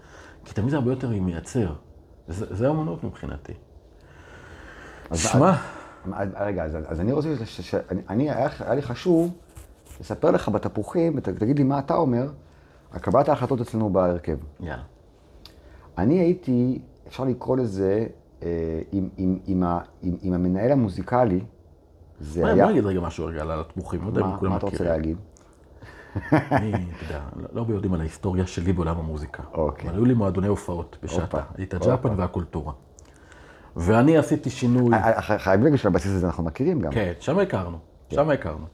[0.45, 1.73] כי תמיד זה הרבה יותר מייצר.
[2.29, 3.53] זה, זה אמנות מבחינתי.
[5.11, 5.53] אז- שמע,
[6.13, 9.35] אז- רגע, אז, אז אני רוצה, ש- ש- אני, אני, היה, היה לי חשוב
[10.01, 12.31] לספר לך בתפוחים, ותגיד לי מה אתה אומר,
[12.93, 14.37] על קבלת ההחלטות אצלנו בהרכב.
[14.61, 14.83] יאללה.
[15.99, 16.79] אני הייתי,
[17.09, 18.07] אפשר לקרוא לזה,
[18.43, 18.49] אה,
[18.93, 21.41] עם, עם, עם, ה, עם, עם המנהל המוזיקלי,
[22.21, 22.67] זה בוא היה...
[22.67, 24.93] נגיד רגע משהו רגע על התפוחים, לא יודע אם כולם מה אתה רוצה מכירים.
[24.93, 25.17] להגיד?
[26.33, 29.43] אני, אתה יודע, לא- לא הרבה יודעים על ההיסטוריה שלי בעולם המוזיקה.
[29.55, 29.89] אוקיי.
[29.91, 31.23] אבל היו לי מועדוני הופעות בשעתה.
[31.39, 31.87] הופה, היית הופה.
[31.87, 32.73] ג'אפן והקולטורה.
[33.77, 34.95] ואני עשיתי שינוי.
[34.95, 36.93] אה, אה, חייבים להגיד שלבסיס הזה אנחנו מכירים גם.
[36.93, 37.79] כן, שם הכרנו,
[38.15, 38.65] שם הכרנו.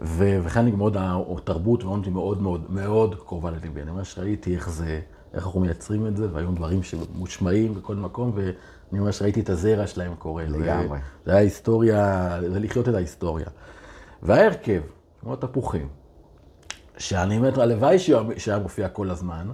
[0.00, 0.96] ו- וכן מאוד,
[1.36, 3.82] התרבות והאונטי מאוד מאוד מאוד קרובה לליבי.
[3.82, 5.00] אני אומר שראיתי איך זה,
[5.34, 9.86] איך אנחנו מייצרים את זה, והיו דברים שמושמעים בכל מקום, ואני אומר שראיתי את הזרע
[9.86, 10.44] שלהם קורה.
[10.44, 10.98] לגמרי.
[11.24, 13.46] זה היה היסטוריה, זה לחיות את ההיסטוריה.
[14.22, 14.80] וההרכב,
[15.20, 15.88] כמו תפוחים,
[16.98, 17.98] שאני אומר, הלוואי
[18.36, 19.48] שהיה מופיע כל הזמן,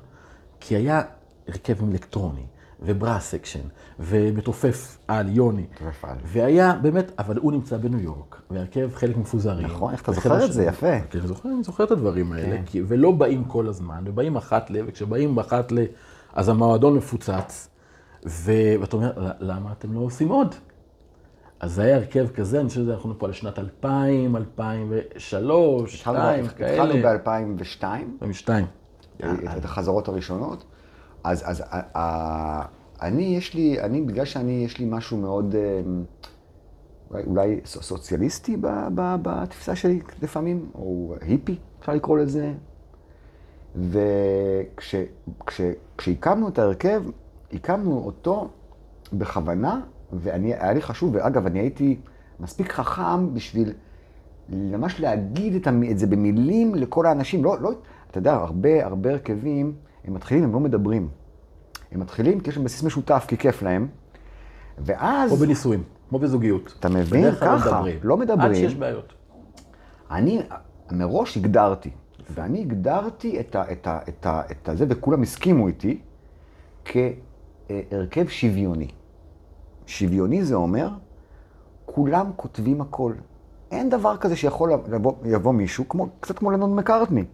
[0.61, 1.03] כי היה
[1.49, 2.47] הרכב אלקטרוני.
[2.83, 3.61] ו brass section,
[3.99, 5.67] ומתופף על, יוני.
[5.73, 6.17] מתופף על.
[6.25, 9.67] והיה, באמת, אבל הוא נמצא בניו יורק, והרכב חלק מפוזרים.
[9.67, 11.01] נכון, איך אתה זוכר את זה, יפה.
[11.11, 12.63] כן, אני זוכר, אני זוכר את הדברים האלה, כן.
[12.67, 15.79] כי, ולא באים כל הזמן, ובאים אחת ל, וכשבאים אחת ל,
[16.33, 17.69] אז המועדון מפוצץ,
[18.27, 20.55] ו, ואתה אומר, למה אתם לא עושים עוד?
[21.61, 26.73] אז זה היה הרכב כזה, אני חושב שאנחנו פה לשנת 2000, 2003, 2002, כאלה.
[26.73, 27.85] התחלנו ב-2002.
[28.23, 28.67] 2002.
[29.57, 30.65] את החזרות הראשונות.
[31.25, 32.67] אז, אז ה, ה,
[33.03, 35.81] אני, יש לי, אני, בגלל שאני, יש לי משהו מאוד, אה,
[37.27, 38.57] אולי, סוציאליסטי
[39.23, 42.53] בתפיסה שלי לפעמים, או היפי, אפשר לקרוא לזה.
[45.97, 47.03] וכשהקמנו את ההרכב,
[47.53, 48.49] הקמנו אותו
[49.13, 49.81] בכוונה,
[50.13, 51.97] והיה לי חשוב, ואגב, אני הייתי
[52.41, 53.73] מספיק חכם בשביל
[54.49, 57.45] ממש להגיד את, את זה במילים לכל האנשים.
[57.45, 57.73] לא, לא,
[58.11, 59.75] אתה יודע, הרבה, הרבה הרכבים,
[60.05, 61.09] הם מתחילים, הם לא מדברים.
[61.93, 63.89] הם מתחילים כי יש להם בסיס משותף, כי כיף להם,
[64.79, 65.31] ואז...
[65.31, 66.75] כמו בנישואים, כמו בזוגיות.
[66.81, 67.25] אתה מבין?
[67.25, 67.99] לא ככה, לא מדברים.
[68.03, 68.51] לא מדברים.
[68.51, 69.13] עד שיש בעיות.
[70.11, 70.41] אני
[70.91, 71.91] מראש הגדרתי,
[72.35, 74.43] ואני הגדרתי את, ה, את, ה, את, ה,
[74.73, 76.01] את זה, וכולם הסכימו איתי,
[76.85, 78.89] כהרכב שוויוני.
[79.91, 80.89] שוויוני זה אומר,
[81.87, 83.13] כולם כותבים הכל.
[83.71, 87.25] אין דבר כזה שיכול לבוא, יבוא מישהו, כמו, קצת כמו לנון מקארטני.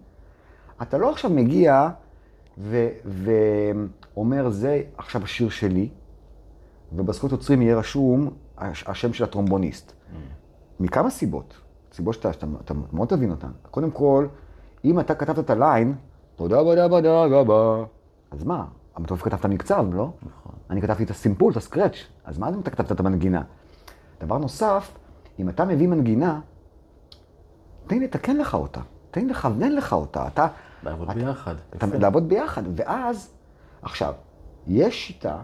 [0.83, 1.89] אתה לא עכשיו מגיע
[4.15, 5.89] ואומר, זה עכשיו השיר שלי,
[6.93, 9.91] ובזכות יוצרים יהיה רשום השם של הטרומבוניסט.
[9.91, 10.15] Mm.
[10.81, 11.55] מכמה סיבות,
[11.93, 13.51] סיבות שאתה, שאתה אתה מאוד תבין אותן.
[13.71, 14.27] קודם כל,
[14.85, 15.95] אם אתה כתבת את הליין,
[16.37, 17.85] תודה בדה בדה גבה,
[18.31, 18.65] אז מה?
[19.03, 20.11] בסוף כתבת מקצב, לא?
[20.23, 20.53] נכון.
[20.71, 23.43] אני כתבתי את הסימפול, את ה scratch, אז מה אם אתה כתבת את המנגינה?
[24.21, 24.99] דבר נוסף,
[25.39, 26.41] אם אתה מביא מנגינה,
[27.87, 30.27] תן לי לתקן לך אותה, תן לי לכוונן לך אותה.
[30.27, 30.47] אתה,
[30.83, 31.55] לעבוד אתה, ביחד.
[31.77, 33.31] אתה, לעבוד ביחד, ואז,
[33.83, 34.15] עכשיו,
[34.67, 35.39] יש שיטה,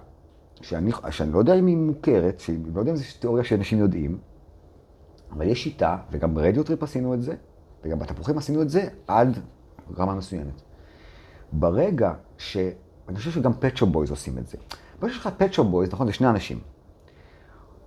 [0.61, 4.19] שאני, שאני לא יודע אם היא מוכרת, שאני לא יודע אם זו תיאוריה שאנשים יודעים,
[5.33, 7.35] אבל יש שיטה, וגם ב Radio Trip עשינו את זה,
[7.85, 9.39] וגם בתפוחים עשינו את זה עד
[9.99, 10.63] רמה מסוימת.
[11.53, 12.57] ברגע ש...
[13.09, 14.59] אני חושב שגם Pet Shop Boys עושים את זה.
[15.01, 16.61] ברגע שיש לך Pet Shop Boys, נכון, זה שני אנשים.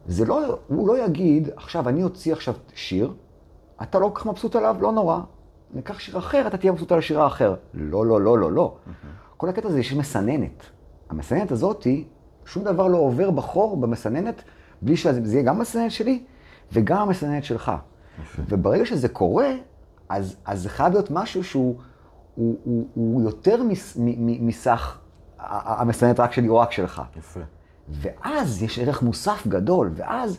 [0.08, 3.14] זה לא, הוא לא יגיד, עכשיו אני אוציא עכשיו שיר,
[3.82, 5.20] אתה לא כל כך מבסוט עליו, לא נורא.
[5.74, 7.56] ניקח שיר אחר, אתה תהיה מבסוט על השיר האחר.
[7.74, 8.76] לא, לא, לא, לא, לא.
[9.38, 10.64] כל הקטע הזה יש מסננת.
[11.10, 12.08] המסננת הזאתי,
[12.46, 14.42] שום דבר לא עובר בחור במסננת,
[14.82, 16.24] בלי שזה יהיה גם המסננת שלי
[16.72, 17.72] וגם המסננת שלך.
[18.40, 19.52] וברגע שזה קורה,
[20.10, 21.76] אז, אז זה חייב להיות משהו שהוא
[22.36, 24.98] הוא, הוא, הוא יותר מס, מ, מ, מסך
[25.40, 27.02] המסננת רק שלי או רק שלך.
[27.18, 27.40] יפה.
[27.90, 30.38] ואז יש ערך מוסף גדול, ואז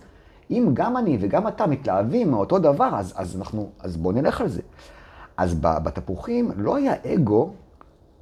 [0.50, 4.48] אם גם אני וגם אתה מתלהבים מאותו דבר, אז, אז, אנחנו, אז בוא נלך על
[4.48, 4.62] זה.
[5.36, 7.52] אז בתפוחים לא היה אגו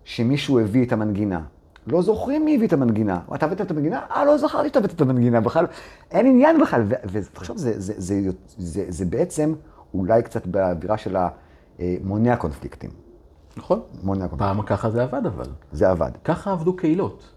[0.05, 1.41] שמישהו הביא את המנגינה.
[1.87, 3.21] לא זוכרים מי הביא את המנגינה.
[3.35, 4.01] אתה הבאת את המנגינה?
[4.11, 5.41] אה, לא זכרתי שאתה הבאת את המנגינה.
[5.41, 5.67] בכלל,
[6.11, 6.83] אין עניין בכלל.
[7.05, 9.55] ועכשיו, זה, זה, זה, זה, זה, זה בעצם
[9.95, 11.17] אולי קצת באווירה של
[11.79, 12.91] המונע קונפליקטים.
[13.57, 13.81] נכון.
[14.03, 14.39] מונע קונפליקטים.
[14.39, 15.47] פעם ככה זה עבד אבל.
[15.73, 16.11] זה עבד.
[16.25, 17.35] ככה עבדו קהילות.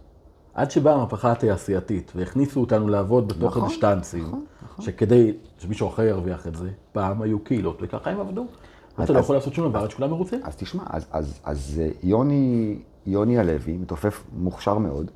[0.53, 4.85] עד שבאה המהפכה התעשייתית, והכניסו אותנו לעבוד בתוך נכון, השטנצים, נכון, נכון.
[4.85, 8.45] שכדי שמישהו אחר ירוויח את זה, פעם היו קהילות, וככה הם עבדו.
[9.03, 10.39] אתה לא יכול לעשות שום דבר עד שכולם מרוצים.
[10.43, 15.11] אז תשמע, אז, אז, אז אה, יוני, יוני הלוי, מתופף מוכשר מאוד,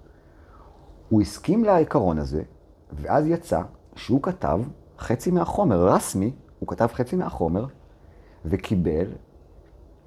[1.10, 2.42] הוא הסכים לעיקרון הזה,
[2.94, 3.62] ואז יצא
[3.96, 4.60] שהוא כתב
[5.00, 7.66] חצי מהחומר, רסמי, הוא כתב חצי מהחומר,
[8.46, 9.08] וקיבל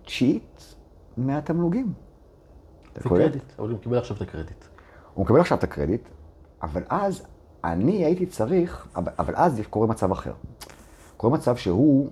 [0.06, 0.60] צ'יט
[1.16, 1.92] מהתמלוגים.
[2.96, 4.64] זה קרדיט, אבל הוא קיבל עכשיו את הקרדיט.
[5.14, 6.08] הוא מקבל עכשיו את הקרדיט,
[6.62, 7.26] אבל אז
[7.64, 10.32] אני הייתי צריך, אבל אז קורה מצב אחר.
[11.16, 12.10] קורה מצב שהוא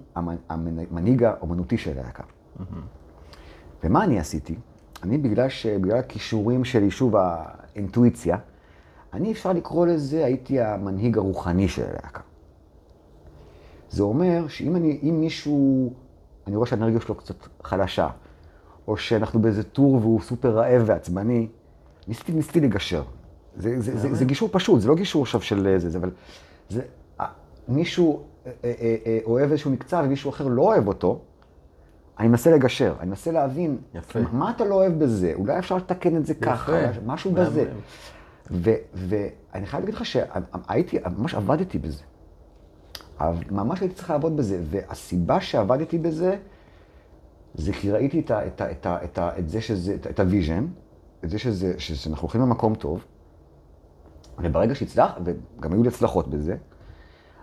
[0.49, 2.23] המנהיג האומנותי של הלהקה.
[3.85, 4.57] ומה אני עשיתי?
[5.03, 5.67] אני, בגלל, ש...
[5.67, 8.37] בגלל הכישורים שלי, שוב, האינטואיציה,
[9.13, 12.21] אני, אפשר לקרוא לזה, הייתי המנהיג הרוחני של הלהקה.
[13.91, 15.93] זה אומר שאם אני, אם מישהו,
[16.47, 17.35] אני רואה שהאנרגיה שלו קצת
[17.65, 18.09] חלשה,
[18.89, 21.49] או שאנחנו באיזה טור והוא סופר רעב ועצבני,
[22.09, 23.03] ניסיתי, ניסיתי לגשר.
[23.57, 26.11] זה, זה, זה, זה גישור פשוט, זה לא גישור עכשיו של זה, זה, אבל
[26.69, 26.83] זה,
[27.69, 31.21] מישהו אה, אה, אה, אוהב איזשהו מקצוע ומישהו אחר לא אוהב אותו,
[32.19, 34.21] אני מנסה לגשר, אני מנסה להבין, יפה.
[34.33, 35.33] מה אתה לא אוהב בזה?
[35.35, 36.45] אולי אפשר לתקן את זה יפה.
[36.45, 36.73] ככה,
[37.07, 37.41] משהו יפה.
[37.41, 37.71] בזה.
[38.51, 42.03] ו- ואני חייב להגיד לך שהייתי, ממש עבדתי בזה.
[43.51, 46.37] ממש הייתי צריך לעבוד בזה, והסיבה שעבדתי בזה,
[47.55, 50.21] זה כי ראיתי את, ה, את, ה, את, ה, את, ה, את זה שזה, את
[50.21, 50.67] ה vision,
[51.25, 53.05] את זה שזה, שאנחנו הולכים למקום טוב,
[54.39, 56.57] וברגע שהצלח, וגם היו לי הצלחות בזה,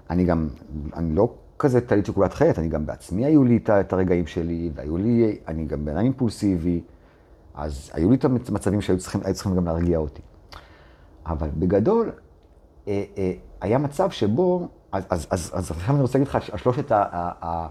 [0.09, 0.49] אני גם,
[0.95, 4.97] אני לא כזה טעיתי כולת חטא, אני גם בעצמי היו לי את הרגעים שלי, והיו
[4.97, 6.81] לי, אני גם אדם אימפולסיבי,
[7.53, 10.21] אז היו לי את המצבים שהיו צריכים, צריכים גם להרגיע אותי.
[11.25, 12.11] אבל בגדול,
[12.87, 17.67] אה, אה, היה מצב שבו, אז, אז, עכשיו אני רוצה להגיד לך על שלושת ה...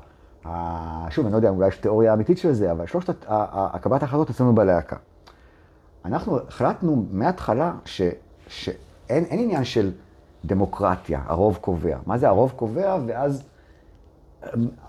[1.11, 4.55] שוב, אני לא יודע, אולי יש תיאוריה אמיתית של זה, אבל שלושת הקבלת ההחלטות אצלנו
[4.55, 4.97] בלהקה.
[6.05, 8.03] אנחנו החלטנו מההתחלה ש,
[8.49, 9.93] שאין עניין של
[10.45, 11.99] דמוקרטיה, הרוב קובע.
[12.07, 12.97] מה זה הרוב קובע?
[13.07, 13.43] ואז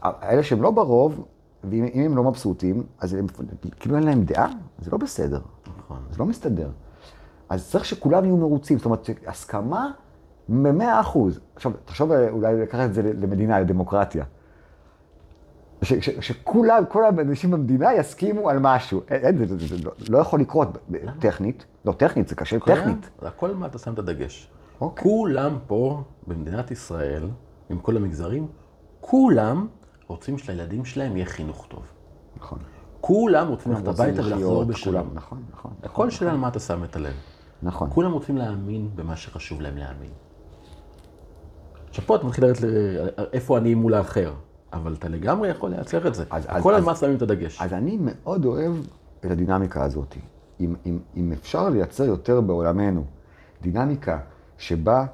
[0.04, 1.26] אלה שהם לא ברוב,
[1.64, 3.26] ואם הם לא מבסוטים, אז הם,
[3.80, 4.50] כאילו אין להם דעה,
[4.80, 5.40] זה לא בסדר.
[5.78, 5.98] נכון.
[6.12, 6.70] זה לא מסתדר.
[7.50, 9.92] אז צריך שכולם יהיו מרוצים, זאת אומרת, הסכמה
[10.50, 11.40] במאה אחוז.
[11.56, 14.24] עכשיו, תחשוב אולי לקחת את זה למדינה, לדמוקרטיה.
[15.82, 19.02] ש, ש, שכולם, כל האנשים במדינה יסכימו על משהו.
[19.08, 20.78] אין, זה, זה, זה לא, לא יכול לקרות
[21.20, 21.66] טכנית.
[21.86, 23.10] לא, טכנית, זה קשה טכנית.
[23.22, 24.52] הכל מה אתה שם את הדגש.
[24.82, 25.04] אוקיי.
[25.04, 27.30] כולם פה, במדינת ישראל,
[27.70, 28.48] עם כל המגזרים,
[29.02, 29.68] כולם
[30.08, 31.84] רוצים שלילדים שלהם יהיה חינוך טוב.
[32.38, 32.60] נכון.
[33.02, 35.10] כולם רוצים ללכת הביתה ולחזור בשלום.
[35.14, 35.72] נכון, נכון.
[35.78, 37.14] הכל נכון, שאלה על מה אתה שם את הלב.
[37.64, 37.90] נכון.
[37.92, 40.12] כולם רוצים להאמין במה שחשוב להם להאמין.
[41.90, 42.62] עכשיו פה אתה מתחיל לרדת
[43.18, 44.34] לאיפה אני מול האחר,
[44.74, 46.24] אבל אתה לגמרי יכול לייצר את זה.
[46.30, 47.62] אז, על מה שמים את הדגש.
[47.62, 48.74] אז אני מאוד אוהב
[49.20, 50.16] את הדינמיקה הזאת.
[50.60, 53.04] אם, אם, אם אפשר לייצר יותר בעולמנו
[53.62, 54.20] דינמיקה
[54.58, 55.06] שבה,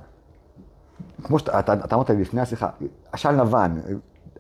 [1.24, 2.70] כמו שאתה אתה אמרת לי לפני השיחה,
[3.12, 3.72] עשן לבן,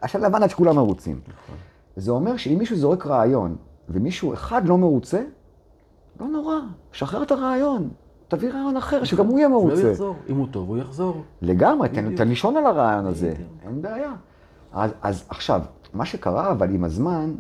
[0.01, 1.19] עשן לבן עד שכולם מרוצים.
[1.27, 1.55] נכון.
[1.95, 3.55] זה אומר שאם מישהו זורק רעיון
[3.89, 5.21] ומישהו אחד לא מרוצה,
[6.19, 6.55] לא נורא,
[6.91, 7.89] שחרר את הרעיון.
[8.27, 9.81] תביא רעיון אחר, שגם הוא יהיה מרוצה.
[9.81, 11.23] הוא יחזור, אם הוא טוב, הוא יחזור.
[11.41, 13.33] לגמרי, תן לישון על הרעיון הזה,
[13.65, 14.13] אין בעיה.
[14.75, 15.61] אז, אז עכשיו,
[15.93, 17.35] מה שקרה אבל עם הזמן,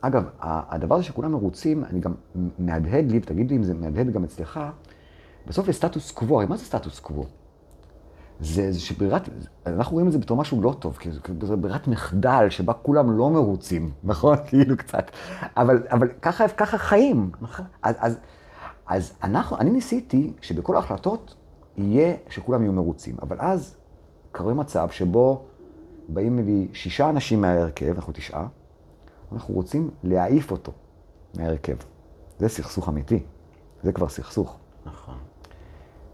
[0.00, 2.14] אגב, הדבר הזה שכולם מרוצים, אני גם
[2.58, 4.60] מהדהד לי, ותגיד לי אם זה מהדהד גם אצלך,
[5.46, 7.24] בסוף זה סטטוס קוו, הרי מה זה סטטוס קוו?
[8.40, 9.28] זה איזושהי ברירת,
[9.66, 11.10] אנחנו רואים את זה בתור משהו לא טוב, כי
[11.42, 14.36] זה ברירת מחדל שבה כולם לא מרוצים, נכון?
[14.46, 15.10] כאילו קצת.
[15.56, 17.30] אבל, אבל ככה, ככה חיים.
[17.40, 17.64] נכון.
[17.82, 18.18] אז, אז,
[18.86, 21.34] אז אנחנו, אני ניסיתי שבכל ההחלטות
[21.76, 23.16] יהיה שכולם יהיו מרוצים.
[23.22, 23.76] אבל אז
[24.32, 25.44] קורה מצב שבו
[26.08, 28.46] באים לי שישה אנשים מההרכב, אנחנו תשעה,
[29.32, 30.72] אנחנו רוצים להעיף אותו
[31.36, 31.76] מההרכב.
[32.38, 33.22] זה סכסוך אמיתי,
[33.82, 34.56] זה כבר סכסוך.
[34.86, 35.14] נכון.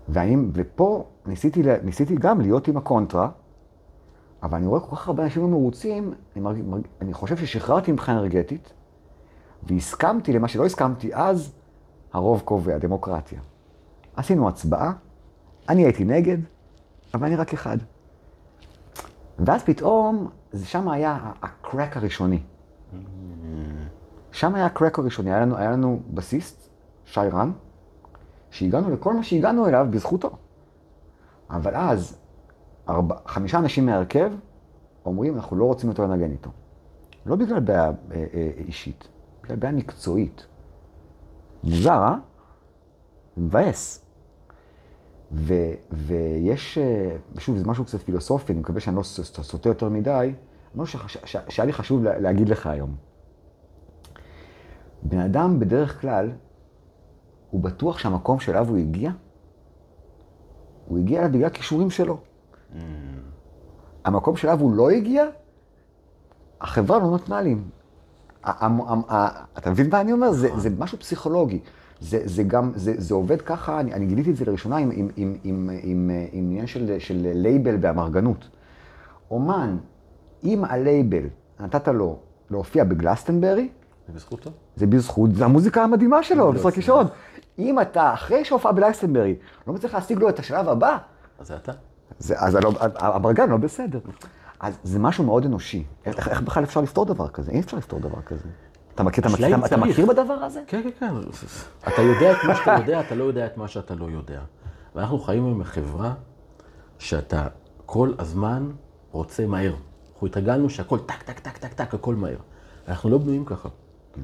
[0.09, 3.29] והאם, ופה ניסיתי, ניסיתי גם להיות עם הקונטרה,
[4.43, 7.93] אבל אני רואה כל כך הרבה אנשים לא מרוצים, אני, מרג, מרג, אני חושב ששחררתי
[7.93, 8.73] מבחינה אנרגטית,
[9.63, 11.53] והסכמתי למה שלא הסכמתי אז,
[12.13, 13.41] הרוב קובע, דמוקרטיה.
[14.17, 14.93] עשינו הצבעה,
[15.69, 16.39] אני הייתי נגד,
[17.15, 17.79] אבל אני רק אחד.
[19.39, 20.31] ואז פתאום,
[20.65, 22.43] שם היה הקרק הראשוני.
[24.33, 26.69] שם היה הקרק הראשוני, היה לנו, היה לנו בסיסט,
[27.05, 27.53] שי רן,
[28.51, 30.31] שהגענו לכל מה שהגענו אליו בזכותו.
[31.51, 32.19] אבל אז,
[32.89, 34.33] ארבע, חמישה אנשים מהרכב
[35.07, 36.51] אומרים, אנחנו לא רוצים יותר לנגן איתו.
[37.27, 37.93] לא בגלל בעיה אה,
[38.35, 39.09] אה, אישית,
[39.43, 40.47] בגלל בעיה מקצועית.
[41.65, 42.17] מוזר, אה?
[43.37, 44.04] מבאס.
[45.35, 45.55] ו,
[45.93, 50.33] ויש, אה, שוב, זה משהו קצת פילוסופי, אני מקווה שאני לא סוטה יותר מדי,
[50.75, 52.95] משהו שהיה לי חשוב להגיד לך היום.
[55.03, 56.31] בן אדם בדרך כלל
[57.51, 59.11] הוא בטוח שהמקום שאליו הוא הגיע,
[60.87, 62.19] הוא הגיע אליו בגלל כישורים שלו.
[62.19, 62.77] Mm.
[64.05, 65.25] המקום שאליו הוא לא הגיע,
[66.61, 67.57] החברה לא נתנה לי.
[69.59, 70.33] אתה מבין מה אני אומר?
[70.33, 71.61] זה, זה משהו פסיכולוגי.
[72.01, 75.09] זה, זה גם, זה, זה עובד ככה, אני, אני גיליתי את זה לראשונה עם, עם,
[75.17, 78.49] עם, עם, עם, עם עניין של, של לייבל באמרגנות.
[79.31, 79.77] אומן,
[80.45, 81.25] אם הלייבל
[81.61, 82.19] נתת לו
[82.51, 83.69] להופיע בגלסטנברי,
[84.07, 84.51] זה בזכותו.
[84.77, 87.07] זה בזכות, זה המוזיקה המדהימה שלו, בסדר כישרון.
[87.59, 89.35] אם אתה, אחרי שהופעה בגלסטנברי,
[89.67, 90.99] לא מצליח להשיג לו את השלב הבא,
[91.39, 91.73] אז זה אתה.
[92.19, 92.59] זה, אז
[92.97, 93.99] הברגן לא בסדר.
[94.61, 95.85] אז זה משהו מאוד אנושי.
[96.05, 97.53] איך, איך בכלל אפשר לפתור דבר כזה?
[97.53, 98.49] אי אפשר לפתור דבר כזה.
[98.95, 100.63] אתה מכיר, אתה, אתה, אתה מכיר בדבר הזה?
[100.67, 101.15] כן, כן, כן.
[101.89, 104.41] אתה יודע את מה שאתה יודע, אתה לא יודע את מה שאתה לא יודע.
[104.95, 106.15] ואנחנו חיים עם חברה
[106.99, 107.47] שאתה
[107.87, 108.71] כל הזמן
[109.13, 109.75] רוצה מהר.
[110.13, 112.37] אנחנו התרגלנו שהכל טק, טק, טק, טק, טק, הכל מהר.
[112.89, 113.69] אנחנו לא בנויים ככה.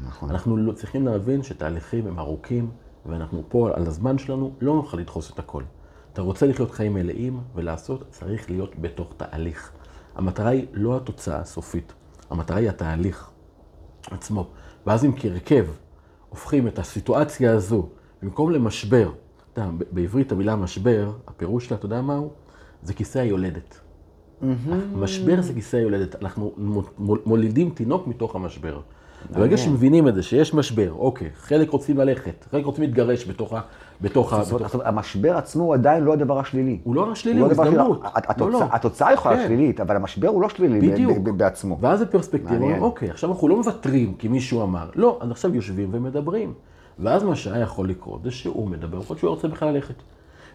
[0.07, 0.31] נכון.
[0.31, 2.71] אנחנו לא צריכים להבין שתהליכים הם ארוכים,
[3.07, 5.63] ואנחנו פה על הזמן שלנו, לא נוכל לדחוס את הכל.
[6.13, 9.73] אתה רוצה לחיות חיים מלאים ולעשות, צריך להיות בתוך תהליך.
[10.15, 11.93] המטרה היא לא התוצאה הסופית,
[12.31, 13.31] המטרה היא התהליך
[14.11, 14.49] עצמו.
[14.87, 15.67] ואז אם כהרכב
[16.29, 17.87] הופכים את הסיטואציה הזו,
[18.23, 19.11] במקום למשבר,
[19.53, 22.31] אתה יודע, בעברית המילה משבר, הפירוש שלה, אתה יודע מה הוא?
[22.83, 23.81] זה כיסא היולדת.
[24.95, 26.23] משבר זה כיסא היולדת.
[26.23, 28.81] אנחנו מו- מו- מולידים תינוק מתוך המשבר.
[29.31, 33.55] ברגע שמבינים את זה, שיש משבר, אוקיי, חלק רוצים ללכת, חלק רוצים להתגרש בתוך.
[34.01, 34.43] בתוך ה...
[34.85, 36.79] המשבר עצמו הוא עדיין לא הדבר השלילי.
[36.85, 38.03] הוא לא השלילי, הוא לא הזדמנות.
[38.39, 38.63] לא, לא.
[38.73, 39.45] התוצאה- יכולה כן.
[39.47, 41.07] שלילית, אבל המשבר הוא לא שלילי
[41.37, 41.79] בעצמו.
[41.81, 42.57] ואז בפרספקטיבה.
[42.61, 44.91] אומרים, אוקיי, עכשיו אנחנו לא מוותרים כי מישהו אמר.
[44.95, 46.53] לא, אז עכשיו יושבים ומדברים.
[46.99, 49.95] ואז מה שהיה יכול לקרות זה שהוא מדבר, יכול להיות שהוא רוצה בכלל ללכת.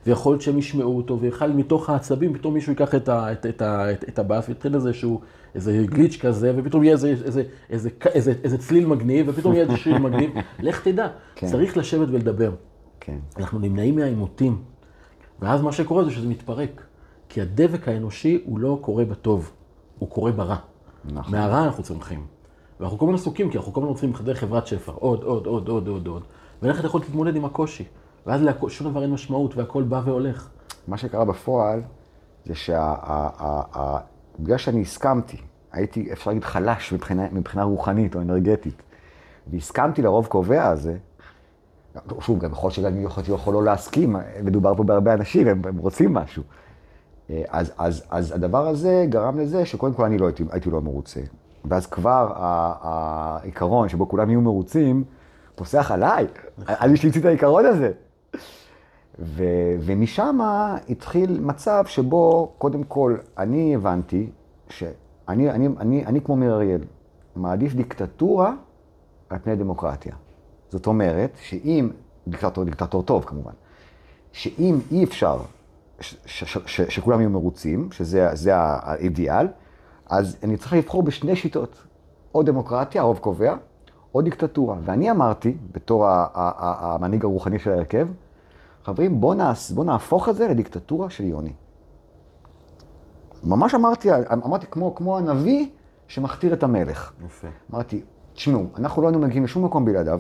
[0.08, 3.62] ויכול להיות שהם ישמעו אותו, ויכול מתוך העצבים, פתאום מישהו ייקח את, ה, את, את,
[3.62, 5.22] את, את הבאס ויתחיל איזשהו,
[5.56, 9.78] איזה גליץ' כזה, ופתאום יהיה איזה, איזה, איזה, איזה, איזה צליל מגניב, ופתאום יהיה איזה
[9.78, 10.32] שיר מגניב.
[10.60, 11.48] לך תדע, כן.
[11.48, 12.52] צריך לשבת ולדבר.
[13.06, 13.18] כן.
[13.38, 14.62] אנחנו נמנעים מהעימותים.
[15.40, 16.82] ואז מה שקורה זה שזה מתפרק.
[17.30, 19.52] כי הדבק האנושי הוא לא קורה בטוב,
[20.00, 20.56] הוא קורה ברע.
[21.06, 21.36] נכון.
[21.36, 22.26] מהרע אנחנו צומחים.
[22.80, 24.92] ואנחנו כל הזמן עסוקים, כי אנחנו כל הזמן רוצים לחדר חברת שפע.
[24.92, 26.24] עוד, עוד, עוד, עוד, עוד, עוד.
[26.62, 27.86] ואיך אתה יכול להתמודד עם הקושי.
[28.26, 30.50] ואז להכל- שום דבר אין משמעות, והכל בא והולך.
[30.88, 31.82] מה שקרה בפועל,
[32.46, 32.78] זה שבגלל
[34.58, 35.38] שאני הסכמתי,
[35.72, 38.82] הייתי, אפשר להגיד, חלש מבחינה, מבחינה רוחנית או אנרגטית,
[39.48, 40.98] והסכמתי לרוב קובע הזה,
[42.20, 45.78] שוב, גם יכול להיות שגם יכול, יכול לא להסכים, מדובר פה בהרבה אנשים, הם, הם
[45.78, 46.44] רוצים משהו.
[47.30, 50.82] אה, אז, אז, אז הדבר הזה גרם לזה שקודם כל אני לא הייתי, הייתי לא
[50.82, 51.20] מרוצה.
[51.66, 52.32] ואז כבר
[52.82, 55.04] העיקרון שבו כולם יהיו מרוצים,
[55.56, 56.28] פוסח עליי,
[56.66, 57.92] על מי שהמציא את העיקרון הזה.
[59.20, 60.40] ו- ומשם
[60.90, 64.30] התחיל מצב שבו, קודם כל, אני הבנתי
[64.70, 66.82] שאני אני, אני, אני כמו מאיר אריאל,
[67.36, 68.54] מעדיף דיקטטורה
[69.30, 70.16] על פני דמוקרטיה.
[70.76, 71.90] זאת אומרת, שאם,
[72.28, 73.52] דיקטטור, דיקטטור טוב כמובן,
[74.32, 75.38] שאם אי אפשר
[76.00, 79.48] ש- ש- ש- שכולם יהיו מרוצים, שזה זה האידיאל,
[80.06, 81.84] אז אני צריך לבחור בשני שיטות,
[82.36, 83.56] או דמוקרטיה, הרוב קובע,
[84.16, 84.78] או דיקטטורה.
[84.84, 88.08] ואני אמרתי, בתור המנהיג הרוחני של ההרכב,
[88.84, 89.38] חברים, בואו
[89.74, 91.54] בוא נהפוך את זה לדיקטטורה של יוני.
[93.44, 95.68] ממש אמרתי, אמרתי כמו, כמו הנביא
[96.08, 97.12] שמכתיר את המלך.
[97.26, 97.48] יפה.
[97.72, 98.02] אמרתי,
[98.34, 100.20] תשמעו, אנחנו לא היינו מגיעים לשום מקום בלעדיו,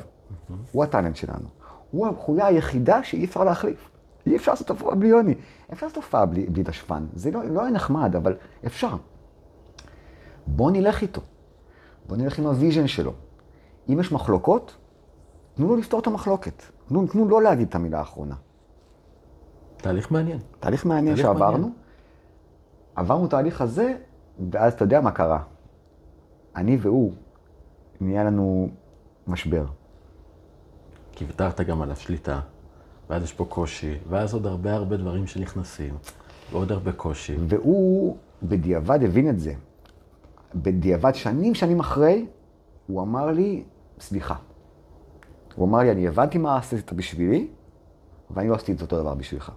[0.72, 1.48] הוא הטאלנט שלנו.
[1.92, 3.90] הוא החוליה היחידה שאי אפשר להחליף.
[4.26, 5.36] אי אפשר לעשות הופעה בלי יוני.
[5.74, 7.06] אפשר לעשות הופעה בלי, בלי דשפן.
[7.14, 8.36] זה לא, לא היה נחמד, אבל
[8.66, 8.96] אפשר.
[10.48, 11.22] בואו נלך איתו.
[12.08, 13.14] בואו נלך עם ה vision שלו.
[13.90, 14.76] אם יש מחלוקות,
[15.56, 16.64] תנו לו לפתור את המחלוקת.
[16.88, 18.36] תנו, תנו לו להגיד את המילה האחרונה.
[19.78, 20.40] תהליך מעניין.
[20.60, 21.58] תהליך מעניין תהליך שעברנו.
[21.58, 21.74] מעניין.
[22.96, 23.94] עברנו תהליך הזה,
[24.52, 25.44] ואז אתה יודע מה קרה.
[26.56, 27.12] אני והוא,
[28.02, 28.70] נהיה לנו
[29.28, 29.66] משבר.
[31.16, 32.40] כי ויתרת גם על השליטה,
[33.10, 35.98] ואז יש פה קושי, ואז עוד הרבה הרבה דברים שנכנסים,
[36.52, 37.36] ועוד הרבה קושי.
[37.48, 39.54] והוא בדיעבד הבין את זה.
[40.56, 42.26] בדיעבד, שנים שנים אחרי,
[42.88, 43.64] הוא אמר לי,
[44.00, 44.36] סליחה.
[45.56, 47.48] הוא אמר לי, אני הבנתי מה עשית בשבילי,
[48.32, 49.52] ואני לא עשיתי את אותו דבר בשבילך.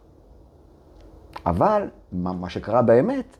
[1.47, 3.36] אבל מה, מה שקרה באמת,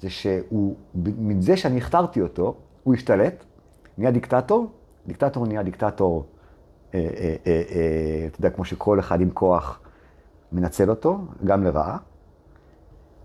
[0.00, 0.76] זה שהוא,
[1.18, 2.54] מזה שאני הכתרתי אותו,
[2.84, 3.44] הוא השתלט,
[3.98, 4.66] נהיה דיקטטור,
[5.06, 6.24] דיקטטור נהיה דיקטטור,
[6.90, 9.80] אתה יודע, כמו שכל אחד עם כוח
[10.52, 11.96] מנצל אותו, גם לרעה,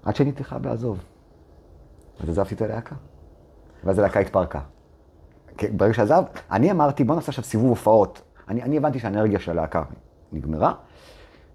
[0.04, 1.04] עד שאני תיכה בעזוב.
[2.20, 2.96] אז עזבתי את הלהקה.
[3.84, 4.60] ואז הלהקה התפרקה.
[5.58, 8.22] כן, ברגע שעזב, אני אמרתי, בוא נעשה עכשיו סיבוב הופעות.
[8.48, 9.84] אני, אני הבנתי שהאנרגיה של הלהקה
[10.32, 10.74] נגמרה,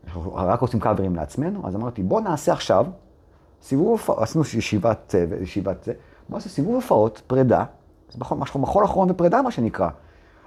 [0.07, 2.87] אנחנו רק עושים קאברים לעצמנו, אז אמרתי, בוא נעשה עכשיו
[3.63, 5.93] סיבוב הופעות, עשינו ישיבת, אה, ישיבת זה,
[6.29, 7.65] בוא נעשה סיבוב הופעות, פרידה,
[8.11, 9.89] זה בכל, מחול אחרון ופרידה, מה שנקרא.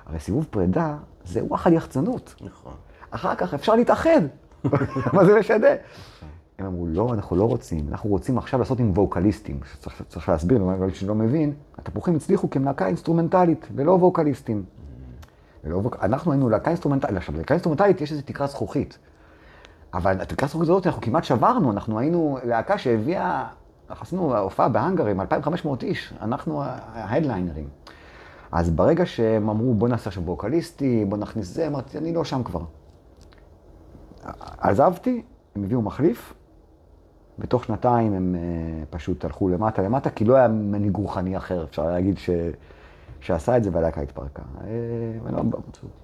[0.05, 2.35] הרי סיבוב פרידה זה וואחד יחצנות.
[2.41, 2.73] נכון.
[3.11, 4.21] אחר כך אפשר להתאחד.
[5.13, 5.67] מה זה משנה?
[6.59, 9.59] הם אמרו, לא, אנחנו לא רוצים, אנחנו רוצים עכשיו לעשות עם ווקליסטים.
[9.79, 14.63] צריך, צריך להסביר, למי שלא מבין, התפוחים הצליחו כמלהקה אינסטרומנטלית, ולא ווקליסטים.
[15.63, 15.81] ולא.
[16.01, 18.97] אנחנו היינו להקה אינסטרומנטלית, עכשיו, להקה אינסטרומנטלית יש איזו תקרת זכוכית.
[19.93, 23.47] אבל התקרת זכוכית הזאת אנחנו כמעט שברנו, אנחנו היינו להקה שהביאה,
[23.89, 27.67] אנחנו עשינו הופעה בהאנגרים, 2,500 איש, אנחנו ההדליינרים.
[28.51, 32.43] אז ברגע שהם אמרו, בוא נעשה עכשיו ווקליסטי, בוא נכניס זה, אמרתי, אני לא שם
[32.43, 32.61] כבר.
[34.57, 35.21] עזבתי,
[35.55, 36.33] הם הביאו מחליף,
[37.39, 41.85] בתוך שנתיים הם אה, פשוט הלכו למטה למטה, כי לא היה מנהיג רוחני אחר, אפשר
[41.85, 42.29] להגיד, ש...
[43.19, 44.41] שעשה את זה והלהקה התפרקה.
[44.63, 44.69] אה,
[45.23, 45.35] ואני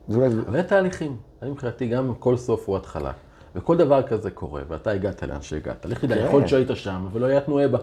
[0.09, 0.25] לא-.
[0.47, 1.17] אבל תהליכים.
[1.41, 3.11] אני מבחינתי גם כל סוף הוא התחלה.
[3.55, 5.85] וכל דבר כזה קורה, ואתה הגעת לאן שהגעת.
[5.85, 6.25] לך תדע, כן.
[6.25, 7.77] יכול להיות שהיית שם, ולא היה תנועה בה.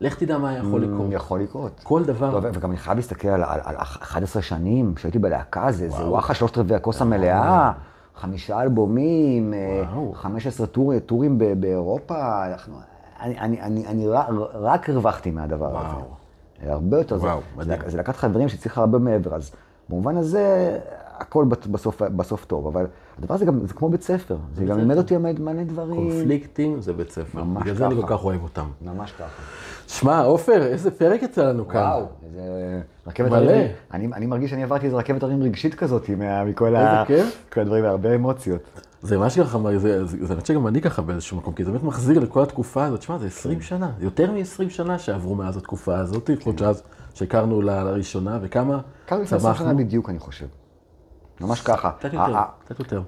[0.00, 1.06] לך תדע מה יכול לקרות.
[1.10, 1.80] יכול לקרות.
[1.82, 2.38] כל לא, דבר.
[2.42, 6.34] ו- וגם אני חייב להסתכל על, על, על 11 שנים שהייתי בלהקה, זה, זה וואחה
[6.34, 7.72] שלושת רבעי הכוס המלאה,
[8.16, 10.12] חמישה אלבומים, אה, וואו.
[10.14, 12.74] 15 טור, טורים ב- באירופה, אנחנו,
[13.20, 15.96] אני, אני, אני, אני רק, רק הרווחתי מהדבר הזה.
[15.96, 16.72] וואו.
[16.74, 17.80] הרבה יותר, וואו, זה, מדהים.
[17.84, 19.50] זה, זה לקחת חברים שצריך הרבה מעבר, אז
[19.88, 20.78] במובן הזה,
[21.28, 22.86] הכל בסוף, בסוף טוב, אבל
[23.18, 25.94] הדבר הזה גם, זה כמו בית ספר, זה גם לימד אותי מלא דברים.
[26.10, 27.44] קונפליקטים זה בית ספר.
[27.44, 28.16] ממש בגלל זה אני כל ככה.
[28.16, 28.66] כך אוהב אותם.
[28.82, 29.42] ממש ככה.
[29.86, 31.80] שמע, עופר, איזה פרק יצא לנו כאן.
[31.82, 32.40] וואו, איזה
[33.06, 33.36] רכבת מלא.
[33.36, 33.70] הרים.
[33.92, 37.04] אני, אני מרגיש שאני עברתי איזה רכבת הרים רגשית כזאת, מה- מכל איזה ה...
[37.52, 38.60] כל הדברים, הרבה אמוציות.
[39.02, 41.70] זה מה שככה, זה, זה, זה, זה באמת שגם אני ככה באיזשהו מקום, כי זה
[41.70, 43.02] באמת מחזיר לכל התקופה הזאת.
[43.02, 46.82] שמע, זה 20 שנה, יותר מ-20 שנה שעברו מאז התקופה הזאת, יכול להיות שאז
[47.14, 49.78] שהכרנו לראשונה, וכמה כמה לפני 20 שנה צמחנו.
[49.78, 50.46] בדיוק, אני חושב.
[51.40, 51.90] ממש ככה.
[51.90, 52.34] קצת יותר,
[52.64, 53.02] קצת יותר.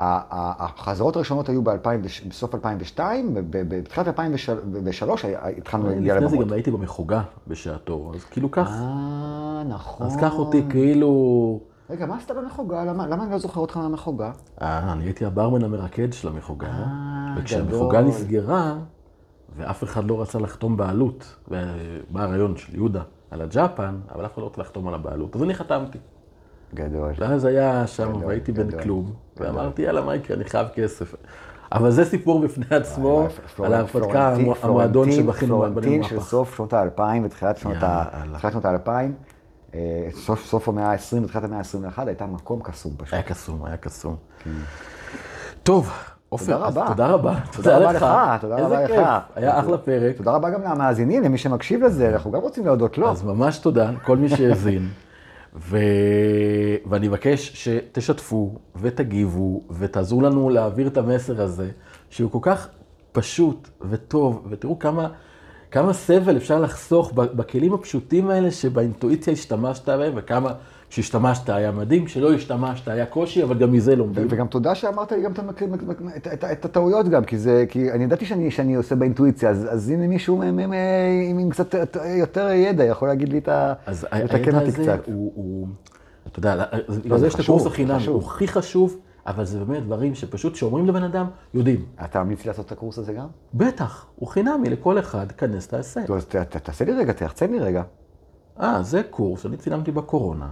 [0.00, 1.88] החזרות הראשונות היו ב-2000
[2.28, 6.48] בסוף 2002, ב- ב- בתחילת 2003 היה- התחלנו להגיע לפני זה לבמות.
[6.48, 10.06] גם הייתי במחוגה בשעתו, אז כאילו קח, אה, נכון.
[10.06, 11.60] אז קח אותי כאילו...
[11.90, 12.84] רגע, מה עשית במחוגה?
[12.84, 14.30] למה אני לא זוכר אותך מהמחוגה?
[14.62, 18.00] אה, אני הייתי הברמן המרקד של המחוגה, אה, וכשהמחוגה.
[18.02, 18.74] נסגרה,
[19.56, 24.42] ואף אחד לא רצה לחתום בעלות, ובא הרעיון של יהודה על הג'אפן, אבל אף אחד
[24.42, 25.98] לא רצה לחתום על הבעלות, אז אני חתמתי.
[26.76, 27.12] גדול.
[27.18, 29.46] ואז היה שם, גדול, והייתי בן גדול, כלום, גדול.
[29.46, 31.14] ואמרתי, יאללה, מה יקרה, אני חייב כסף.
[31.72, 33.26] אבל זה סיפור בפני עצמו,
[33.62, 36.28] על ההרפתקה, המועדון שבכינו בנינו פלורנטין של מהפך.
[36.28, 39.14] סוף שנות האלפיים ותחילת שנות האלפיים,
[40.12, 43.14] סוף סוף המאה ה-20 ותחילת המאה ה-21, הייתה מקום קסום פשוט.
[43.14, 44.16] היה קסום, היה קסום.
[45.62, 45.92] טוב,
[46.28, 46.86] עופר, תודה רבה.
[46.86, 47.34] תודה רבה.
[47.52, 48.06] תודה רבה לך,
[48.40, 49.00] תודה רבה איזה לך.
[49.00, 50.16] כיף, היה אחלה פרק.
[50.16, 53.10] תודה רבה גם למאזינים, למי שמקשיב לזה, אנחנו גם רוצים להודות לו.
[53.10, 54.88] אז ממש תודה לכל מי שהאזין.
[55.56, 55.78] ו...
[56.86, 61.70] ואני מבקש שתשתפו ותגיבו ותעזרו לנו להעביר את המסר הזה,
[62.10, 62.68] שהוא כל כך
[63.12, 65.08] פשוט וטוב, ותראו כמה,
[65.70, 70.52] כמה סבל אפשר לחסוך בכלים הפשוטים האלה שבאינטואיציה השתמשת בהם, וכמה
[70.90, 74.26] כשהשתמשת היה מדהים, כשלא השתמשת היה קושי, אבל גם מזה לומדים.
[74.30, 75.32] וגם תודה שאמרת לי גם
[76.52, 80.06] את, הטעויות גם, כי זה, כי אני ידעתי שאני, שאני עושה באינטואיציה, אז, אז הנה
[80.06, 80.72] מישהו עם, עם,
[81.30, 81.74] עם, עם קצת
[82.18, 83.72] יותר ידע יכול להגיד לי את ה...
[83.86, 84.96] אז הידע הזה.
[85.06, 85.68] הוא, הוא,
[86.26, 86.64] אתה יודע,
[87.04, 87.98] בגלל זה יש את הקורס החינם.
[88.06, 88.96] הוא הכי חשוב,
[89.26, 91.84] אבל זה באמת דברים שפשוט כשאומרים לבן אדם, יודעים.
[92.04, 93.26] אתה ממליץ לי לעשות את הקורס הזה גם?
[93.54, 96.00] בטח, הוא חינמי לכל אחד, כנס, תעשה.
[96.16, 96.26] אז
[96.62, 97.82] תעשה לי רגע, תחצן לי רגע.
[98.60, 100.48] אה, זה קורס שאני צילמתי בקורונה,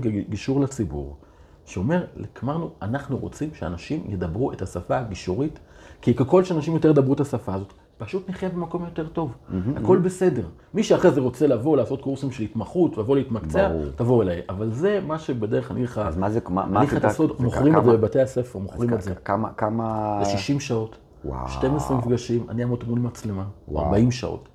[0.00, 1.16] כאילו גישור לציבור,
[1.64, 2.04] שאומר,
[2.44, 5.58] אמרנו, אנחנו רוצים שאנשים ידברו את השפה הגישורית,
[6.02, 9.32] כי ככל שאנשים יותר ידברו את השפה הזאת, פשוט נחיה במקום יותר טוב.
[9.76, 10.46] הכל בסדר.
[10.74, 13.84] מי שאחרי זה רוצה לבוא לעשות קורסים של התמחות, לבוא להתמקצע, ברור.
[13.96, 14.40] תבוא אליי.
[14.48, 17.04] אבל זה מה שבדרך אני לך, אז מה זה, מה, מה אני לך את?
[17.04, 19.14] הסוד, מוכרים את כמה- זה בבתי הספר, מוכרים את זה.
[19.14, 20.20] כמה, כמה...
[20.24, 21.48] זה 60 שעות, וואו.
[21.48, 23.84] 12 מפגשים, אני אעמוד מול מצלמה, וואו.
[23.84, 24.48] 40 שעות.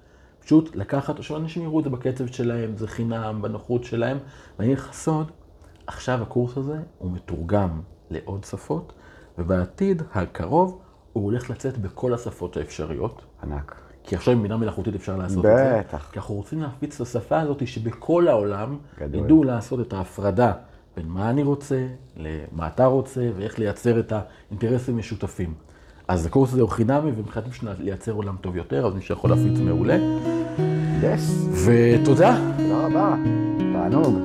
[0.46, 4.18] פשוט לקחת, שאנשים יראו את זה בקצב שלהם, זה חינם, בנוחות שלהם.
[4.60, 5.32] ואני אגיד לך סוד,
[5.88, 8.94] עכשיו הקורס הזה הוא מתורגם לעוד שפות,
[9.38, 10.80] ובעתיד הקרוב
[11.14, 13.22] הוא הולך לצאת בכל השפות האפשריות.
[13.44, 13.76] ענק.
[14.04, 15.80] כי עכשיו עם בינה מלאכותית אפשר לעשות את זה.
[15.80, 16.10] בטח.
[16.12, 19.24] כי אנחנו רוצים להפיץ את השפה הזאת שבכל העולם גדול.
[19.24, 20.54] ידעו לעשות את ההפרדה
[20.96, 25.54] בין מה אני רוצה, למה אתה רוצה, ואיך לייצר את האינטרסים המשותפים.
[26.08, 29.60] אז הקורס הזה הוא חינמי, ומבחינתי בשביל לייצר עולם טוב יותר, אז מי שיכול להפיץ
[29.60, 29.98] מעולה.
[31.04, 31.48] יס.
[31.66, 32.38] ותודה.
[32.58, 33.16] תודה רבה.
[33.74, 34.20] תענוג.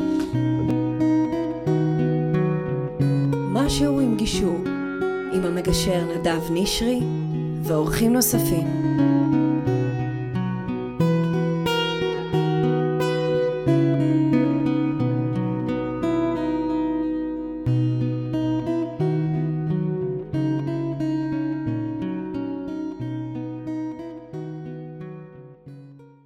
[3.53, 4.59] משהו עם גישור,
[5.33, 7.01] עם המגשר נדב נשרי
[7.63, 8.67] ואורחים נוספים.